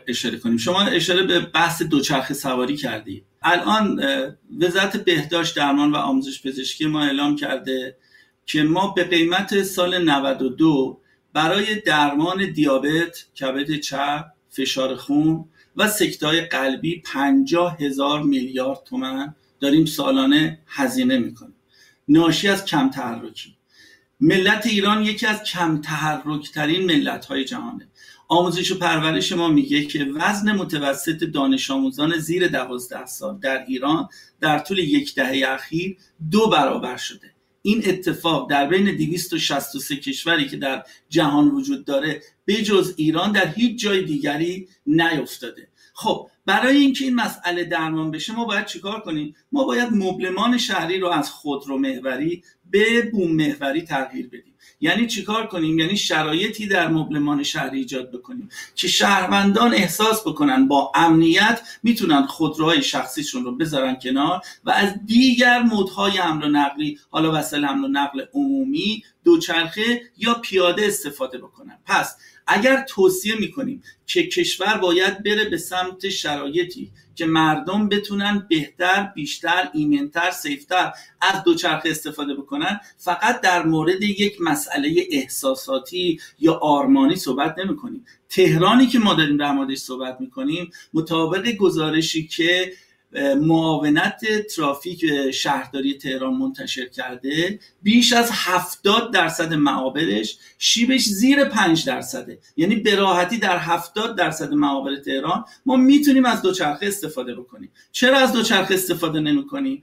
[0.08, 0.58] اشاره کنیم.
[0.58, 3.24] شما اشاره به بحث دوچرخه سواری کردی.
[3.42, 4.02] الان
[4.60, 7.98] وزارت بهداشت درمان و آموزش پزشکی ما اعلام کرده
[8.46, 11.02] که ما به قیمت سال 92
[11.34, 15.46] برای درمان دیابت، کبد چپ، فشار خون
[15.78, 21.57] و سکتای قلبی 50 هزار میلیارد تومن داریم سالانه هزینه می‌کنیم.
[22.08, 23.58] ناشی از کم تحرکی.
[24.20, 27.88] ملت ایران یکی از کم تحرکترین ملت های جهانه.
[28.28, 34.10] آموزش و پرورش ما میگه که وزن متوسط دانش آموزان زیر دوازده سال در ایران
[34.42, 35.98] در طول یک دهه اخیر
[36.32, 37.34] دو برابر شده.
[37.62, 43.48] این اتفاق در بین 263 کشوری که در جهان وجود داره به جز ایران در
[43.48, 45.68] هیچ جای دیگری نیفتاده.
[45.94, 51.00] خب برای اینکه این مسئله درمان بشه ما باید چیکار کنیم؟ ما باید مبلمان شهری
[51.00, 54.54] رو از خودرو محوری به بوم محوری تغییر بدیم.
[54.82, 60.92] یعنی چیکار کنیم؟ یعنی شرایطی در مبلمان شهری ایجاد بکنیم که شهروندان احساس بکنن با
[60.96, 67.40] امنیت می‌تونن خودروهای شخصیشون رو بذارن کنار و از دیگر مدهای حمل و نقلی حالا
[67.40, 71.80] وسایل حمل و نقل عمومی دوچرخه یا پیاده استفاده بکنن.
[71.86, 72.16] پس
[72.48, 79.70] اگر توصیه می‌کنیم که کشور باید بره به سمت شرایطی که مردم بتونن بهتر بیشتر
[79.74, 80.92] ایمنتر سیفتر
[81.22, 88.06] از دوچرخه استفاده بکنن فقط در مورد یک مسئله احساساتی یا آرمانی صحبت نمی کنیم
[88.30, 92.74] تهرانی که ما داریم در موردش صحبت می کنیم مطابق گزارشی که
[93.42, 94.22] معاونت
[94.56, 97.60] ترافیک شهرداری تهران منتشر کرده.
[97.82, 102.40] بیش از 70 درصد معابرش شیبش زیر 5 درصده.
[102.58, 107.72] یعنی به راحتی در 70 درصد معابر تهران ما می‌تونیم از دوچرخه استفاده بکنیم.
[107.92, 109.82] چرا از دوچرخه استفاده نمی‌کنیم؟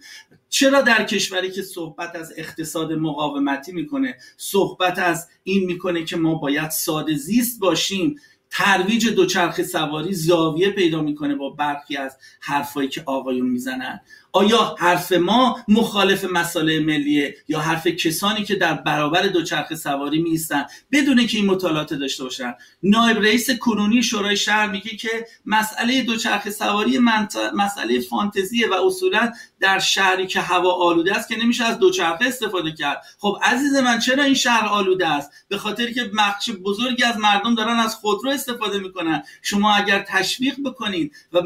[0.48, 6.34] چرا در کشوری که صحبت از اقتصاد مقاومتی می‌کنه صحبت از این می‌کنه که ما
[6.34, 8.20] باید ساده زیست باشیم
[8.54, 14.00] ترویج دوچرخه سواری زاویه پیدا می‌کنه با برخی از حرفایی که آقایون می‌زنن.
[14.36, 20.64] آیا حرف ما مخالف مسائل ملیه یا حرف کسانی که در برابر دوچرخه سواری میستن
[20.92, 26.50] بدون که این مطالعات داشته باشن؟ نایب رئیس کنونی شورای شهر میگه که مسئله دوچرخه
[26.50, 26.98] سواری
[27.54, 32.72] مسئله فانتزیه و اصولا در شهری که هوا آلوده است که نمیشه از دوچرخه استفاده
[32.72, 33.02] کرد.
[33.18, 37.54] خب عزیز من چرا این شهر آلوده است؟ به خاطر که بخش بزرگی از مردم
[37.54, 39.22] دارن از خودرو استفاده می‌کنن.
[39.42, 41.40] شما اگر تشویق بکنید و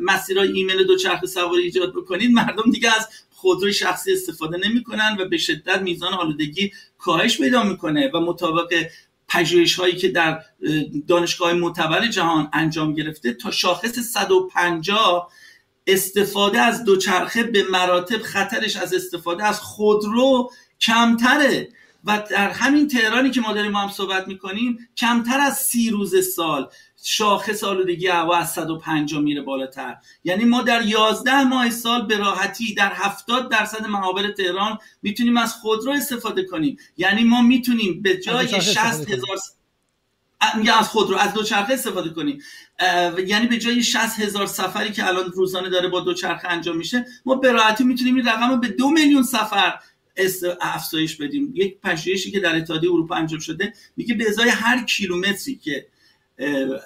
[0.00, 5.38] مسیرهای ایمیل دوچرخه سواری ایجاد بکنید مردم دیگه از خودروی شخصی استفاده نمی‌کنن و به
[5.38, 8.86] شدت میزان آلودگی کاهش پیدا می‌کنه و مطابق
[9.28, 10.40] پژوهش هایی که در
[11.06, 15.32] دانشگاه معتبر جهان انجام گرفته تا شاخص 150
[15.86, 20.50] استفاده از دوچرخه به مراتب خطرش از استفاده از خودرو
[20.80, 21.68] کمتره.
[22.04, 26.34] و در همین تهرانی که ما داریم ما هم صحبت می‌کنیم کمتر از سی روز
[26.34, 26.68] سال.
[27.04, 29.96] شاخص آلودگی هوا از 150 میره بالاتر.
[30.24, 35.54] یعنی ما در 11 ماه سال به راحتی در 70 درصد معابر تهران می‌تونیم از
[35.54, 36.78] خودرو استفاده کنیم.
[36.96, 39.38] یعنی ما می‌تونیم به جای 60 هزار
[40.56, 42.42] میگه از خودرو از دوچرخه استفاده کنیم.
[43.26, 47.34] یعنی به جای 60 هزار سفری که الان روزانه داره با دوچرخه انجام میشه ما
[47.34, 49.78] به راحتی می‌تونیم این رقم رو به دو میلیون سفر
[50.60, 51.52] افزایش بدیم.
[51.54, 55.86] یک پژوهشی که در اتحادیه اروپا انجام شده میگه به ازای هر کیلومتری که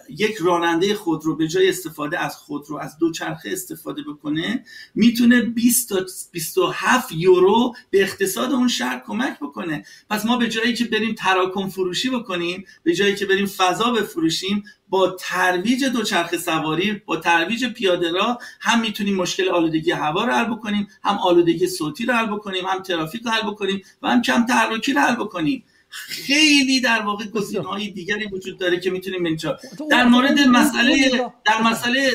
[0.09, 4.65] یک راننده خودرو به جای استفاده از خودرو از دوچرخه استفاده بکنه
[4.95, 9.85] می‌تونه 20 تا 27 یورو به اقتصاد اون شهر کمک بکنه.
[10.11, 14.65] پس ما به جایی که بریم تراکم فروشی بکنیم به جایی که بریم فضا بفروشیم
[14.89, 20.45] با ترویج دوچرخه سواری با ترویج پیاده را هم می‌تونیم مشکل آلودگی هوا رو حل
[20.45, 24.47] بکنیم هم آلودگی صوتی رو حل بکنیم هم ترافیک رو حل بکنیم و هم کم
[24.47, 25.65] تحرکی رو حل بکنیم.
[25.93, 27.25] خیلی در واقع
[27.65, 29.59] های دیگری وجود داره که می‌تونیم اینجا
[29.91, 31.11] در مورد مسئله
[31.45, 32.11] در مسئله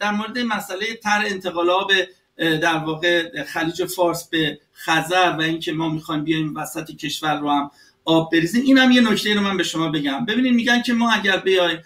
[0.00, 1.92] در مورد مسئله تر انتقال آب
[2.36, 7.70] در واقع خلیج فارس به خزر و اینکه ما می‌خوایم بیایم وسط کشور رو هم
[8.04, 10.24] آب بریزیم این هم یه نکته رو من به شما بگم.
[10.24, 11.78] ببینید میگن که ما اگر بیایم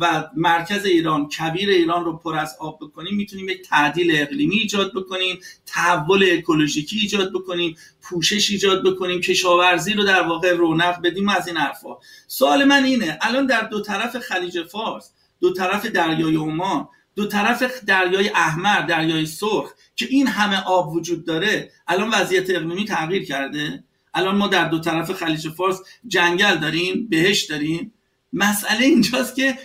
[0.00, 4.94] و مرکز ایران کبیر ایران رو پر از آب بکنیم می‌تونیم یک تعدیل اقلیمی ایجاد
[4.94, 11.48] بکنیم تحول اکولوژیکی ایجاد بکنیم پوشش ایجاد بکنیم کشاورزی رو در واقع رونق بدیم از
[11.48, 11.96] این حرفا.
[12.26, 17.84] سوال من اینه الان در دو طرف خلیج فارس دو طرف دریای عمان دو طرف
[17.84, 23.84] دریای احمر دریای سرخ که این همه آب وجود داره الان وضعیت اقلیمی تغییر کرده؟
[24.14, 27.92] الان ما در دو طرف خلیج فارس جنگل داریم بهش داریم
[28.32, 29.58] مسئله اینجاست که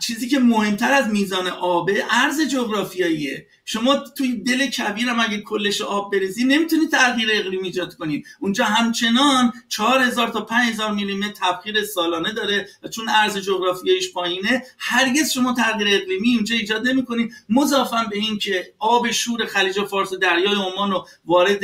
[0.00, 3.46] چیزی که مهمتر از میزان آبه عرض جغرافیاییه.
[3.64, 8.24] شما توی دل کبیر هم اگه کلش آب بریزی نمی‌تونی تغییر اقلیم ایجاد کنی.
[8.40, 15.54] اونجا همچنان 4000 تا 5000 میلیمتر تبخیر سالانه داره چون عرض جغرافیاییش پایینه هرگز شما
[15.54, 17.30] تغییر اقلیمی اونجا ایجاد نمی‌کنی.
[17.48, 21.60] مضافم به این که آب شور خلیج فارس و دریای عمان رو وارد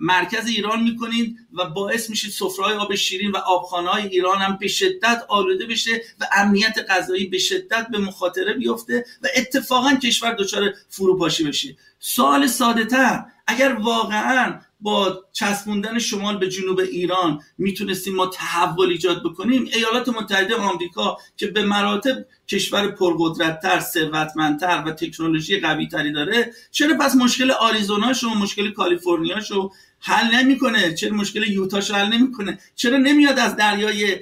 [0.00, 4.68] مرکز ایران می‌کنید و باعث میشید سفرهای آب شیرین و آبخانه های ایران هم به
[4.68, 10.74] شدت آلوده بشه و امنیت غذایی به شدت به مخاطره بیفته و اتفاقا کشور دچار
[10.88, 11.76] فروپاشی بشه.
[12.00, 19.22] سوال ساده تر اگر واقعا با چسبوندن شمال به جنوب ایران می‌تونستیم ما تحول ایجاد
[19.22, 19.68] بکنیم.
[19.74, 26.96] ایالات متحده آمریکا که به مراتب کشور پرقدرتتر ثروتمندتر و تکنولوژی قوی تری داره چرا
[27.00, 30.94] پس مشکل آریزوناشو مشکل کالیفرنیاشو حل نمی‌کنه.
[30.94, 34.16] چرا مشکل یوتاش حل نمی‌کنه؟ چرا نمیاد از دریای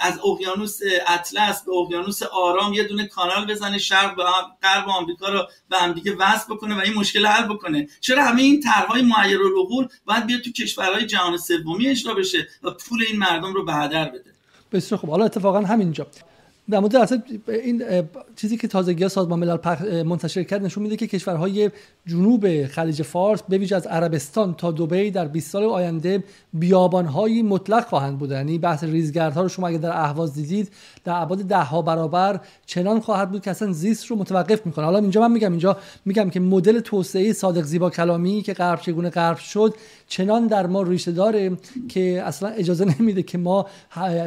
[0.00, 4.22] از اقیانوس اطلس به اقیانوس آرام یه دونه کانال بزنه شرق به
[4.62, 8.42] غرب آمریکا رو به هم دیگه وصل بکنه و این مشکل حل بکنه؟ چرا همه
[8.42, 13.18] این طرحهای معیر العقول باید بیاد تو کشورهای جهان سومی اجرا بشه و پول این
[13.18, 14.34] مردم رو به هدر بده؟
[14.72, 16.06] بسیار خب حالا اتفاقا همینجا.
[16.70, 17.82] در مورد این
[18.36, 21.70] چیزی که تازگی سازمان ملل منتشر کرد نشون میده که کشورهای
[22.06, 27.86] جنوب خلیج فارس به ویژه از عربستان تا دبی در 20 سال آینده بیابانهایی مطلق
[27.86, 30.68] خواهند بود یعنی بحث ریزگردها رو شما اگر در اهواز دیدید
[31.04, 34.84] در ابعاد ده ها برابر چنان خواهد بود که اصلا زیست رو متوقف می‌کنه.
[34.84, 39.10] حالا اینجا من میگم اینجا میگم که مدل توسعه صادق زیبا کلامی که غرب چگونه
[39.10, 39.74] غرب شد
[40.08, 41.56] چنان در ما ریشه داره
[41.88, 43.66] که اصلا اجازه نمیده که ما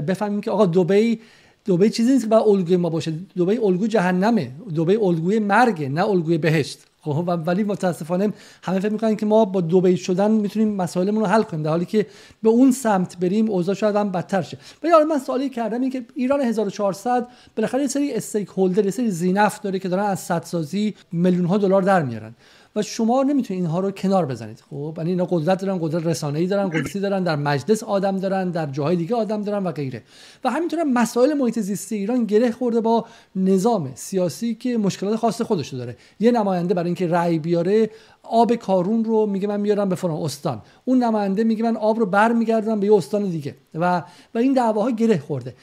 [0.08, 1.20] بفهمیم که آقا دبی
[1.68, 3.14] دبی چیزی نیست که با الگوی ما باشه.
[3.38, 4.52] دبی الگو جهنمه.
[4.76, 6.80] دبی الگوی مرگه نه الگوی بهشت.
[7.02, 8.34] خب ولی متاسفانه
[8.64, 11.86] همه فکر می‌کنن که ما با دبی شدن می‌تونیم مسائلمون رو حل کنیم در حالی
[11.86, 12.06] که
[12.44, 14.58] به اون سمت بریم اوضاع شاید هم بدتر شه.
[14.84, 18.92] ولی حالا من سوالی کردم این که ایران 1400 بالاخره یه سری استیک هولدر یه
[18.92, 22.36] سری زینف داره که دارن از سدسازی میلیون ها دلار در میارن.
[22.76, 24.64] و شما نمی‌تونید اینها رو کنار بزنید.
[24.70, 28.66] خب یعنی اینا قدرت دارن قدرت رسانه‌ای دارن قدرتی دارن در مجلس آدم دارن در
[28.66, 30.04] جاهای دیگه آدم دارن و غیره.
[30.44, 35.74] و همینطور مسائل محیط زیستی ایران گره خورده با نظام سیاسی که مشکلات خاص خودش
[35.74, 35.98] داره.
[36.20, 37.90] یه نماینده برای اینکه رأی بیاره
[38.24, 40.62] آب کارون رو میگه من میارم به فلان استان.
[40.86, 43.56] اون نماینده میگه من آب رو برمیگردم به یه استان دیگه.
[43.76, 44.04] و
[44.36, 45.56] و این دعواها گره خورده.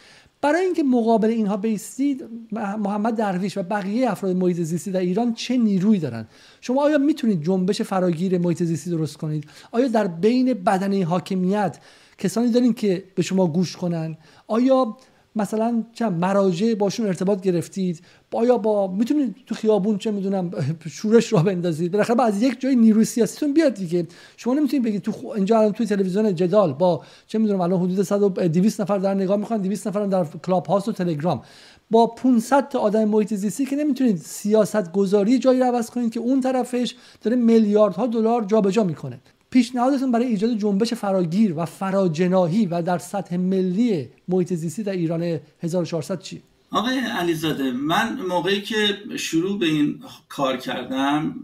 [0.45, 5.57] برای اینکه مقابل اینها بیستید محمد درویش و بقیه افراد محیط زیستی در ایران چه
[5.57, 6.27] نیرویی دارن؟
[6.61, 11.79] شما آیا می‌تونید جنبش فراگیر محیط زیستی درست کنید؟ آیا در بین بدنه حاکمیت
[12.19, 14.17] کسانی دارین که به شما گوش کنن؟
[14.47, 14.97] آیا
[15.37, 18.01] مثلا چه مراجع باشون ارتباط گرفتید؟
[18.33, 20.51] آیا با می‌تونید تو خیابون چه می‌دونم
[20.91, 24.07] شورش را بندازید؟ بالاخره از یک جای نیروی سیاسیتون بیاد دیگه.
[24.37, 25.29] شما نمی‌تونید بگید تو خو...
[25.29, 29.37] اینجا الان توی تلویزیون جدال با چه می‌دونم الان حدود 100 200 نفر در نگاه
[29.37, 31.43] می‌خوان 200 نفر در کلاب هاست و تلگرام.
[31.91, 36.21] با 500 تا آدم محیط زیستی که نمی‌تونید سیاست گذاری جایی رو عوض کنید که
[36.21, 39.21] اون طرفش داره میلیاردها دلار جابجا می‌کنه.
[39.55, 45.41] پیشنهادتون برای ایجاد جنبش فراگیر و فراجناهی و در سطح ملی محیط زیستی در ایران
[45.63, 48.77] 1400 چی؟ آقای علیزاده من موقعی که
[49.17, 51.35] شروع به این کار کردم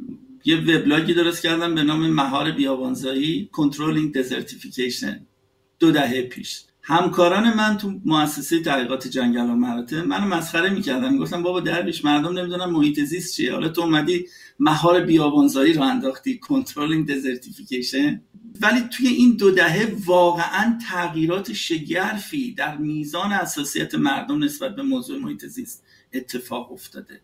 [0.45, 5.21] یه وبلاگی درست کردم به نام مهار بیابانزایی controlling desertification
[5.79, 6.65] دو دهه پیش.
[6.83, 11.17] همکاران من تو مؤسسه تحقیقات جنگل و مراتع منو مسخره می‌کردن.
[11.19, 13.53] گفتم بابا درویش مردم نمی‌دونن محیط زیست چیه.
[13.53, 14.27] حالا تو اومدی
[14.61, 18.23] مهار بیابانزایی رو انداختی controlling desertification
[18.61, 25.19] ولی توی این دو دهه واقعا تغییرات شگرفی در میزان حساسیت مردم نسبت به موضوع
[25.19, 27.21] محیط زیست اتفاق افتاده.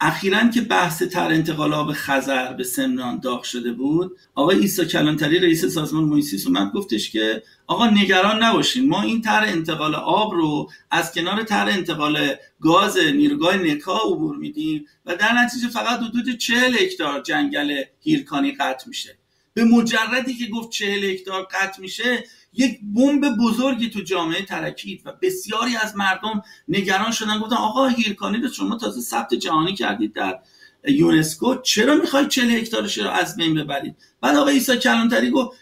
[0.00, 5.38] اخیرا که بحث تر انتقال آب خزر به سمنان داغ شده بود آقای ایسا کلانتری
[5.38, 7.42] رئیس سازمان محیط اومد گفتش که
[7.72, 8.88] آقا نگران نباشین.
[8.88, 14.86] ما این تر انتقال آب رو از کنار تر انتقال گاز نیروگاه نکا عبور میدیم
[15.06, 19.18] و در نتیجه فقط حدود 40 هکتار جنگل هیرکانی قطع میشه.
[19.54, 25.12] به مجردی که گفت 40 هکتار قطع میشه یک بمب بزرگی تو جامعه ترکید و
[25.22, 27.38] بسیاری از مردم نگران شدن.
[27.38, 30.38] گفتن آقا هیرکانی رو شما تازه ثبت جهانی کردید در
[30.88, 35.58] یونسکو چرا می‌خواید 40 هکتارش رو از بین ببرید؟ بعد آقا عیسی کلانتری گفت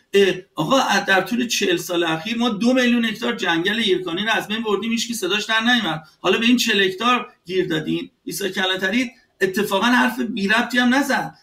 [0.55, 4.63] آقا در طول 40 سال اخیر ما دو میلیون هکتار جنگل هیرکانی رو از بین
[4.63, 6.03] بردیم هیچ صداش در نیومد.
[6.21, 8.11] حالا به این 40 هکتار گیر دادین.
[8.27, 9.11] عیسی کلانتری
[9.41, 11.35] اتفاقا حرف بی ربطی هم نزد.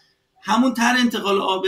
[0.42, 1.66] همون تر انتقال آب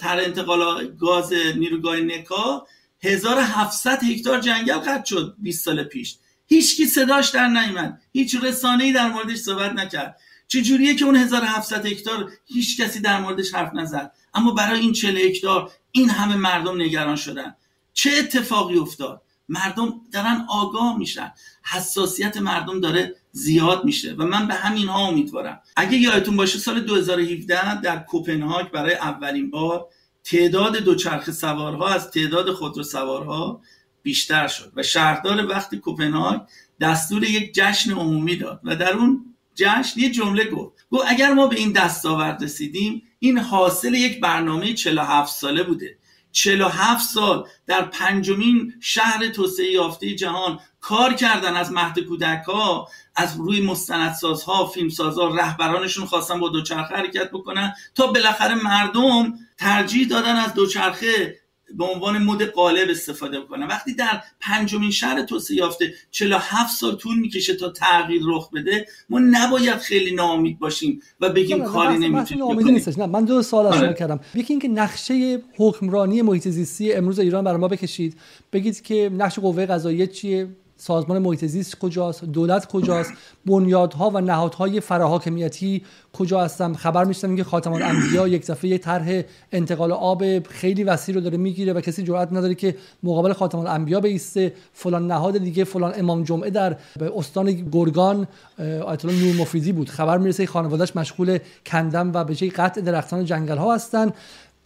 [0.00, 2.66] تر انتقال گاز نیروگاه نکا
[3.02, 6.16] 1700 هکتار جنگل قطع شد 20 سال پیش.
[6.46, 10.16] هیچکی صداش در نیامد هیچ رسانه‌ای در موردش صحبت نکرد.
[10.48, 15.16] چجوریه که اون 1700 هکتار هیچ کسی در موردش حرف نزد؟ اما برای این 40
[15.16, 17.54] هکتار این همه مردم نگران شدن.
[17.92, 21.32] چه اتفاقی افتاد؟ مردم دارن آگاه میشن.
[21.62, 25.60] حساسیت مردم داره زیاد میشه و من به همین ها امیدوارم.
[25.76, 29.88] اگه یادتون باشه سال 2017 در کوپنهاگ برای اولین بار
[30.24, 33.60] تعداد دوچرخه سوارها از تعداد خودرو سوارها
[34.02, 36.40] بیشتر شد و شهردار وقتی کوپنهاگ
[36.80, 40.86] دستور یک جشن عمومی داد و در اون جشن یه جمله گفت.
[40.90, 45.98] گفت اگر ما به این دستاورد رسیدیم این حاصل یک برنامه 47 ساله بوده.
[46.32, 53.36] 47 سال در پنجمین شهر توسعه یافته جهان کار کردن از مهد کودک ها از
[53.36, 60.54] روی مستندسازها فیلمسازها رهبرانشون خواستن با دوچرخه حرکت بکنن تا بالاخره مردم ترجیح دادن از
[60.54, 61.40] دوچرخه
[61.74, 67.18] به عنوان مد قالب استفاده بکنن وقتی در پنجمین شهر توسعه یافته 47 سال طول
[67.18, 72.82] می‌کشه تا تغییر رخ بده ما نباید خیلی ناامید باشیم و بگیم کاری نمی‌تونیم.
[72.98, 73.94] نه من دو سوال از شما آره.
[73.94, 74.20] کردم.
[74.34, 78.16] یکی اینکه نقشه حکمرانی محیط زیستی امروز ایران برای ما بکشید.
[78.52, 80.48] بگید که نقش قوه قضاییه چیه؟
[80.86, 83.12] سازمان محیط زیست کجاست؟ دولت کجاست؟
[83.46, 85.82] بنیادها و نهادهای فراحاکمیتی
[86.12, 91.14] کجا هستن؟ خبر میشتم که خاتم الانبیا یک دفعه یک طرح انتقال آب خیلی وسیع
[91.14, 94.52] رو داره می‌گیره و کسی جرئت نداره که مقابل خاتم الانبیا بیسته.
[94.72, 96.76] فلان نهاد دیگه فلان امام جمعه در
[97.16, 98.26] استان گرگان
[98.58, 99.88] آیت الله نور مفیدی بود.
[99.88, 104.12] خبر می‌رسه خانوادهش مشغول کندن و به قطع درختان جنگل ها هستن.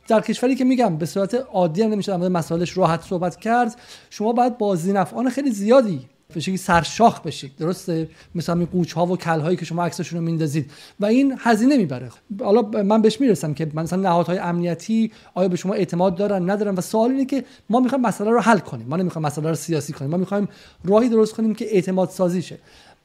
[0.08, 3.76] در کشوری که میگم به صورت عادی هم نمیشه در مسائلش راحت صحبت کرد
[4.10, 6.00] شما باید با زینفعان خیلی زیادی
[6.36, 10.24] بشه سرشاخ بشید درسته؟ مثلا این قوچ ها و کل هایی که شما عکسشون رو
[10.24, 10.70] میندازید
[11.00, 12.10] و این هزینه می‌بره.
[12.40, 16.80] حالا من بهش می‌رسم که مثلا نهادهای امنیتی آیا به شما اعتماد دارن ندارن و
[16.80, 18.86] سوال اینه که ما می‌خوایم مسئله رو حل کنیم.
[18.88, 20.10] ما نمی‌خوایم مسئله رو سیاسی کنیم.
[20.10, 20.48] ما می‌خوایم
[20.84, 22.58] راهی درست کنیم که اعتماد سازی شه.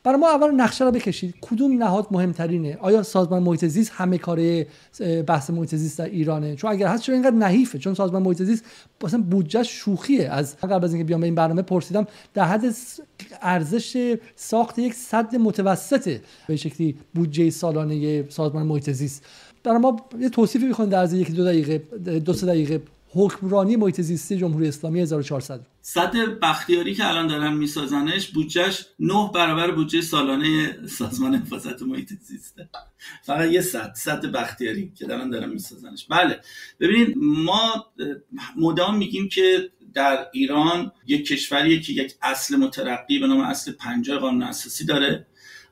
[0.03, 1.35] برای ما اول نقشه رو بکشید.
[1.41, 4.67] کدوم نهاد مهمترینه؟ آیا سازمان محیط زیست همه کاره
[5.27, 8.65] بحث محیط زیست در ایرانه؟ چون اگر هست چون اینقدر نحیفه؟ چون سازمان محیط زیست
[9.03, 10.29] مثلا بودجه شوخیه.
[10.29, 12.75] از قبل از اینکه بیام به این برنامه پرسیدم در حد
[13.41, 19.25] ارزش ساخت یک صد متوسطه به شکلی بودجه سالانه سازمان محیط زیست.
[19.63, 21.77] برای ما یه توصیفی می‌خوایم در از یک دو دقیقه
[22.19, 22.81] دو سه دقیقه
[23.15, 29.71] حکمرانی محیط زیستی جمهوری اسلامی 1400 سد بختیاری که الان دارن میسازنش بودجهش نه برابر
[29.71, 32.69] بودجه سالانه سازمان حفاظت محیط زیسته
[33.23, 36.05] فقط یه صد صد بختیاری که دارن دارن میسازنش.
[36.09, 36.39] بله
[36.79, 37.85] ببینید ما
[38.55, 44.19] مدام میگیم که در ایران یک کشوریه که یک اصل مترقی به نام اصل پنجاه
[44.19, 45.25] قانون اساسی داره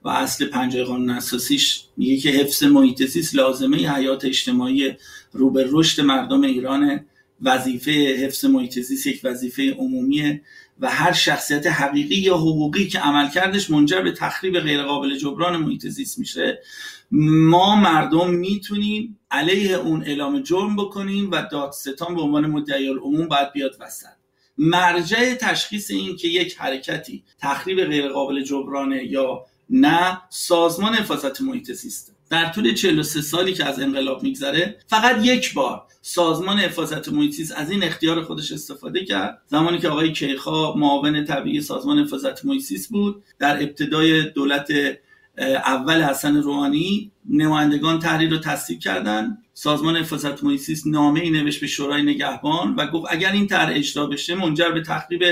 [0.04, 4.94] و اصل پنجاه قانون اساسیش میگه که حفظ محیط زیست لازمه حیات اجتماعی
[5.32, 7.06] رو به رشد مردم ایرانه.
[7.42, 7.92] وظیفه
[8.26, 10.42] حفظ محیط زیست یک وظیفه عمومیه
[10.80, 16.20] و هر شخصیت حقیقی یا حقوقی که عملکردش منجر به تخریب غیرقابل جبران محیط زیست
[16.20, 16.60] میشه.
[17.12, 23.52] ما مردم می‌تونیم علیه اون اعلام جرم بکنیم و دادستان به عنوان مدعی العموم باید
[23.52, 24.08] بیاد وسط.
[24.58, 32.12] مرجع تشخیص این که یک حرکتی تخریب غیرقابل جبرانه یا نه سازمان حفاظت محیط زیسته
[32.32, 37.72] در طول 43 سالی که از انقلاب میگذره فقط یک بار سازمان حفاظت محیط از
[37.72, 39.42] این اختیار خودش استفاده کرد.
[39.48, 44.72] زمانی که آقای کیخا معاون طبیعی سازمان حفاظت محیط بود در ابتدای دولت
[45.66, 49.38] اول حسن روحانی نمایندگان تحریر رو تصدیق کردن.
[49.64, 54.06] سازمان حفاظت محیط نامه ای نوشت به شورای نگهبان و گفت اگر این طرح اجرا
[54.06, 55.24] بشه منجر به تخریب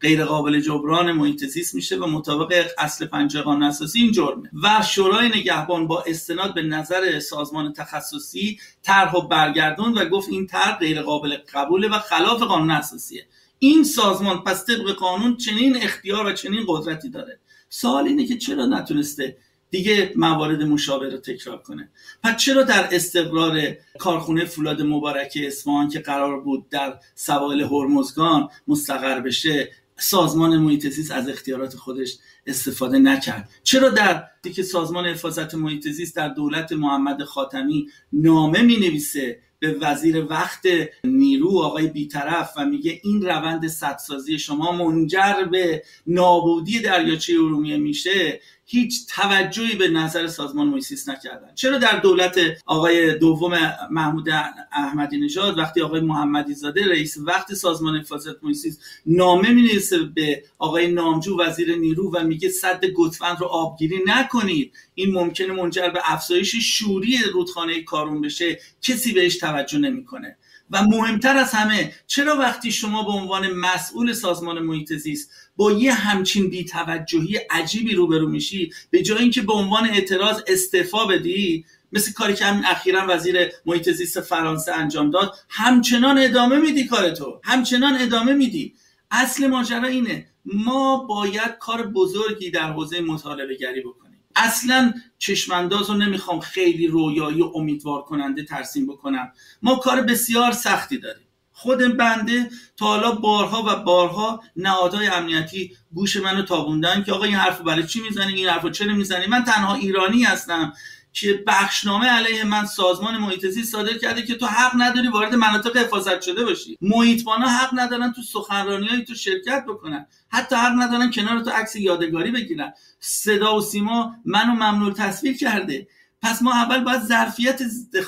[0.00, 4.50] غیر قابل جبران محیط زیست میشه و مطابق اصل پنج قانون اساسی این جرمه.
[4.62, 10.46] و شورای نگهبان با استناد به نظر سازمان تخصصی طرح و برگردون و گفت این
[10.46, 13.26] طرح غیر قابل قبوله و خلاف قانون اساسیه.
[13.58, 17.40] این سازمان پس طبق قانون چنین اختیار و چنین قدرتی داره.
[17.68, 19.36] سوال اینه که چرا نتونسته
[19.70, 21.90] دیگه موارد مشابه رو تکرار کنه.
[22.22, 29.20] پس چرا در استقرار کارخونه فولاد مبارک اصفهان که قرار بود در سواحل هرمزگان مستقر
[29.20, 34.24] بشه سازمان محیط زیست از اختیارات خودش استفاده نکرد؟ چرا در
[34.54, 40.66] که سازمان حفاظت محیط زیست در دولت محمد خاتمی نامه می نویسه به وزیر وقت
[41.04, 48.40] نیرو آقای بیطرف و میگه این روند سدسازی شما منجر به نابودی دریاچه ارومیه میشه
[48.70, 51.54] هیچ توجهی به نظر سازمان مویسیس نکردن.
[51.54, 53.58] چرا در دولت آقای دوم
[53.90, 54.28] محمود
[54.72, 59.68] احمدی نژاد وقتی آقای محمدی زاده رئیس وقت سازمان حفاظت مویسیس نامه می
[60.14, 65.88] به آقای نامجو وزیر نیرو و میگه صد گتفند رو آبگیری نکنید این ممکنه منجر
[65.88, 70.36] به افزایش شوری رودخانه کارون بشه کسی بهش توجه نمی‌کنه.
[70.70, 75.94] و مهمتر از همه چرا وقتی شما به عنوان مسئول سازمان محیط زیست با یه
[75.94, 78.72] همچین بیتوجهی عجیبی روبرو میشی.
[78.90, 83.90] به جای اینکه به عنوان اعتراض استعفا بدی مثل کاری که همین اخیرا وزیر محیط
[83.90, 88.74] زیست فرانسه انجام داد همچنان ادامه میدی کارتو همچنان ادامه میدی.
[89.10, 94.20] اصل ماجرا اینه ما باید کار بزرگی در حوزه مطالبه گری بکنیم.
[94.36, 99.32] اصلا چشمانداز رو نمی‌خوام خیلی رویایی و امیدوار کننده ترسیم بکنم.
[99.62, 101.27] ما کار بسیار سختی داریم.
[101.60, 107.34] خود بنده تا حالا بارها و بارها نهادهای امنیتی گوش منو تابوندن که آقا این
[107.34, 110.72] حرف برای چی می‌زنی؟ این حرفو چرا می‌زنی؟ من تنها ایرانی هستم
[111.12, 115.76] که بخشنامه علیه من سازمان محیط زیست صادر کرده که تو حق نداری وارد مناطق
[115.76, 120.06] حفاظت شده باشی محیطبانا حق ندارن تو سخنرانیای تو شرکت بکنن.
[120.28, 122.72] حتی حق ندارن کنار تو عکس یادگاری بگیرن.
[123.00, 125.88] صدا و سیما منو ممنوع تصویر کرده.
[126.22, 127.62] پس ما اول باید ظرفیت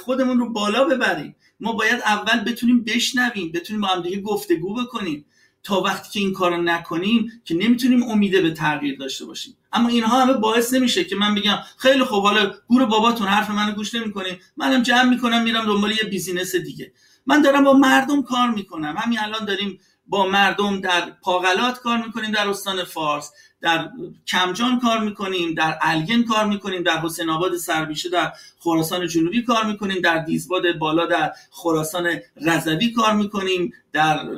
[0.05, 1.36] خودمون رو بالا ببریم.
[1.60, 5.24] ما باید اول بتونیم بشنویم بتونیم با هم دیگه گفتگو بکنیم.
[5.62, 9.56] تا وقتی که این کارو نکنیم که نمی‌تونیم امیده به تغییر داشته باشیم.
[9.72, 13.72] اما اینها همه باعث نمیشه که من بگم خیلی خوب حالا گور باباتون حرف منو
[13.72, 16.92] گوش نمی‌کنیم منم جمع می‌کنم میرم دنبال یه بیزینس دیگه.
[17.26, 18.94] من دارم با مردم کار می‌کنم.
[18.98, 23.30] همین الان داریم با مردم در پاغلات کار می‌کنیم در استان فارس.
[23.62, 23.88] در
[24.26, 29.66] کمجان کار می‌کنیم در الگن کار می‌کنیم در حسین آباد سربیشه در خراسان جنوبی کار
[29.66, 34.28] می‌کنیم در دیزباد بالا در خراسان رضوی کار می‌کنیم در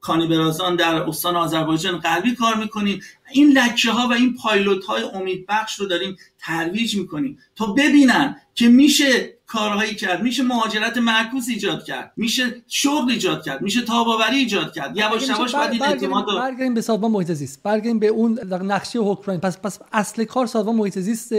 [0.00, 3.00] کانیبرازان در استان آذربایجان غربی کار می‌کنیم.
[3.32, 8.36] این لکه ها و این پایلوت های امید بخش رو داریم ترویج می‌کنیم تا ببینن
[8.54, 10.22] که میشه کارهایی کرد.
[10.22, 12.12] میشه مهاجرت معکوس ایجاد کرد.
[12.16, 13.62] میشه شغل ایجاد کرد.
[13.62, 14.96] میشه تاباوری ایجاد کرد.
[14.96, 17.62] یواش یواش بعد این اعتماد برگردیم به سازمان محیط زیست.
[17.62, 19.40] برگردیم به اون نقشه حکمرانی.
[19.40, 21.34] پس پس اصل کار سازمان محیط زیست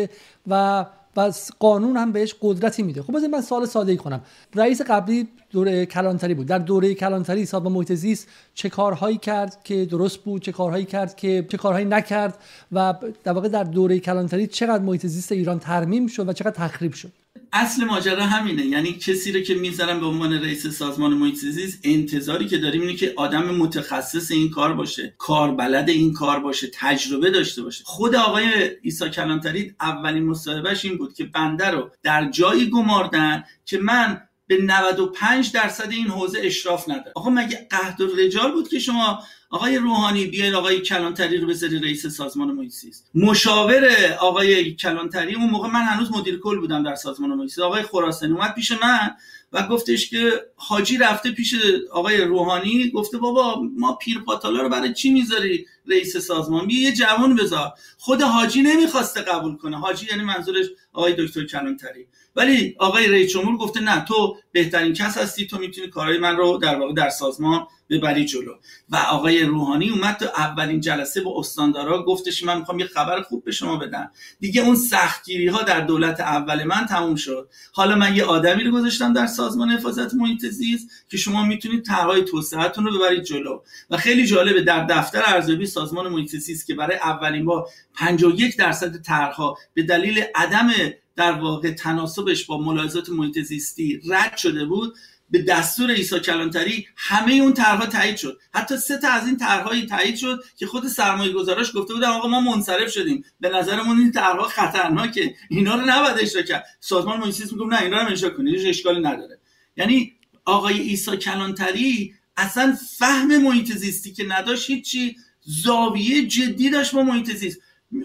[0.48, 0.86] و
[1.18, 3.02] و قانون هم بهش قدرتی میده.
[3.02, 4.22] خب من سال ساده ای کنم.
[4.56, 6.48] رئیس قبلی دوره کلانتری بود.
[6.48, 11.16] در دوره کلانتری سازمان محیط زیست چه کارهایی کرد که درست بود؟ چه کارهایی کرد
[11.16, 12.38] که چه کارهایی نکرد؟
[12.72, 16.94] و در واقع در دوره کلانتری چقدر محیط زیست ایران ترمیم شد و چقدر تخریب
[16.94, 17.12] شد؟
[17.54, 18.66] اصل ماجرا همینه.
[18.66, 22.96] یعنی کسی رو که می‌ذارم به عنوان رئیس سازمان محیط زیست انتظاری که داریم اینه
[22.96, 27.84] که آدم متخصص این کار باشه کاربلد این کار باشه تجربه داشته باشه.
[27.84, 28.46] خود آقای
[28.84, 34.58] عیسی کلانتری اولین مصاحبهش این بود که بنده رو در جایی گماردن که من به
[34.62, 39.24] 95 درصد این حوزه اشراف نداره آقا مگه قهد رجال بود که شما
[39.54, 42.74] آقای روحانی بیاید آقای کلانتری رو بذاری رئیس سازمان محیط
[43.16, 48.34] مشاور آقای کلانتری اون موقع من هنوز مدیر کل بودم در سازمان محیط آقای خراسانی
[48.34, 49.12] اومد پیش من
[49.54, 51.56] و گفتش که حاجی رفته پیش
[51.92, 56.92] آقای روحانی گفته بابا ما پیر پاتالا رو برای چی می‌ذاری رئیس سازمان؟ بیا یه
[56.92, 57.72] جوان بذار.
[57.98, 59.80] خود حاجی نمی‌خواسته قبول کنه.
[59.80, 62.08] حاجی یعنی منظورش آقای دکتر کلانتری.
[62.36, 66.58] ولی آقای رئیس جمهور گفته نه تو بهترین کس هستی تو می‌تونی کارهای من رو
[66.58, 68.54] در واقع در سازمان ببری جلو.
[68.90, 73.44] و آقای روحانی اومد تو اولین جلسه با استاندارا گفتش من می‌خوام یه خبر خوب
[73.44, 74.12] به شما بدم.
[74.40, 77.50] دیگه اون سختگیری ها در دولت اول من تموم شد.
[77.72, 82.22] حالا من یه آدمی رو گذاشتم در سازمان حفاظت محیط زیست که شما می‌تونید طرحهای
[82.22, 83.62] توسعهتون رو ببرید جلو.
[83.90, 89.02] و خیلی جالبه در دفتر ارزیابی سازمان محیط زیست که برای اولین بار 51 درصد
[89.02, 90.70] طرحها به دلیل عدم
[91.16, 94.94] در واقع تناسبش با ملاحظات محیط زیستی رد شده بود
[95.30, 98.40] به دستور عیسی کلانتری همه اون طرحها تایید شد.
[98.54, 102.28] حتی سه تا از این طرحهای تایید شد که خود سرمایه گذاراش گفته بودن آقا
[102.28, 103.24] ما منصرف شدیم.
[103.40, 105.36] به نظرمون این طرحها خطرناکه.
[105.50, 106.66] اینا رو نباید اجرا کرد.
[106.80, 108.56] سازمان محیط میگه نه اینا رو اجرا کنید.
[108.56, 109.40] هیچ اشکالی نداره.
[109.78, 110.14] یعنی
[110.46, 117.58] آقای عیسی کلانتری اصلا فهم محیط که نداشت هیچی زاویه جدی داشت با محیط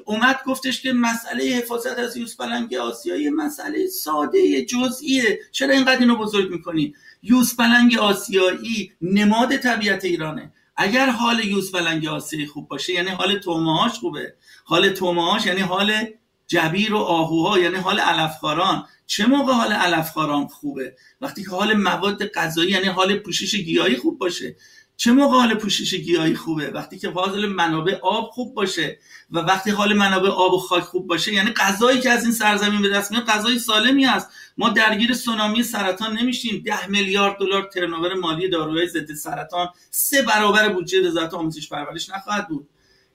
[0.04, 2.36] اومد گفتش که مسئله حفاظت از یوز
[2.80, 5.38] آسیایی مسئله ساده جزئیه.
[5.52, 10.52] چرا اینقدر اینو بزرگ می‌کنی؟ یوز پلنگ آسیایی نماد طبیعت ایرانه.
[10.76, 14.34] اگر حال یوز پلنگ آسیایی خوب باشه یعنی حال تومهاش خوبه.
[14.64, 15.92] حال تومهاش یعنی حال
[16.46, 22.26] جبیر و آهوها یعنی حال علفخاران چه موقع حال علفخاران خوبه؟ وقتی که حال مواد
[22.26, 24.56] غذایی یعنی حال پوشش گیاهی خوب باشه.
[25.00, 28.98] چه موقع حال پوشش گیاهی خوبه؟ وقتی که حال منابع آب خوب باشه
[29.30, 32.82] و وقتی حال منابع آب و خاک خوب باشه یعنی غذایی که از این سرزمین
[32.82, 36.62] به دست میاد غذای سالمی است ما درگیر سونامی سرطان نمیشیم.
[36.66, 42.48] ده میلیارد دلار ترنوور مالی داروهای ضد سرطان سه برابر بودجه وزارت آموزش پرورش نخواهد
[42.48, 42.68] بود.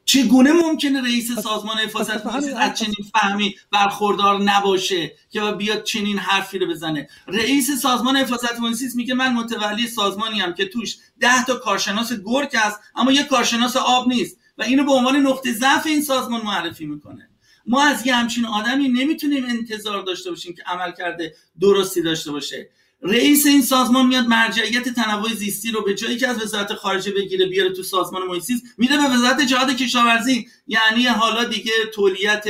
[0.05, 2.25] چگونه ممکنه رئیس سازمان حفاظت
[2.57, 7.07] از چنین فهمی برخوردار نباشه که بیاد چنین حرفی رو بزنه.
[7.27, 12.55] رئیس سازمان حفاظت محیط میگه من متولی سازمانی هم که توش ده تا کارشناس گرگ
[12.55, 16.85] هست اما یه کارشناس آب نیست و اینو به عنوان نقطه ضعف این سازمان معرفی
[16.85, 17.30] می‌کنه.
[17.67, 22.69] ما از یه همچین آدمی نمی‌تونیم انتظار داشته باشیم که عمل کرده درستی داشته باشه.
[23.03, 27.45] رئیس این سازمان میاد مرجعیت تنوع زیستی رو به جایی که از وزارت خارجه بگیره
[27.45, 28.45] بیاره تو سازمان محیط
[28.77, 30.47] میده به وزارت جهاد کشاورزی.
[30.67, 32.45] یعنی حالا دیگه تولیت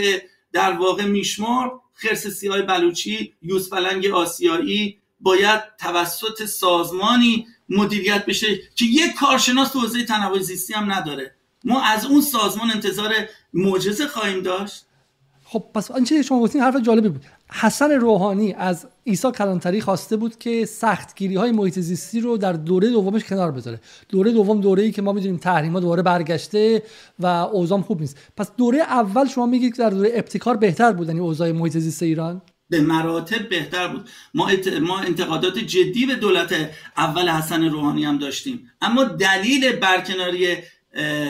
[0.51, 9.13] در واقع میشمار خرس سیاه بلوچی یوزپلنگ آسیایی باید توسط سازمانی مدیریت بشه که یک
[9.13, 11.35] کارشناس تو حوزه تنوع زیستی هم نداره.
[11.63, 13.13] ما از اون سازمان انتظار
[13.53, 14.85] معجزه خواهیم داشت.
[15.45, 17.25] خب پس آنچه شما گفتین حرف جالبی بود.
[17.53, 22.89] حسن روحانی از عیسی کلانتری خواسته بود که سختگیری های محیط زیستی رو در دوره
[22.89, 23.79] دومش کنار بذاره.
[24.09, 26.83] دوره دوم دوره ای که ما می‌دونیم تحریم ها دوباره برگشته
[27.19, 28.17] و اوضاع خوب نیست.
[28.37, 32.03] پس دوره اول شما میگید که در دوره ابتکار بهتر بود یعنی اوضاع محیط زیست
[32.03, 34.09] ایران؟ به مراتب بهتر بود.
[34.33, 34.49] ما,
[34.81, 36.55] ما انتقادات جدی به دولت
[36.97, 38.71] اول حسن روحانی هم داشتیم.
[38.81, 40.57] اما دلیل برکناری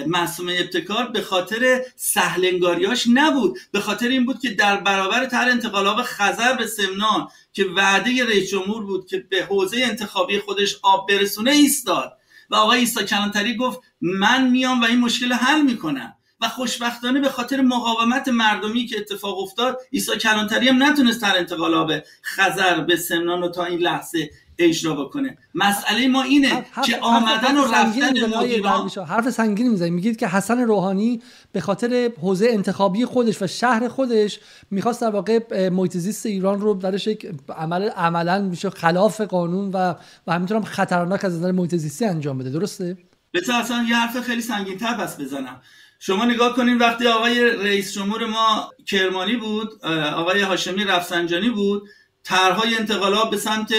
[0.07, 3.59] معصوم ابتکار به خاطر سهلنگاریاش نبود.
[3.71, 8.49] به خاطر این بود که در برابر تر انتقالاب خزر به سمنان که وعده رئیس
[8.49, 12.17] جمهور بود که به حوزه انتخابی خودش آب برسونه ایستاد.
[12.49, 16.13] و آقای ایسا کلانتری گفت من میام و این مشکل حل می‌کنم.
[16.41, 21.91] و خوشبختانه به خاطر مقاومت مردمی که اتفاق افتاد ایسا کلانتری هم نتونست تر انتقالاب
[22.23, 25.37] خزر به سمنان و تا این لحظه اجرا بکنه.
[25.55, 31.21] مسئله ما اینه که آمدن و رفتن حرف سنگینی می‌زنید میگید که حسن روحانی
[31.51, 34.39] به خاطر حوزه انتخابی خودش و شهر خودش
[34.71, 39.93] می‌خواست در واقع محیط ایران رو درش یک عمل عملا میشه خلاف قانون و
[40.27, 42.49] و همینطور هم خطرناک از نظر محیط زیستی انجام بده.
[42.49, 42.97] درسته؟
[43.33, 45.61] بذار اصلا یه حرف خیلی سنگین تر بس بزنم.
[45.99, 49.85] شما نگاه کنید وقتی آقای رئیس جمهور ما کرمانی بود
[50.15, 51.83] آقای هاشمی رفسنجانی بود
[52.23, 53.73] طرحهای انتقالات به سمت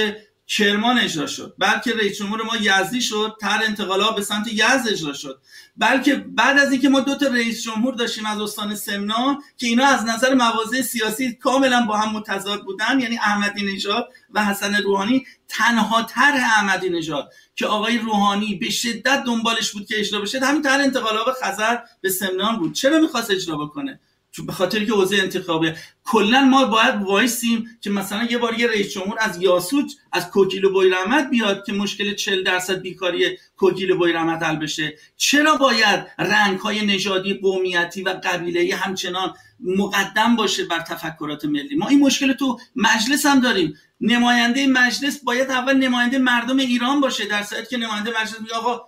[0.47, 1.55] کرمان اجرا شد.
[1.59, 5.41] بلکه رئیس جمهور ما یزدی شد تر انتقالات به سمت یزد اجرا شد.
[5.77, 9.87] بلکه بعد از اینکه ما دو تا رئیس جمهور داشتیم از استان سمنان که اینا
[9.87, 15.27] از نظر مواضع سیاسی کاملا با هم متضاد بودن یعنی احمدی نژاد و حسن روحانی
[15.49, 20.63] تنها طرح احمدی نژاد که آقای روحانی به شدت دنبالش بود که اجرا بشه همین
[20.63, 22.73] طرح انتقالات خزر به سمنان بود.
[22.73, 24.01] چرا می‌خواست اجرا بکنه؟
[24.35, 25.77] چون به خاطر که حوزه انتخابه.
[26.05, 30.65] کلا ما باید وایسیم که مثلا یه بار یه رئیس جمهور از یاسوج از کوکیل
[30.65, 34.97] و بویرحمت بیاد که مشکل 40 درصد بیکاری کوکیل و بویرحمت حل بشه.
[35.17, 41.89] چرا باید رنگ های نژادی قومیتی و قبیله همچنان مقدم باشه بر تفکرات ملی؟ ما
[41.89, 43.75] این مشکل تو مجلس هم داریم.
[44.01, 47.27] نماینده مجلس باید اول نماینده مردم ایران باشه.
[47.27, 48.81] در صورتی که نماینده مجلس میگه آقا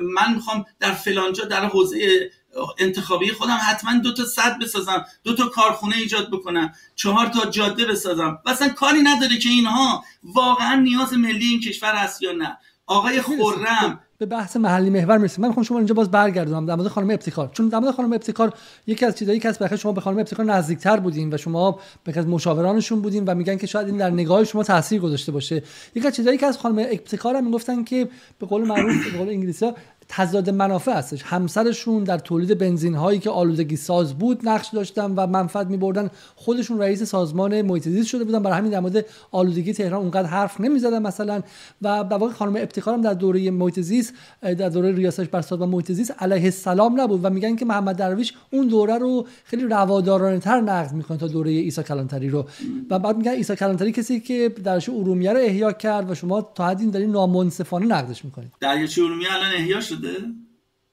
[0.00, 2.30] من می‌خوام در فلانجا در حوزه
[2.78, 7.84] انتخابی خودم حتما دو تا صد بسازم دو تا کارخونه ایجاد بکنم چهار تا جاده
[7.84, 8.38] بسازم.
[8.46, 12.58] و اصلا کاری نداره که اینها واقعا نیاز ملی این کشور هست یا نه.
[12.86, 15.42] آقای خورم به بحث محلی محور می‌رسیم.
[15.42, 16.66] من می‌خوام شما اینجا باز برگردونم.
[16.66, 17.50] در مورد خانم ابتکار.
[17.52, 18.52] چون در مورد خانم ابتکار
[18.86, 22.26] یکی از چیزایی که از شما به خانم ابتکار نزدیکتر بودین و شما به از
[22.26, 25.62] مشاورانشون بودین و میگن که شاید این در نگاه شما تاثیر گذاشته باشه.
[25.94, 28.08] یکی از چیزایی که از خانم ابتکار هم می‌گفتن که
[28.38, 29.72] به قول معروف به قول انگلیسی
[30.08, 31.22] تضاد منافع هستش.
[31.22, 36.10] همسرشون در تولید بنزین هایی که آلودگی ساز بود نقش داشتن و منفعت میبردن.
[36.36, 38.42] خودشون رئیس سازمان محیط زیست شده بودن.
[38.42, 41.42] برای همین در مورد آلودگی تهران اونقدر حرف نمی‌زدن مثلا.
[41.82, 45.92] و در واقع خانم ابتکارم در دوره محیط زیست در دوره ریاستش بر سازمان محیط
[45.92, 50.60] زیست علیه السلام نبود و میگن که محمد درویش اون دوره رو خیلی روادارانه تر
[50.60, 52.46] نقد می‌کنه تا دوره عیسی کلانتری رو.
[52.90, 56.66] و بعد میگن عیسی کلانتری کسی که درش ارومیه رو احیا کرد و شما تا
[56.66, 58.52] حدی دارین نامنصفانه نقدش می‌کنید.
[58.60, 59.80] دریاچه ارومیه الان احیا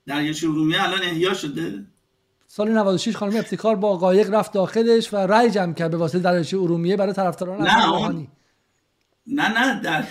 [0.08, 1.86] دریاچه ارومیه الان احیا شده؟
[2.48, 6.58] سال 96 خانم ابتکار با قایق رفت داخلش و رأی جمع کرد به واسطه دریاچه
[6.58, 8.28] ارومیه برای طرفداران نه اون...
[9.28, 10.06] نه نه در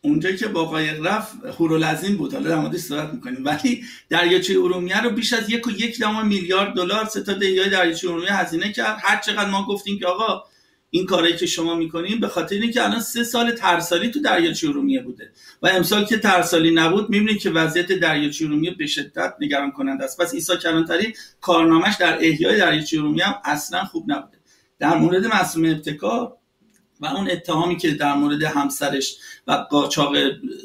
[0.00, 2.34] اونجایی که با قایق رفت هورالعظیم بود.
[2.34, 3.44] حالا در موردش صحبت می‌کنیم.
[3.44, 8.72] ولی دریاچه ارومیه رو بیش از یک و یک میلیارد دلار ستاد دریاچه ارومیه هزینه
[8.72, 8.98] کرد.
[9.00, 10.44] هر چقدر ما گفتیم که آقا
[10.90, 15.02] این کارایی که شما می‌کنین به خاطر اینکه الان سه سال ترسالی تو دریاچه ارومیه
[15.02, 15.32] بوده.
[15.62, 20.20] و امسال که ترسالی نبود می‌بینید که وضعیت دریاچه ارومیه به شدت نگران کننده است.
[20.20, 24.38] پس عیسی کلانتری کارنامهش در احیای دریاچه ارومیه هم اصلا خوب نبوده.
[24.78, 26.36] در مورد معصوم ابتکار
[27.00, 29.16] و اون اتهامی که در مورد همسرش
[29.46, 30.16] و قاچاق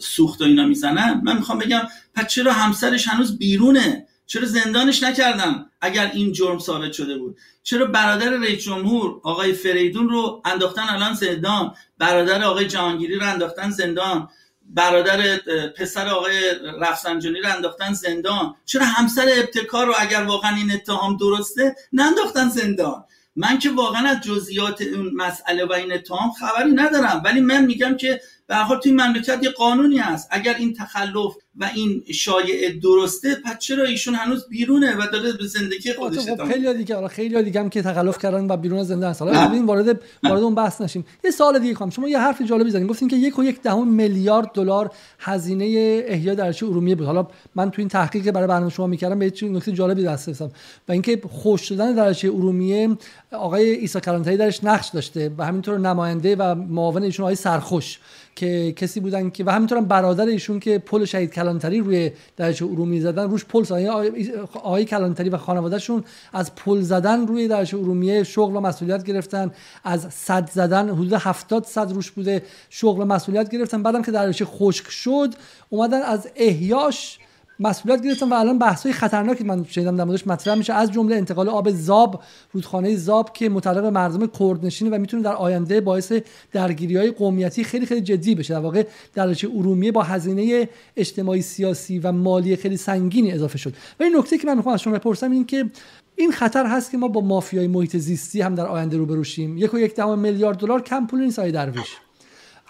[0.02, 1.82] سوخت و اینا می‌زنن من می‌خوام بگم
[2.16, 7.86] پس چرا همسرش هنوز بیرونه؟ چرا زندانش نکردن اگر این جرم ثابت شده بود؟ چرا
[7.86, 14.30] برادر رئیس جمهور آقای فریدون رو انداختن الان زندان؟ برادر آقای جهانگیری رو انداختن زندان؟
[14.70, 15.38] برادر
[15.78, 16.34] پسر آقای
[16.82, 23.04] رفسنجانی رو انداختن زندان؟ چرا همسر ابتکار رو اگر واقعا این اتهام درسته ننداختن زندان؟
[23.36, 27.98] من که واقعا از جزئیات اون مسئله و این اتهام خبری ندارم ولی من میگم
[27.98, 30.28] که به حال توی مملکت یه قانونی هست.
[30.32, 35.46] اگر این تخلف و این شایعه درسته پس چرا ایشون هنوز بیرونه و داره به
[35.48, 38.88] زندگی خودش خب خیلی دیگه حالا خیلی دیگه هم که تخلف کردن و بیرون از
[38.88, 41.06] زندان هستن حالا ببین وارد وارد اون بحث نشیم.
[41.24, 42.88] یه سوال دیگه کنم شما یه حرف جالبی زدین.
[42.88, 47.06] گفتین که یک و یک دهم میلیارد دلار هزینه احیا درچه ارومیه بود.
[47.06, 50.52] حالا من تو این تحقیق برای برنامه شما می‌کردم به چیز نکته جالبی دست رسیدم.
[50.88, 52.98] و اینکه خوش شدن درچه ارومیه
[53.32, 58.00] آقای عیسی کلانتری درش نقش داشته و همینطور نماینده و معاون ایشون آقای سرخوش.
[58.36, 62.66] که کسی بودن که و همینطور هم برادر ایشون که پل شهید کلانتری روی درچه
[62.66, 63.86] ارومیه زدن روش پل
[64.54, 66.04] آقای کلانتری و خانوادهشون
[66.34, 69.52] از پل زدن روی درچه ارومیه شغل و مسئولیت گرفتن.
[69.84, 73.84] از صد زدن حدود 70 صد روش بوده شغل و مسئولیت گرفتن.
[73.84, 75.34] بعدم که درچه خشک شد
[75.70, 77.20] اومدن از احیاش
[77.60, 80.74] مسئولیت گرفتن و الان بحث‌های خطرناکی من شنیدم در موردش مطرح میشه.
[80.74, 85.34] از جمله انتقال آب زاب رودخانه زاب که متعلق به مردم کردنشینه و می‌تونه در
[85.34, 86.14] آینده باعث
[86.52, 88.54] درگیری های قومیتی خیلی خیلی جدی بشه.
[88.54, 93.74] در واقع درجه ارومیه با هزینه اجتماعی سیاسی و مالی خیلی سنگینی اضافه شد.
[94.00, 95.66] و این نکته که من می‌خوام از شما بپرسم این که
[96.16, 99.58] این خطر هست که ما با مافیای محیط زیستی هم در آینده روبرو شیم.
[99.58, 101.98] یک و یک میلیارد دلار کم پول نیست درویش.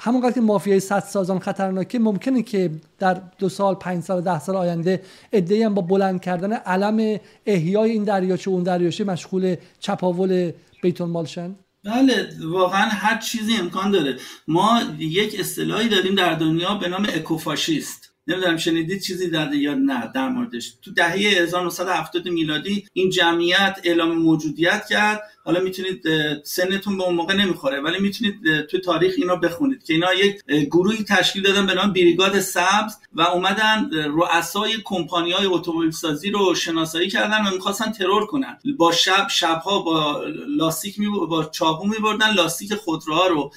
[0.06, 4.56] همونقدر که مافیای صد سازان خطرناکه ممکنه که در دو سال پنج سال ده سال
[4.56, 10.52] آینده ادعی هم با بلند کردن علم احیای این دریاچه اون دریاچه مشغول چپاول
[10.82, 14.18] بیتون مالشن بله واقعا هر چیزی امکان داره.
[14.48, 18.13] ما یک اصطلاحی داریم در دنیا به نام اکوفاشیست.
[18.28, 20.74] نمی‌دونم شنیدید چیزی داده یا نه در موردش.
[20.82, 25.22] تو دهه 1970 میلادی این جمعیت اعلام موجودیت کرد.
[25.46, 26.04] حالا می‌تونید
[26.44, 31.04] سنتون به اون موقع نمی‌خوره ولی می‌تونید تو تاریخ اینا بخونید که اینا یک گروهی
[31.04, 37.10] تشکیل دادن به نام بریگاد سبز و اومدن رؤسای کمپانی های اتومبیل سازی رو شناسایی
[37.10, 38.58] کردن و می‌خواستن ترور کنن.
[38.78, 43.52] با شب شبها با لاستیک می با چاقو میبردن لاستیک خودروها رو.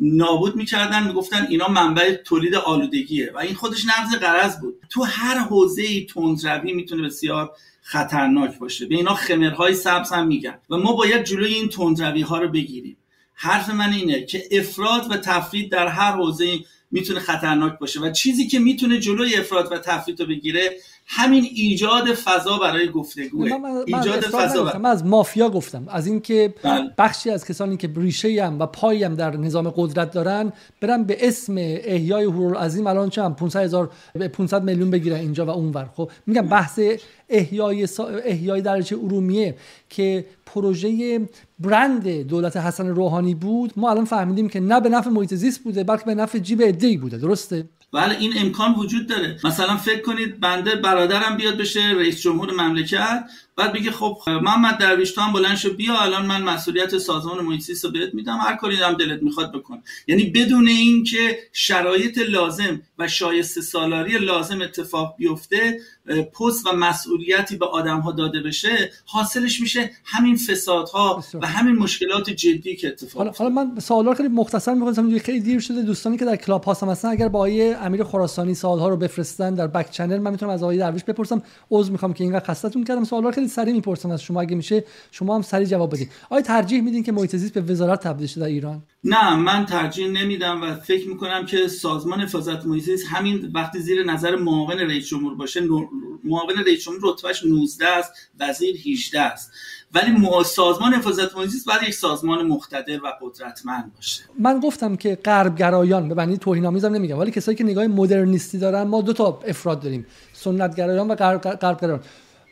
[0.00, 4.74] نابود می‌کردن می‌گفتن اینا منبع تولید آلودگیه و این خودش نقض قرض بود.
[4.90, 7.50] تو هر حوزه تندروی می‌تونه بسیار
[7.82, 8.86] خطرناک باشه.
[8.86, 12.96] به اینا خمرهای سبز هم میگن و ما باید جلوی این تندروی ها رو بگیریم.
[13.34, 16.58] حرف من اینه که افراد و تفرید در هر حوزه
[16.90, 18.00] می‌تونه خطرناک باشه.
[18.00, 20.70] و چیزی که می‌تونه جلوی افراد و تفرید رو بگیره
[21.06, 23.44] همین ایجاد فضا برای گفتگو
[23.86, 25.86] ایجاد فضا من از مافیا گفتم.
[25.88, 26.90] از اینکه بله.
[26.98, 31.28] بخشی از کسانی که ریشه هم و پایی هم در نظام قدرت دارن برن به
[31.28, 33.90] اسم احیای حرور عظیم الان چند؟ 500 هزار
[34.32, 35.90] 500 میلیون بگیرن اینجا و اونور.
[35.96, 36.80] خب میگم بحث
[37.28, 38.06] احیای سا...
[38.06, 39.56] احیای درجه ارومیه
[39.90, 41.20] که پروژه
[41.58, 43.72] برند دولت حسن روحانی بود.
[43.76, 46.96] ما الان فهمیدیم که نه به نفع محیط زیست بوده بلکه به نفع جیب عده‌ای
[46.96, 47.18] بوده.
[47.18, 49.38] درسته؟ بله این امکان وجود داره.
[49.44, 53.24] مثلا فکر کنید بنده برادرم بیاد بشه رئیس جمهور مملکت.
[53.58, 57.84] بعد بگه خب محمد درویش تو هم بلند شو بیا الان من مسئولیت سازمان محیط
[57.84, 59.82] رو بهت میدم هر کاری هم دلت می‌خواد بکن.
[60.06, 65.80] یعنی بدون اینکه شرایط لازم و شایسته سالاری لازم اتفاق بیفته
[66.40, 72.30] پست و مسئولیتی به آدم ها داده بشه حاصلش میشه همین فسادها و همین مشکلات
[72.30, 76.24] جدی که اتفاق حالا, حالا من سوالا خیلی مختصر می‌کنم خیلی دیر شده دوستانی که
[76.24, 80.18] در کلاب هاست هستن اگر با آقای امیر خراسانی سوال‌ها رو بفرستن در بک چنل
[80.18, 83.04] من می‌تونم از آقای درویش بپرسم عذر می‌خوام که اینقدر خستتون کردم.
[83.04, 86.80] سوالا خیلی سریع می‌پرسم از شما اگه میشه شما هم سریع جواب بدید آیا ترجیح
[86.80, 90.74] میدین که محیط زیست به وزارت تبدیل شه در ایران؟ نه من ترجیح نمیدم و
[90.74, 95.60] فکر می‌کنم که سازمان حفاظت محیط همین وقتی زیر نظر معاون رئیس جمهور باشه
[96.24, 99.52] معاون رئیس جمهور رتبهش 19 است وزیر 18 است.
[99.94, 100.12] ولی
[100.44, 104.22] سازمان حفاظت محیط باید یک سازمان مقتدر و قدرتمند باشه.
[104.38, 108.82] من گفتم که غربگرایان به معنی توهین آمیزم نمیگم ولی کسایی که نگاه مدرنیستی دارن
[108.82, 112.00] ما دو تا افراد داریم سنتگرایان و غربگرایان.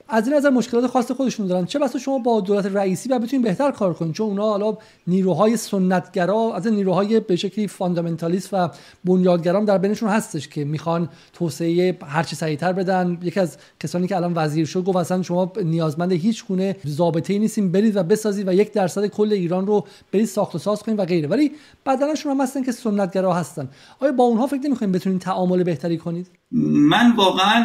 [0.09, 1.65] از این نظر مشکلات خاص خودشون دارن.
[1.65, 5.57] چه بسا شما با دولت رئیسی و بتونید بهتر کار کنید چون اونا حالا نیروهای
[5.57, 8.71] سنتگرا از نیروهای به شکلی فاندامنتالیست و
[9.05, 13.19] بنیادگرام در بینشون هستش که می‌خوان توسعه هر چه سریعتر بدن.
[13.23, 17.39] یکی از کسانی که الان وزیر شد گفت اصلا شما نیازمند هیچ گونه ضابطه ای
[17.39, 20.99] نیستین برید و بسازید و یک درصد کل ایران رو برید ساخت و ساز کنید
[20.99, 21.29] و غیره.
[21.29, 21.53] ولی
[21.87, 23.69] بدنشون هم هستن که سنتگرا هستن.
[24.01, 26.27] آیا با اونها فکر نمی‌کنید بتونید تعامل بهتری کنید؟
[26.91, 27.65] من واقعا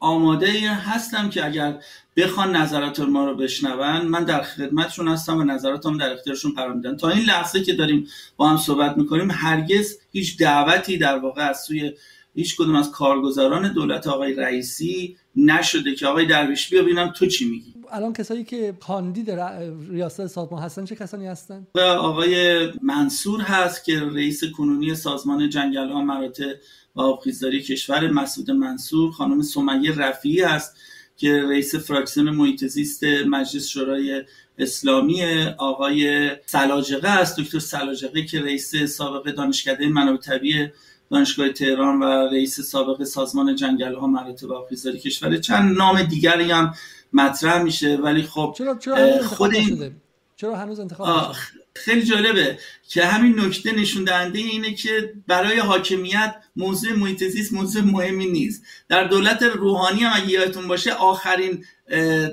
[0.00, 1.82] آماده هستم که اگر
[2.16, 6.96] بخوان نظرات ما رو بشنون من در خدمتشون هستم و نظراتم در اختیارشون قرار میدم
[6.96, 8.06] تا این لحظه که داریم
[8.36, 11.92] با هم صحبت می‌کنیم هرگز هیچ دعوتی در واقع از سوی
[12.34, 17.50] هیچ کدوم از کارگزاران دولت آقای رئیسی نشده که آقای درویش بیا ببینم تو چی
[17.50, 17.74] میگی.
[17.90, 19.30] الان کسایی که کاندید
[19.90, 21.66] ریاست سازمان هستن چه کسانی هستن؟
[21.98, 26.52] آقای منصور هست که رئیس کنونی سازمان جنگل ها مراتع
[26.96, 30.76] و آبخیزداری کشور مسعود منصور خانم سمیه رفیعی هست.
[31.16, 34.24] که رئیس فراکسیون محیط زیست مجلس شورای
[34.58, 35.22] اسلامی
[35.58, 37.40] آقای سلاجقه است.
[37.40, 40.68] دکتر سلاجقه که رئیس سابق دانشکده منابع طبیعی
[41.10, 46.74] دانشگاه تهران و رئیس سابق سازمان جنگل ها مراتب آبخیزداری کشور چند نام دیگری هم
[47.12, 47.96] مطرح میشه.
[47.96, 49.92] ولی خب چرا چرا خود این...
[50.36, 51.34] چرا هنوز انتخاب
[51.74, 52.58] خیلی جالبه
[52.88, 58.62] که همین نکته نشون دهنده اینه که برای حاکمیت موضوع محیط زیست موضوع مهمی نیست.
[58.88, 61.64] در دولت روحانی هم اگه یادتون باشه آخرین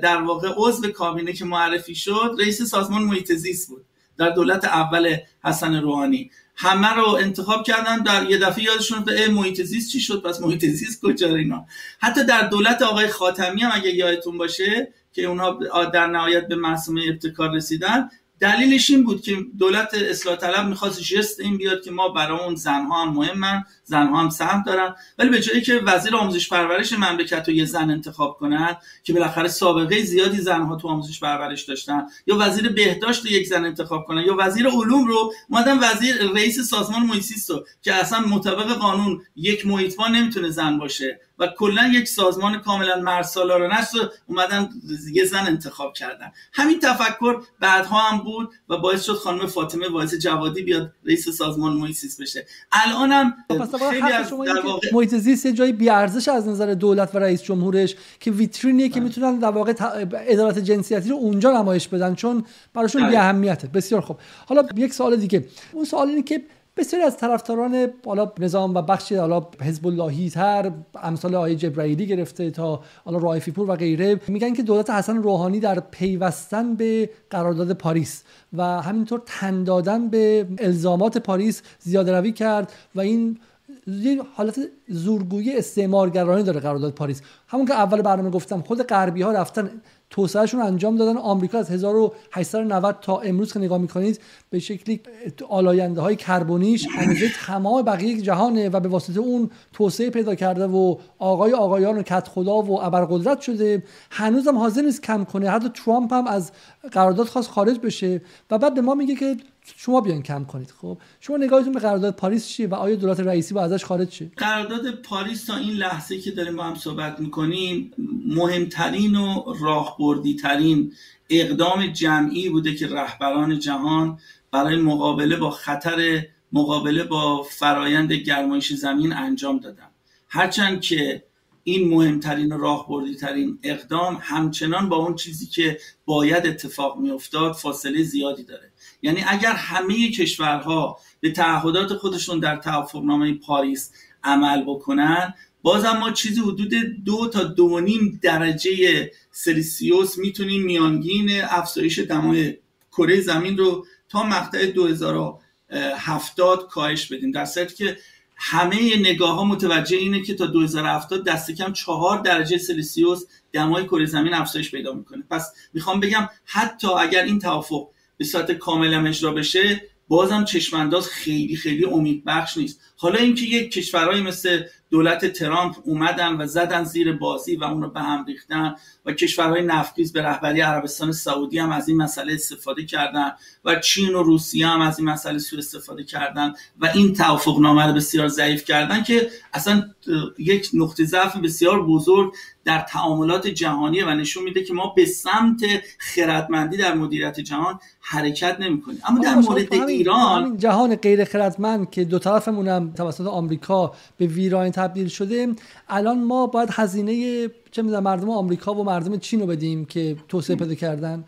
[0.02, 3.84] در واقع عضو کابینه که معرفی شد رئیس سازمان محیط زیست بود.
[4.18, 6.30] در دولت اول حسن روحانی.
[6.56, 10.64] همه رو انتخاب کردن در یه دفعه یادشون به محیط زیست چی شد؟ پس محیط
[10.64, 11.66] زیست کجا اینا؟
[12.00, 17.02] حتی در دولت آقای خاتمی هم اگه یادتون باشه که اونها در نهایت به معصومه
[17.08, 18.08] ابتکار رسیدن
[18.40, 22.54] دلیلش این بود که دولت اصلاح طلب می‌خواست جست این بیاد که ما برای اون
[22.54, 24.94] زنها هم مهمن زنها هم سهم دارن.
[25.18, 29.48] ولی به جایی که وزیر آموزش پرورش مملکت رو یه زن انتخاب کنن که بالاخره
[29.48, 34.36] سابقه زیادی زنها تو آموزش پرورش داشتن یا وزیر بهداشت یک زن انتخاب کنن یا
[34.38, 40.16] وزیر علوم رو اومدن وزیر رئیس سازمان محیط رو که اصلا مطابق قانون یک محیطبان
[40.16, 41.20] نمی‌تونه زن باشه.
[41.40, 44.68] و کلا یک سازمان کاملا مرسالارانه است و اومدن
[45.12, 46.32] یه زن انتخاب کردن.
[46.52, 51.72] همین تفکر بعدها هم بود و باعث شد خانم فاطمه واعظ جوادی بیاد رئیس سازمان
[51.72, 52.46] محیط بشه.
[52.72, 57.18] الانم خب، خیلی از در واقع محیط زیست یه جای بیارزش از نظر دولت و
[57.18, 59.04] رئیس جمهورش که ویترینیه که بله.
[59.04, 59.74] می‌تونن در واقع
[60.14, 62.44] ادارات جنسیتی رو اونجا نمایش بدن چون
[62.74, 63.10] براشون بله.
[63.10, 64.18] بی اهمیته بسیار خوب.
[64.46, 65.44] حالا یک سوال دیگه.
[65.72, 66.42] اون سوال اینه که
[66.80, 72.50] بسیاری از طرفداران بالا نظام و بخش حالا حزب اللهی تر امثال آقای جبرائیلی گرفته
[72.50, 77.72] تا حالا رائفی پور و غیره میگن که دولت حسن روحانی در پیوستن به قرارداد
[77.72, 83.38] پاریس و همینطور تن دادن به الزامات پاریس زیاده روی کرد و این
[83.86, 87.22] یه حالت زورگویی استعمارگرانه داره قرارداد پاریس.
[87.48, 89.70] همون که اول برنامه گفتم خود غربی ها رفتن
[90.10, 94.20] توسعهشون انجام دادن آمریکا از 1890 تا امروز که نگاه می‌کنید
[94.50, 95.00] به شکلی
[95.48, 100.96] آلاینده های کربونیش اندازه تمام بقیه جهانه و به واسطه اون توسعه پیدا کرده و
[101.18, 103.82] آقای آقایان و کت خدا و ابرقدرت شده.
[104.10, 105.50] هنوزم حاضر نیست کم کنه.
[105.50, 106.52] حتی ترامپ هم از
[106.88, 109.36] قرارداد خواست خارج بشه و بعد به ما میگه که
[109.76, 110.70] شما بیان کم کنید.
[110.70, 114.30] خب شما نگاهتون به قرارداد پاریس چیه و آیا دولت رئیسی با ازش خارج شه؟
[114.36, 117.92] قرارداد پاریس تا این لحظه که داریم با هم صحبت می‌کنیم
[118.26, 120.92] مهمترین و راهبردی ترین
[121.30, 124.18] اقدام جمعی بوده که رهبران جهان
[124.52, 129.88] برای مقابله با خطر مقابله با فرایند گرمایش زمین انجام دادن.
[130.28, 131.22] هرچند که
[131.64, 138.02] این مهمترین و راهبردی ترین اقدام همچنان با اون چیزی که باید اتفاق میافتاد فاصله
[138.02, 138.72] زیادی داره.
[139.02, 143.92] یعنی اگر همه کشورها به تعهدات خودشون در توافقنامه پاریس
[144.24, 146.74] عمل بکنن بازم ما چیزی حدود
[147.04, 152.56] دو تا دو نیم درجه سلسیوس می‌تونیم میانگین افزایش دمای
[152.92, 157.32] کره زمین رو تا مقطع 2070 کاهش بدیم.
[157.32, 157.44] در
[157.76, 157.96] که
[158.42, 164.06] همه نگاه ها متوجه اینه که تا 2070 دست کم چهار درجه سلسیوس دمای کره
[164.06, 165.24] زمین افزایش پیدا می‌کنه.
[165.30, 171.56] پس می‌خوام بگم حتی اگر این توافق به صورت کاملا اجرا بشه بازم چشمانداز خیلی
[171.56, 172.80] خیلی امید بخش نیست.
[172.96, 177.90] حالا اینکه یک کشورهایی مثل دولت ترامپ اومدن و زدن زیر بازی و اون رو
[177.90, 178.74] به هم ریختن
[179.06, 183.32] و کشورهای نفتخیز به رهبری عربستان سعودی هم از این مسئله استفاده کردن
[183.64, 187.86] و چین و روسیه هم از این مسئله سوء استفاده کردن و این توافق نامه
[187.86, 189.90] رو بسیار ضعیف کردن که اصلا
[190.38, 192.34] یک نقطه ضعف بسیار بزرگ
[192.70, 195.60] در تعاملات جهانی و نشون میده که ما به سمت
[195.98, 199.00] خردمندی در مدیریت جهان حرکت نمی‌کنیم.
[199.04, 205.08] اما در مورد ایران جهان غیر خردمند که دو طرفمون توسط آمریکا به ویران تبدیل
[205.08, 205.54] شده
[205.88, 210.56] الان ما باید هزینه چه می‌دونم مردم آمریکا و مردم چین رو بدیم که توسعه
[210.56, 211.24] پیدا کردن؟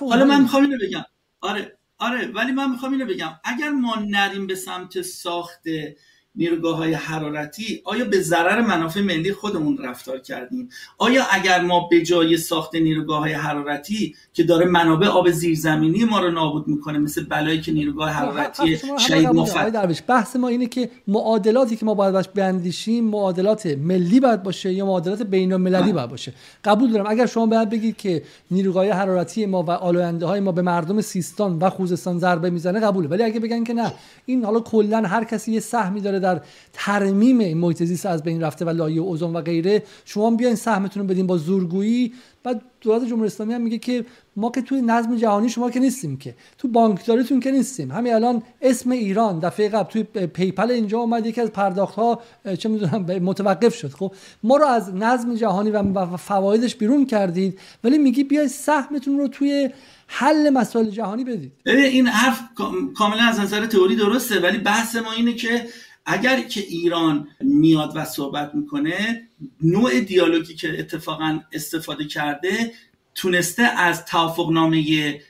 [0.00, 1.04] حالا من می‌خوام اینو بگم.
[1.40, 3.30] آره آره ولی من می‌خوام اینو بگم.
[3.44, 5.62] اگر ما نریم به سمت ساخت
[6.34, 10.68] نیروگاه های حرارتی آیا به ضرر منافع ملی خودمون رفتار کردیم؟
[10.98, 16.20] آیا اگر ما به جای ساخت نیروگاه های حرارتی که داره منابع آب زیرزمینی ما
[16.20, 21.76] رو نابود می‌کنه مثل بلایی که نیروگاه حرارتی شهید مفت؟ بحث ما اینه که معادلاتی
[21.76, 26.32] که ما باید باش بیاندیشیم معادلات ملی باید باشه یا معادلات بین المللی باید باشه؟
[26.64, 27.06] قبول دارم.
[27.08, 31.58] اگر شما باید بگید که نیروگاه حرارتی ما و آلاینده های ما به مردم سیستان
[31.58, 33.08] و خوزستان ضربه می‌زنه قبوله.
[33.08, 33.92] ولی اگه بگن که نه
[34.26, 36.40] این حالا کلا هر کسی یه سهمی داره در
[36.72, 39.82] ترمیم محیط زیست از بین رفته و لایه اوزون و غیره.
[40.04, 42.12] شما بیاین سهمتون رو بدین با زورگویی.
[42.44, 44.04] بعد دولت جمهوری اسلامی هم میگه که
[44.36, 46.34] ما که توی نظم جهانی شما که نیستیم که.
[46.58, 47.92] تو بانکداریتون که نیستیم.
[47.92, 51.26] همین الان اسم ایران دفعه قبل توی PayPal اینجا اومد.
[51.26, 52.20] یکی از پرداخت ها
[52.58, 53.88] چه می‌دونم متوقف شد.
[53.88, 54.12] خب
[54.42, 57.58] ما رو از نظم جهانی و فوایدش بیرون کردید.
[57.84, 59.70] ولی میگی بیاید سهمتون رو توی
[60.06, 61.52] حل مسائل جهانی بدید.
[61.66, 62.40] این حرف
[62.98, 64.40] کاملا از نظر تئوری درسته.
[64.40, 65.66] ولی بحث ما اینه که
[66.06, 69.28] اگر که ایران میاد و صحبت می‌کنه
[69.62, 72.72] نوع دیالوگی که اتفاقا استفاده کرده
[73.14, 75.20] تونسته از توافقنامه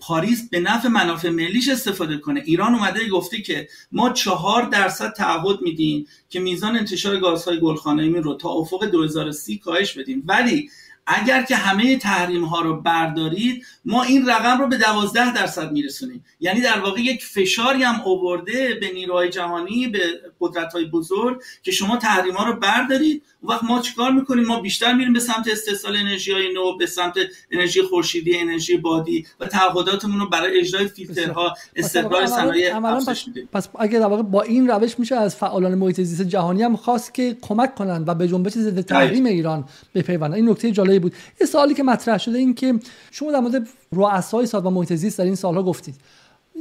[0.00, 2.42] پاریس به نفع منافع ملیش استفاده کنه.
[2.44, 8.34] ایران اومده گفته که ما چهار درصد تعهد میدیم که میزان انتشار گازهای گلخانه‌ای رو
[8.34, 10.22] تا افق 2030 کاهش بدیم.
[10.26, 10.70] ولی
[11.06, 16.24] اگر که همه تحریم ها رو بردارید ما این رقم رو به دوازده درصد میرسونیم.
[16.40, 20.00] یعنی در واقع یک فشاری هم اوورده به نیروهای جهانی به
[20.40, 23.22] قدرت های بزرگ که شما تحریم ها رو بردارید.
[23.40, 26.86] اون وقت ما چیکار می‌کنیم؟ ما بیشتر میریم به سمت استحصال انرژی های نو به
[26.86, 27.14] سمت
[27.50, 33.98] انرژی خورشیدی انرژی بادی و تعهداتمون رو برای اجرای فیلترها استقرار صنایع پس, پس اگه
[33.98, 37.74] در واقع با این روش میشه از فعالان محیط زیست جهانی هم خواست که کمک
[37.74, 39.64] کنند و به جنبش ضد تحریم ایران
[39.94, 40.34] بپیوندن.
[40.34, 41.14] این نکته جالبی بود.
[41.40, 42.74] یه سوالی که مطرح شده این که
[43.10, 45.94] شما در مورد رؤسای سازمان محیط زیست در این سالها گفتید.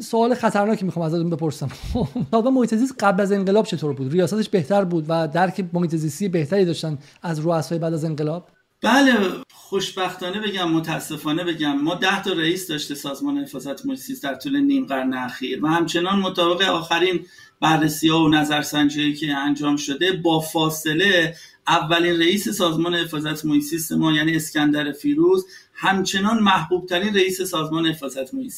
[0.01, 1.69] سوال خطرناکی می‌خوام ازتون بپرسم.
[2.31, 6.65] سازمان محیط زیست قبل از انقلاب چطور بود؟ ریاستش بهتر بود و درک محیط بهتری
[6.65, 8.47] داشتن از رؤسای بعد از انقلاب؟
[8.83, 9.13] بله
[9.53, 11.77] خوشبختانه بگم متاسفانه بگم.
[11.77, 16.19] ما ده تا رئیس داشته سازمان حفاظت محیط در طول نیم قرن اخیر و همچنان
[16.19, 17.25] مطابق آخرین
[17.61, 21.35] بررسی ها و نظرسنجی که انجام شده با فاصله
[21.67, 28.33] اولین رئیس سازمان حفاظت محیط ما یعنی اسکندر فیروز همچنان محبوب ترین رئیس سازمان حفاظت
[28.33, 28.53] محیط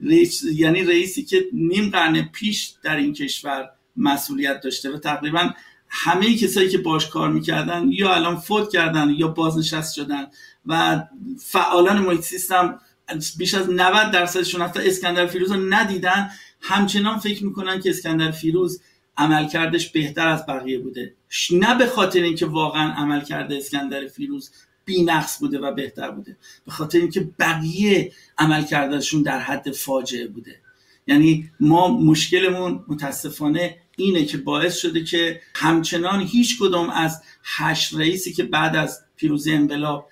[0.00, 5.50] رئیس یعنی رئیسی که نیم قرن پیش در این کشور مسئولیت داشته و تقریبا
[5.88, 10.26] همه کسایی که باش کار می‌کردن یا الان فوت کردن یا بازنشست شدن
[10.66, 11.02] و
[11.38, 12.80] فعالان محیط سیستم
[13.38, 18.82] بیش از 90 درصدشون حتی اسکندر فیروز رو ندیدن همچنان فکر می‌کنن که اسکندر فیروز
[19.16, 21.14] عملکردش بهتر از بقیه بوده.
[21.50, 24.50] نه به خاطر اینکه واقعا عملکرد اسکندر فیروز
[25.04, 30.60] نقص بوده و بهتر بوده به خاطر اینکه بقیه عملکردشون در حد فاجعه بوده.
[31.06, 38.32] یعنی ما مشکلمون متاسفانه اینه که باعث شده که همچنان هیچ کدوم از هشت رئیسی
[38.32, 40.08] که بعد از پیروزی انقلاب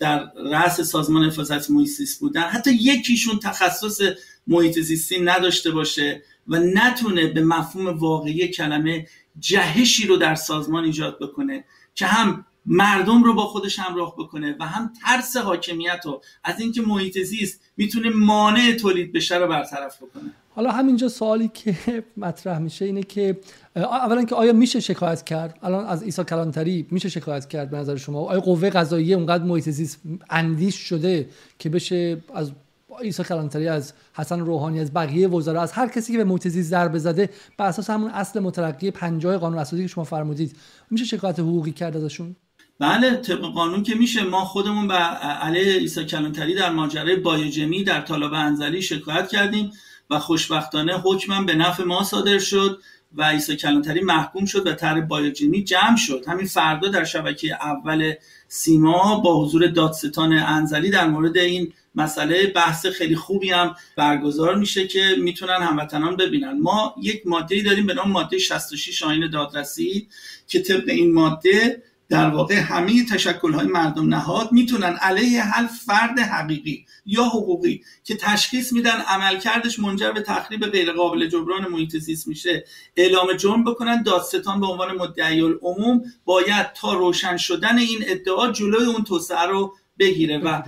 [0.00, 4.00] در رأس سازمان حفاظت محیط بودن حتی یکیشون تخصص
[4.46, 9.06] محیط زیستی نداشته باشه و نتونه به مفهوم واقعی کلمه
[9.38, 14.66] جهشی رو در سازمان ایجاد بکنه که هم مردم رو با خودش همراه بکنه و
[14.66, 20.32] هم ترس حاکمیت رو از اینکه محیط زیست می‌تونه مانع تولید بشه رو برطرف بکنه.
[20.54, 23.40] حالا همینجا سوالی که مطرح میشه اینه که
[23.76, 27.96] اولا که آیا میشه شکایت کرد؟ الان از ایسا کلانتری میشه شکایت کرد به نظر
[27.96, 30.00] شما؟ آیا قوه قضاییه اونقدر محیط زیست
[30.30, 31.28] اندیش شده
[31.58, 32.52] که بشه از
[33.02, 36.98] عیسی کلانتری از حسن روحانی از بقیه وزرا از هر کسی که به زیست ضربه
[36.98, 40.56] زده بر اساس همون اصل مترقی 50 قانون اساسی که شما فرمودید
[40.90, 42.36] میشه شکایت حقوقی کرد ازشون؟
[42.78, 44.22] بله طبق قانون که میشه.
[44.22, 49.72] ما خودمون به علیه عیسی کلانتری در ماجرای بایوجمی در طالب انزلی شکایت کردیم
[50.10, 52.80] و خوشبختانه حکمم به نفع ما صادر شد
[53.14, 56.24] و عیسی کلانتری محکوم شد و طرح بایوجنی جمع شد.
[56.28, 58.12] همین فردا در شبکه اول
[58.48, 64.86] سیما با حضور دادستان انزلی در مورد این مسئله بحث خیلی خوبی هم برگزار میشه
[64.86, 66.60] که می‌تونن هموطنان ببینن.
[66.60, 70.08] ما یک ماده داریم به نام ماده 66 آیین دادرسی
[70.46, 73.06] که طبق این ماده در واقع همه
[73.54, 80.12] های مردم نهاد می‌تونن علیه هر فرد حقیقی یا حقوقی که تشخیص میدن عملکردش منجر
[80.12, 82.64] به تخریب غیرقابل جبران محیط زیست میشه
[82.96, 88.84] اعلام جرم بکنن دادستان به عنوان مدعی العموم باید تا روشن شدن این ادعا جلوی
[88.84, 90.62] اون توسعه رو بگیره و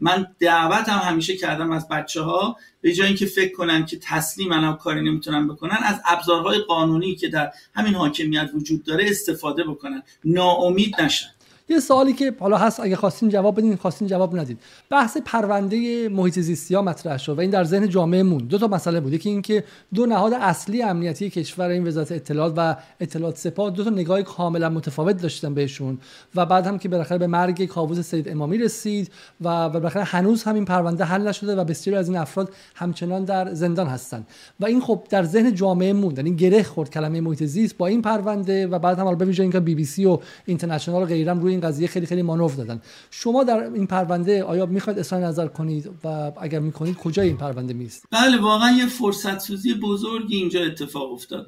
[0.00, 4.48] من دعوت هم همیشه کردم از بچه ها به جای اینکه فکر کنن که تسلیم
[4.48, 10.02] من کاری نمی‌تونن بکنن از ابزارهای قانونی که در همین حاکمیت وجود داره استفاده بکنن.
[10.24, 11.35] ناامید نشن.
[11.68, 14.58] یه سوالی که حالا هست اگه خواستین جواب بدین خواستین جواب ندید
[14.90, 18.66] بحث پرونده محیط زیستی ها مطرح شد و این در ذهن جامعه مون دو تا
[18.66, 19.12] مسئله بود.
[19.12, 19.64] یکی اینکه
[19.94, 24.68] دو نهاد اصلی امنیتی کشور این وزارت اطلاعات و اطلاعات سپاه دو تا نگاه کاملا
[24.68, 25.98] متفاوت داشتن بهشون
[26.34, 30.54] و بعد هم که بالاخره به مرگ کاووس سید امامی رسید و بالاخره هنوز هم
[30.54, 34.26] این پرونده حل نشده و بسیاری از این افراد همچنان در زندان هستن.
[34.60, 38.02] و این خب در ذهن جامعه مون یعنی گره خورد کلمه محیط زیست با این
[38.02, 41.55] پرونده و بعد هم حالا به اینکه بی بی سی و اینترنشنال و غیرم روی
[41.56, 42.80] این قضیه خیلی خیلی مانور دادن.
[43.10, 47.74] شما در این پرونده آیا می‌خواید اصلا نظر کنید و اگر می‌کنید کجای این پرونده
[47.74, 51.46] میست بله واقعا یه فرصت سوزی بزرگی اینجا اتفاق افتاد.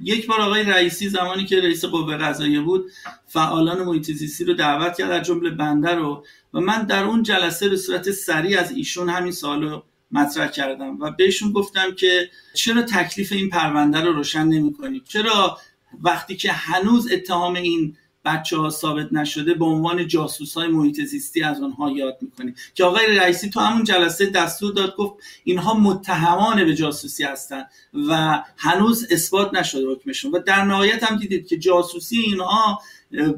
[0.00, 2.90] یک بار آقای رئیسی زمانی که رئیس قوه قضاییه بود
[3.26, 6.24] فعالان محیط زیستی رو دعوت کرد از جمله بنده رو
[6.54, 9.82] و من در اون جلسه به صورت سریع از ایشون همین سوالو
[10.12, 14.74] مطرح کردم و بهشون گفتم که چرا تکلیف این پرونده رو روشن نمی
[15.08, 15.58] چرا
[16.02, 17.96] وقتی که هنوز اتهام این
[18.28, 22.54] بچه ها ثابت نشده به عنوان جاسوس های محیط زیستی از آنها یاد می‌کنیم.
[22.74, 25.14] که آقای رئیسی تو همون جلسه دستور داد گفت
[25.44, 27.66] اینها متهمان به جاسوسی هستند
[28.08, 30.32] و هنوز اثبات نشده حکمشون.
[30.32, 32.80] و در نهایت هم دیدید که جاسوسی اینها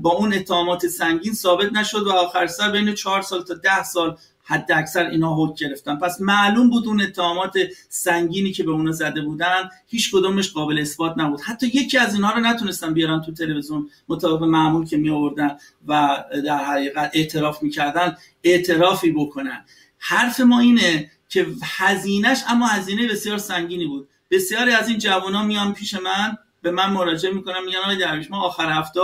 [0.01, 4.17] با اون اتهامات سنگین ثابت نشد و آخر سر بین چهار سال تا ده سال
[4.51, 5.97] حد اکثر اینا حکم گرفتن.
[5.97, 7.55] پس معلوم بود اون اتهامات
[7.89, 11.40] سنگینی که به اونا زده بودن هیچ کدومش قابل اثبات نبود.
[11.40, 15.56] حتی یکی از اینها رو نتونستن بیارن تو تلویزیون مطابق معمول که می آوردن
[15.89, 19.64] و در حقیقت اعتراف می‌کردن اعترافی بکنن.
[19.98, 24.09] حرف ما اینه که هزینهش اما هزینه بسیار سنگینی بود.
[24.31, 28.40] بسیاری از این جوان میان پیش من به من مراجعه می‌کنن میگن آقای درویش ما
[28.40, 29.01] آخر هفته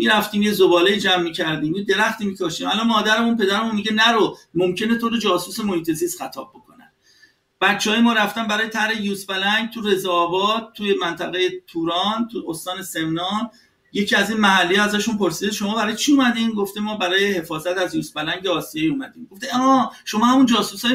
[0.00, 2.68] می‌رفتیم یه زباله جمع می‌کردیم یه درختی میکاشیم.
[2.68, 6.92] الان مادرمون پدرمون میگه نرو ممکنه تو رو جاسوس محیط زیست خطاب بکنن.
[7.60, 12.82] بچه های ما رفتن برای طرح یوز بلنگ تو رضا توی منطقه توران تو استان
[12.82, 13.50] سمنان.
[13.92, 17.94] یکی از این محلی ازشون پرسیده شما برای چی اومدین؟ گفته ما برای حفاظت از
[17.94, 19.28] یوز بلنگ آسیایی اومدیم.
[19.30, 20.94] گفته آها شما همون جاسوس های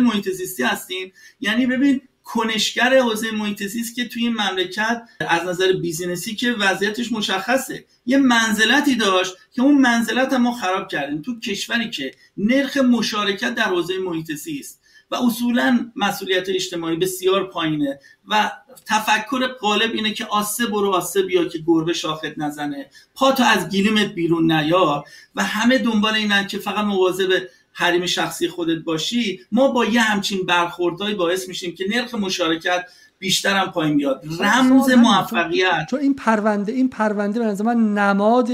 [0.64, 1.11] هستین.
[1.40, 7.11] یعنی ببین کنشگر حوزه محیط زیست که توی این مملکت از نظر بیزینسی که وضعیتش
[7.11, 11.22] مشخصه یه منزلتی داشت که اون منزلت ما خراب کردیم.
[11.22, 14.81] تو کشوری که نرخ مشارکت در حوزه محیط زیست
[15.11, 18.52] و اصولا مسئولیت اجتماعی بسیار پایینه و
[18.85, 22.89] تفکر غالب اینه که آسه برو آسه بیا که گربه شاخت نزنه.
[23.15, 25.03] پاتو از گلیمت بیرون نیار
[25.35, 27.30] و همه دنبال اینن که فقط مواظب
[27.77, 32.85] حریم شخصی خودت باشی ما با یه همچین برخوردهایی باعث میشیم که نرخ مشارکت
[33.19, 34.23] بیشتر هم پایین بیاد.
[34.39, 35.88] رمز موفقیت.
[35.89, 38.49] چون این پرونده این پرونده به نظر من نماد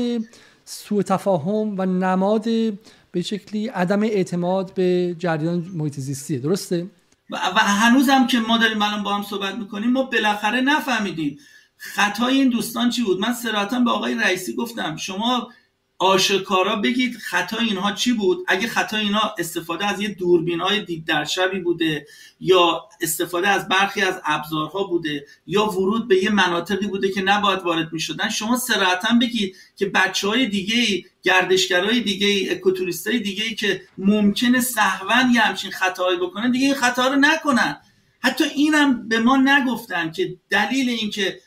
[0.66, 2.44] سوء تفاهم و نماد
[3.12, 6.40] به شکلی عدم اعتماد به جریان محیط زیستیه.
[6.40, 6.88] درسته؟
[7.30, 11.40] و, و هنوز هم که ما داریم الان با هم صحبت می‌کنیم ما بالاخره نفهمیدیم
[11.78, 13.20] خطای این دوستان چی بود.
[13.20, 15.50] من صراحتا به آقای رئیسی گفتم شما
[16.02, 21.06] آشکارا بگید خطا اینها چی بود؟ اگه خطا اینها استفاده از یه دوربین های دید
[21.06, 22.08] در شبی بوده
[22.40, 27.60] یا استفاده از برخی از ابزارها بوده یا ورود به یه مناطقی بوده که نباید
[27.60, 33.56] وارد می شدن شما سراحتا بگید که بچه های دیگه گردشگرای دیگه اکوتوریست های دیگه
[33.56, 37.78] که ممکنه سهون یه همچین خطاهایی بکنن دیگه این خطا رو نکنن.
[38.20, 41.40] حتی اینم به ما نگفتن که دلیل اینکه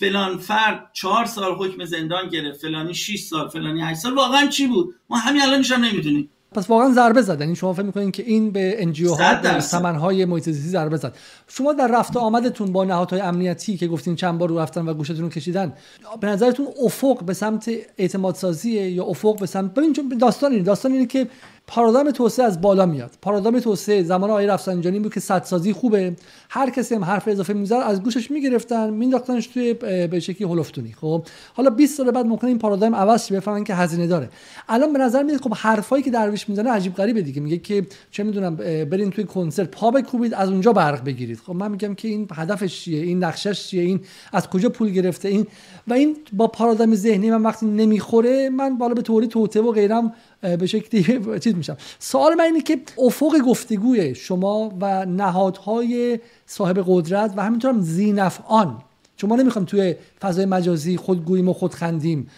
[0.00, 4.66] فلان فرد چهار سال حکم زندان گرفت فلانی 6 سال فلانی 8 سال واقعا چی
[4.66, 6.30] بود؟ ما همین الانش هم نمی‌دونیم.
[6.52, 7.40] پس واقعا ضربه زد.
[7.40, 11.16] یعنی شما فکر می‌کنین که این به انجیو ها ثمن های محیط ضربه زد.
[11.48, 15.20] شما در رفت آمدتون با نهادهای امنیتی که گفتین چند بار رو رفتن و گوشتون
[15.20, 15.72] رو کشیدن
[16.20, 20.64] به نظرتون افق به سمت اعتماد سازی یا افق به سمت ببین چون داستان اینه.
[20.64, 21.28] داستان اینه که
[21.72, 23.10] پارادایم توسعه از بالا میاد.
[23.22, 26.16] پارادایم توسعه زمان آقای رفسنجانی بود که سازی خوبه.
[26.50, 29.74] هر کسی هم حرف اضافه می‌زد از گوشش می‌گرفتن مینداختنش توی
[30.06, 31.24] به شکلی هلفتونی خب
[31.54, 34.28] حالا 20 سال بعد ممکنه این پارادایم عوض شه بفهمن که هزینه داره.
[34.68, 37.40] الان به نظر میاد خب حرفایی که درویش می‌زنه عجیب غریبه دیگه.
[37.40, 41.38] میگه که چه می‌دونم برین توی کنسرت پا بکوبید از اونجا برق بگیرید.
[41.38, 44.00] خب من میگم که این هدفش چیه؟ این نقشش چیه؟ این
[44.32, 45.46] از کجا پول گرفته؟ این
[45.90, 50.12] و این با پارادایم ذهنی من وقتی نمی‌خوره من بالا به طوری توته و غیرم
[50.40, 51.76] به شکلی چیز میشم.
[51.98, 58.78] سوال من اینه که افق گفتگوی شما و نهادهای صاحب قدرت و همینطور هم زینفعان.
[59.16, 62.30] چون ما نمی‌خوام توی فضای مجازی خودگوییم و خودخندیم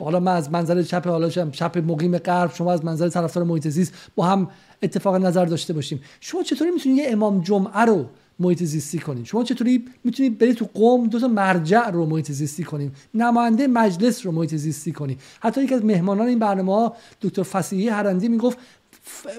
[0.00, 3.94] حالا من از منظر چپ حالا چپ مقیم غرب شما از منظر طرفدار محیط زیست
[4.16, 4.48] با هم
[4.82, 6.00] اتفاق نظر داشته باشیم.
[6.20, 8.06] شما چطوری می‌تونید یه امام جمعه رو
[8.40, 9.24] محیط زیستی کنیم.
[9.24, 14.26] شما چطوری می‌تونید برید تو قوم دو تا مرجع رو محیط زیستی کنیم؟ نماینده مجلس
[14.26, 16.90] رو محیط زیستی کنیم حتی یکی از مهمانان این برنامه
[17.20, 18.58] دکتر فسیحی هرندی می‌گفت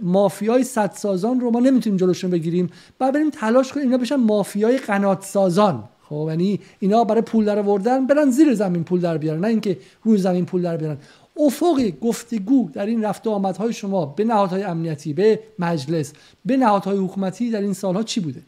[0.02, 2.69] مافیای صد سازان رو ما نمی‌تونیم جلوشون بگیریم.
[2.99, 7.60] و بریم تلاش کنیم اینا بشن مافیای قنات سازان خب یعنی اینا برای پول در
[7.60, 10.98] آوردن برن زیر زمین پول در بیارن نه اینکه روی زمین پول در بیارن.
[11.40, 16.14] افق گفتگو در این رفت آمدهای شما به نهادهای امنیتی به مجلس
[16.45, 18.41] به نهادهای حکومتی در این سالها چی بوده؟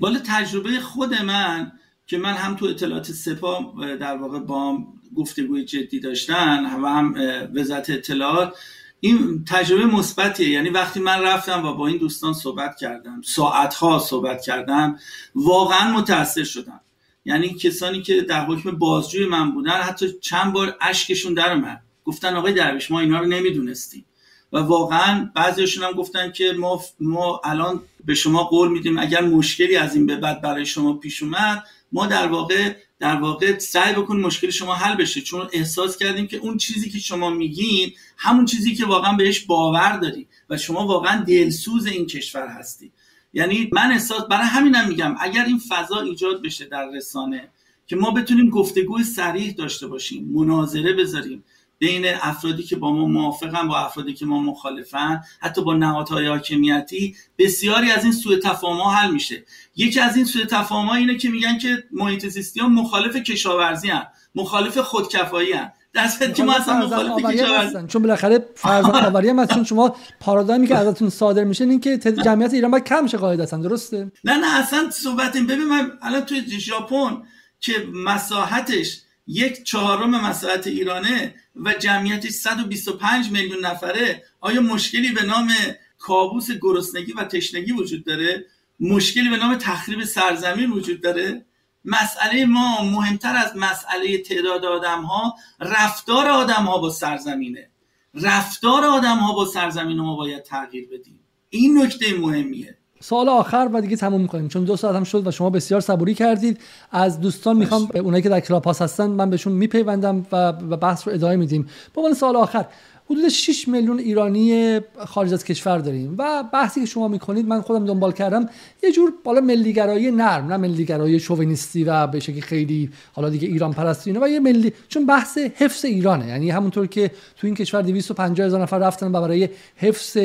[0.00, 1.72] والا تجربه خود من
[2.06, 4.78] که من هم تو اطلاعات سپا در واقع با
[5.16, 7.14] گفتگوی جدی داشتن و هم
[7.54, 8.54] وزارت اطلاعات
[9.00, 10.48] این تجربه مثبتیه.
[10.48, 14.98] یعنی وقتی من رفتم و با این دوستان صحبت کردم ساعتها صحبت کردم
[15.34, 16.80] واقعا متاثر شدم.
[17.24, 21.82] یعنی کسانی که در حکم بازجوی من بودن حتی چند بار اشکشون در اومد.
[22.04, 24.04] گفتن آقای درویش ما اینا رو نمی‌دونستیم.
[24.52, 29.76] و واقعا بعضیشون هم گفتن که ما, ما الان به شما قول میدیم اگر مشکلی
[29.76, 34.26] از این به بعد برای شما پیش اومد ما در واقع در واقع سعی بکنیم
[34.26, 35.20] مشکل شما حل بشه.
[35.20, 39.96] چون احساس کردیم که اون چیزی که شما میگین همون چیزی که واقعا بهش باور
[39.96, 42.92] داری و شما واقعا دلسوز این کشور هستی.
[43.32, 47.48] یعنی من احساس برای همینم میگم اگر این فضا ایجاد بشه در رسانه
[47.86, 51.44] که ما بتونیم گفتگوی صریح داشته باشیم مناظره بذاریم
[51.78, 57.16] بین افرادی که با ما موافقن با افرادی که ما مخالفن حتی با نهادهای حاکمیتی
[57.38, 59.44] بسیاری از این سوء تفاهم حل میشه
[59.76, 64.06] یکی از این سوء تفاهم اینه که میگن که محیط زیستی ها مخالف کشاورزی هن.
[64.34, 65.72] مخالف خودکفایی هن.
[65.92, 70.76] در که ما اصلا مخالف کشاورزی چون بالاخره فرزند آوری هم چون شما پارادایمی که
[70.76, 74.90] ازتون صادر میشه این که جمعیت ایران باید کم شه قاعدتا درسته نه نه اصلا
[74.90, 77.22] صحبت ببین من الان توی ژاپن
[77.60, 81.34] که مساحتش یک چهارم مساحت ایرانه
[81.64, 85.52] و جمعیتش 125 میلیون نفره آیا مشکلی به نام
[85.98, 88.46] کابوس گرسنگی و تشنگی وجود داره؟
[88.80, 91.44] مشکلی به نام تخریب سرزمین وجود داره؟
[91.84, 97.70] مسئله ما مهمتر از مسئله تعداد آدم ها رفتار آدم ها با سرزمینه.
[98.14, 101.20] رفتار آدم ها با سرزمین ما باید تغییر بدیم.
[101.50, 102.77] این نکته مهمیه.
[103.00, 104.48] سوال آخر و دیگه تموم می‌کنیم.
[104.48, 106.60] چون دو ساعت هم شد و شما بسیار صبوری کردید.
[106.90, 111.36] از دوستان می‌خوام اونایی که در کلاب هستن من بهشون میپیوندم و بحث رو ادامه
[111.36, 111.62] میدیم.
[111.94, 112.66] به عنوان سوال آخر
[113.10, 117.84] حدود 6 میلیون ایرانی خارج از کشور داریم و بحثی که شما می‌کنید من خودم
[117.84, 118.48] دنبال کردم
[118.82, 120.46] یه جور بالا ملیگرایی نرم.
[120.46, 125.06] نه ملیگرایی شوونیستی و به شکلی خیلی حالا دیگه ایران پرستی و یه ملی چون
[125.06, 126.28] بحث حفظ ایرانه.
[126.28, 130.18] یعنی همونطور که تو این کشور 250 هزار نفر رفتن و برای حفظ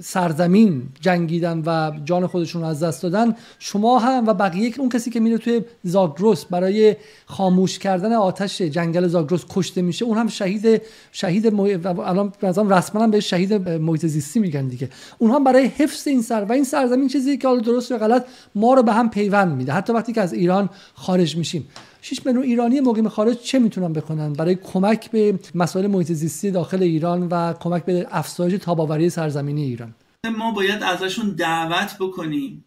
[0.00, 5.10] سرزمین جنگیدن و جان خودشون رو از دست دادن شما هم و بقیه اون کسی
[5.10, 10.82] که میره توی زاگرس برای خاموش کردن آتش جنگل زاگرس کشته میشه اون هم شهید
[11.12, 11.46] شهید
[11.86, 14.88] الان مثلا رسما هم به شهید محیط زیستی میگن دیگه.
[15.18, 18.24] اونها برای حفظ این سر و این سرزمین چیزی که حالا درست یا غلط
[18.54, 19.72] ما رو به هم پیوند میده.
[19.72, 21.68] حتی وقتی که از ایران خارج میشیم.
[22.04, 26.82] 6 میلیون ایرانی مقیم خارج چه می‌تونن بکنن؟ برای کمک به مسائل محیط زیستی داخل
[26.82, 29.94] ایران و کمک به افزایش تاباوری سرزمینی ایران.
[30.36, 32.64] ما باید ازشون دعوت بکنیم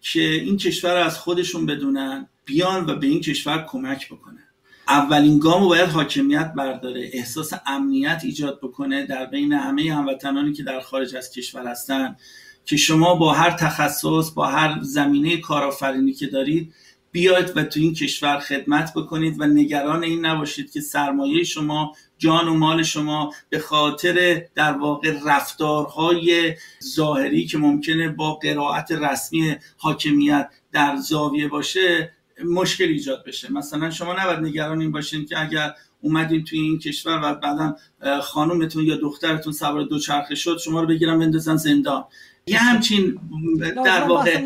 [0.00, 4.44] که این کشور از خودشون بدونن بیان و به این کشور کمک بکنن.
[4.88, 10.62] اولین گام رو باید حاکمیت برداره احساس امنیت ایجاد بکنه در بین همه هموطنانی که
[10.62, 12.16] در خارج از کشور هستن
[12.64, 16.74] که شما با هر تخصص با هر زمینه کارآفرینی که دارید
[17.14, 22.48] بیاید و تو این کشور خدمت بکنید و نگران این نباشید که سرمایه شما جان
[22.48, 26.54] و مال شما به خاطر در واقع رفتارهای
[26.84, 32.12] ظاهری که ممکنه با قرائت رسمی حاکمیت در زاویه باشه
[32.44, 33.52] مشکل ایجاد بشه.
[33.52, 37.76] مثلا شما نباید نگران این باشین که اگر اومدین توی این کشور و بعدا
[38.22, 42.04] خانومتون یا دخترتون سوار دوچرخه شد شما رو بگیرن بندازن زندان.
[42.46, 43.18] یه همچین
[43.84, 44.42] در واقع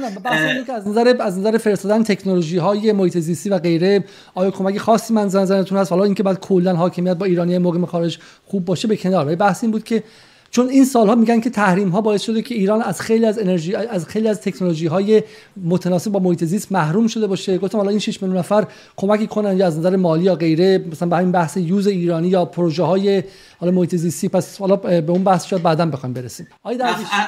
[0.68, 4.04] از نظر از نظر فرستادن تکنولوژی های محیط زیستی و غیره
[4.34, 8.18] آیا کمک خاصی من نظرتون هست؟ حالا اینکه بعد کلا حاکمیت با ایرانی مقیم خارج
[8.46, 9.26] خوب باشه به کنار.
[9.26, 10.02] ولی بحث این بود که
[10.50, 13.74] چون این سالها میگن که تحریم ها باعث شده که ایران از خیلی از انرژی
[13.74, 15.22] از خیلی از تکنولوژی های
[15.64, 17.58] متناسب با محیط زیست محروم شده باشه.
[17.58, 18.66] گفتم حالا این 6 میلیون نفر
[18.96, 22.44] کمکی کنن یا از نظر مالی یا غیره مثلا به همین بحث یوز ایرانی یا
[22.44, 23.22] پروژه های
[23.60, 26.46] حالا محیط زیستی پس حالا به اون بحث شاید بعدا بخوایم برسیم.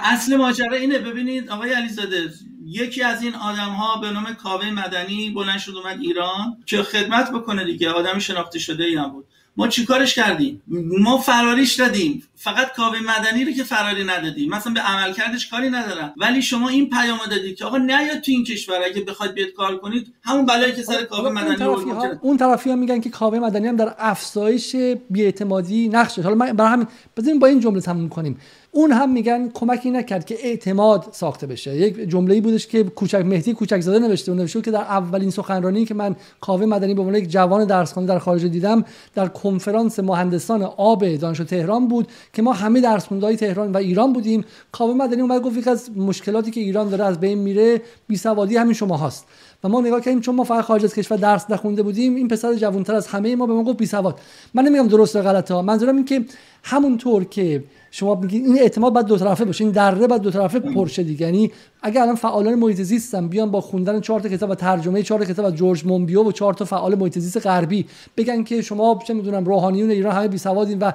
[0.04, 0.98] اصل ماجرا اینه.
[0.98, 2.30] ببینید آقای علیزاده
[2.66, 7.32] یکی از این آدم ها به نام کاوه مدنی بلند شد اومد ایران که خدمت
[7.32, 7.90] بکنه دیگه.
[7.90, 9.26] آدم شناخته شده ای هم بود
[9.60, 10.62] ما چیکارش کردیم؟
[10.98, 12.22] ما فراریش دادیم.
[12.36, 14.50] فقط کاوه مدنی رو که فراری ندادیم.
[14.50, 18.44] مثلا به عملکردش کاری ندارم ولی شما این پیام دادید که آقا نیاد تو این
[18.44, 18.78] کشور.
[18.84, 22.76] اگه بخواید بیاد کار کنید همون بلایی که سر کاوه مدنی اون اون طرفی ها
[22.76, 24.76] میگن که کاوه مدنی هم در افزایش
[25.10, 28.38] بیاعتمادی نقش حالا من برای همین بزنیم با این جمله تموم کنیم.
[28.72, 31.76] اون هم میگن کمکی نکرد که اعتماد ساخته بشه.
[31.76, 35.94] یک جمله بودش که کوچک مهدی کوچک زاده نوشته نوشته که در اولین سخنرانی که
[35.94, 38.84] من کاوه مدنی به عنوان یک جوان درسخوانده در خارج دیدم
[39.14, 44.44] در کنفرانس مهندسان آب دانشگاه تهران بود که ما همه درسخوندهای تهران و ایران بودیم.
[44.72, 48.74] کاوه مدنی اومد گفت از مشکلاتی که ایران داره از بین میره بی سوادی همین
[48.74, 49.26] شما هست
[49.64, 52.54] و ما نگاه کردیم چون ما فقط خارج از کشور درس نخونده بودیم این پسر
[52.54, 54.18] جوانتر از همه ما به ما گفت بی سواد
[54.54, 55.62] من نمیگم درست یا غلطه ها.
[55.62, 56.24] منظورم این که
[56.62, 60.60] همونطور که شما بگید این اعتماد باید دو طرفه باشه این دره باید دو طرفه
[60.60, 61.26] پرشه دیگه.
[61.26, 65.24] یعنی اگر الان فعالان محیط زیستن بیان با خوندن چهار تا کتاب و ترجمه چهار
[65.24, 69.14] کتاب از جورج مونبیو و چهار تا فعال محیط زیست غربی بگن که شما چه
[69.14, 70.92] می‌دونم روحانیون ایران همه بی سوادین و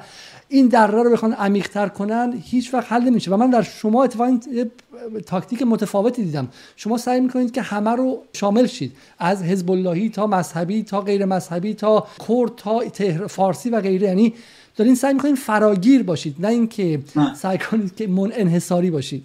[0.49, 3.31] این دره رو بخوان عمیق کنن هیچ وقت حل نمیشه.
[3.31, 4.39] و من در شما اتفاقا
[5.25, 6.47] تاکتیک متفاوتی دیدم.
[6.75, 8.91] شما سعی می‌کنید که همه رو شامل شید.
[9.19, 12.81] از حزب اللهی تا مذهبی تا غیر مذهبی تا کرد تا
[13.27, 14.07] فارسی و غیره.
[14.07, 14.33] یعنی
[14.75, 17.03] دارین سعی می‌کنید فراگیر باشید نه اینکه
[17.35, 19.23] سعی کنید که من انحصاری باشید.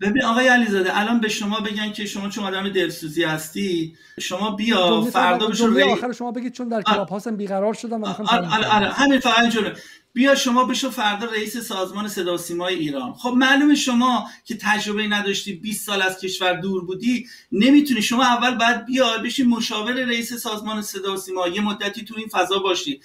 [0.00, 5.00] ببین آقای علیزاده الان به شما بگن که شما چون آدم دلسوزی هستی شما بیا
[5.00, 5.82] فردا بشو ری...
[5.82, 9.76] آخر شما بگید چون در کلاب هاستم بیقرار شدم و همین فقط جوره
[10.12, 13.12] بیا شما بشو فردا رئیس سازمان صدا سیمای ایران.
[13.12, 18.02] خب معلومه شما که تجربه نداشتی 20 سال از کشور دور بودی نمی‌تونی.
[18.02, 21.48] شما اول بعد بیا بشی مشاور رئیس سازمان صدا سیما.
[21.48, 23.00] یه مدتی تو این فضا باشی.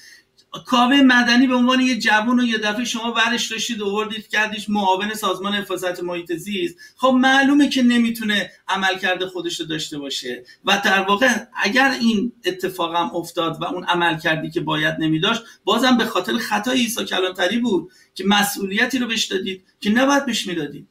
[0.60, 5.14] کاوه مدنی به عنوان یه جوون و یه دفعه شما برش داشتید آوردید کردیش معاون
[5.14, 6.76] سازمان حفاظت محیط زیست.
[6.96, 10.44] خب معلومه که نمی‌تونه عملکرد خودش رو داشته باشه.
[10.66, 11.30] و در واقع
[11.64, 16.78] اگر این اتفاقم افتاد و اون عمل کردی که باید نمیداشت بازم به خاطر خطای
[16.78, 20.88] عیسی کلانتری بود که مسئولیتی رو بهش دادید که نباید بهش می‌دادید.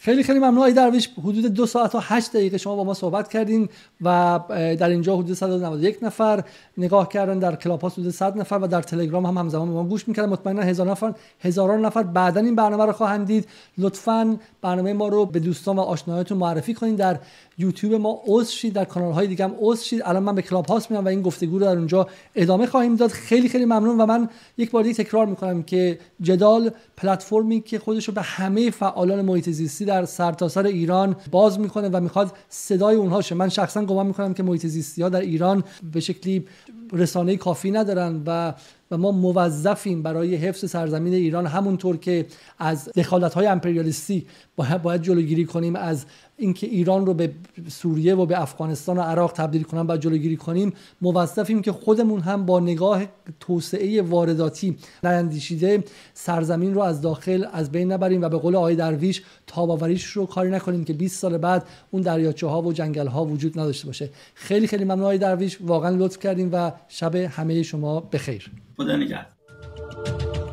[0.00, 3.28] خیلی خیلی ممنون آقای درویش حدود دو ساعت و هشت دقیقه شما با ما صحبت
[3.28, 3.68] کردین
[4.00, 6.44] و در اینجا حدود 191 نفر
[6.78, 10.08] نگاه کردن در کلاب حدود 100 نفر و در تلگرام هم همزمان به ما گوش
[10.08, 10.28] می‌کردن.
[10.28, 13.48] مطمئنا هزار نفر هزاران نفر بعدا این برنامه رو خواهند دید.
[13.78, 17.18] لطفا برنامه ما رو به دوستان و آشنایانتون معرفی کنید در
[17.58, 20.02] یوتیوب ما عضو شید در کانال های دیگه هم عضو شید.
[20.04, 23.10] الان من به کلاب هاست میام و این گفتگو رو در اونجا ادامه خواهیم داد.
[23.10, 24.28] خیلی خیلی ممنون و من
[24.58, 29.50] یک بار دیگه تکرار می‌کنم که جدال پلتفرمی که خودش رو به همه فعالان محیط
[29.50, 33.34] زیستی در سرتاسر سر ایران باز می‌کنه و می‌خواد صدای اونها شه.
[33.34, 36.46] من شخصا گمان می‌کنم که محیط زیستی ها در ایران به شکلی
[36.92, 38.54] رسانه کافی ندارن و
[38.90, 42.26] و ما موظفیم برای حفظ سرزمین ایران همونطور که
[42.58, 44.26] از دخالت های امپریالیستی
[44.58, 46.04] باید, باید جلوگیری کنیم از
[46.36, 47.32] اینکه ایران رو به
[47.68, 50.72] سوریه و به افغانستان و عراق تبدیل کنن و جلوگیری کنیم.
[51.00, 53.02] موظفیم که خودمون هم با نگاه
[53.40, 59.22] توسعه وارداتی نیندیشیده سرزمین رو از داخل از بین نبریم و به قول آقای درویش
[59.46, 63.60] تاباوریش رو کاری نکنیم که 20 سال بعد اون دریاچه ها و جنگل ها وجود
[63.60, 64.10] نداشته باشه.
[64.34, 65.58] خیلی خیلی ممنون آقای درویش.
[65.60, 68.50] واقعا لطف کردیم و شب همه شما بخیر.
[68.76, 70.47] خدا نگهدار.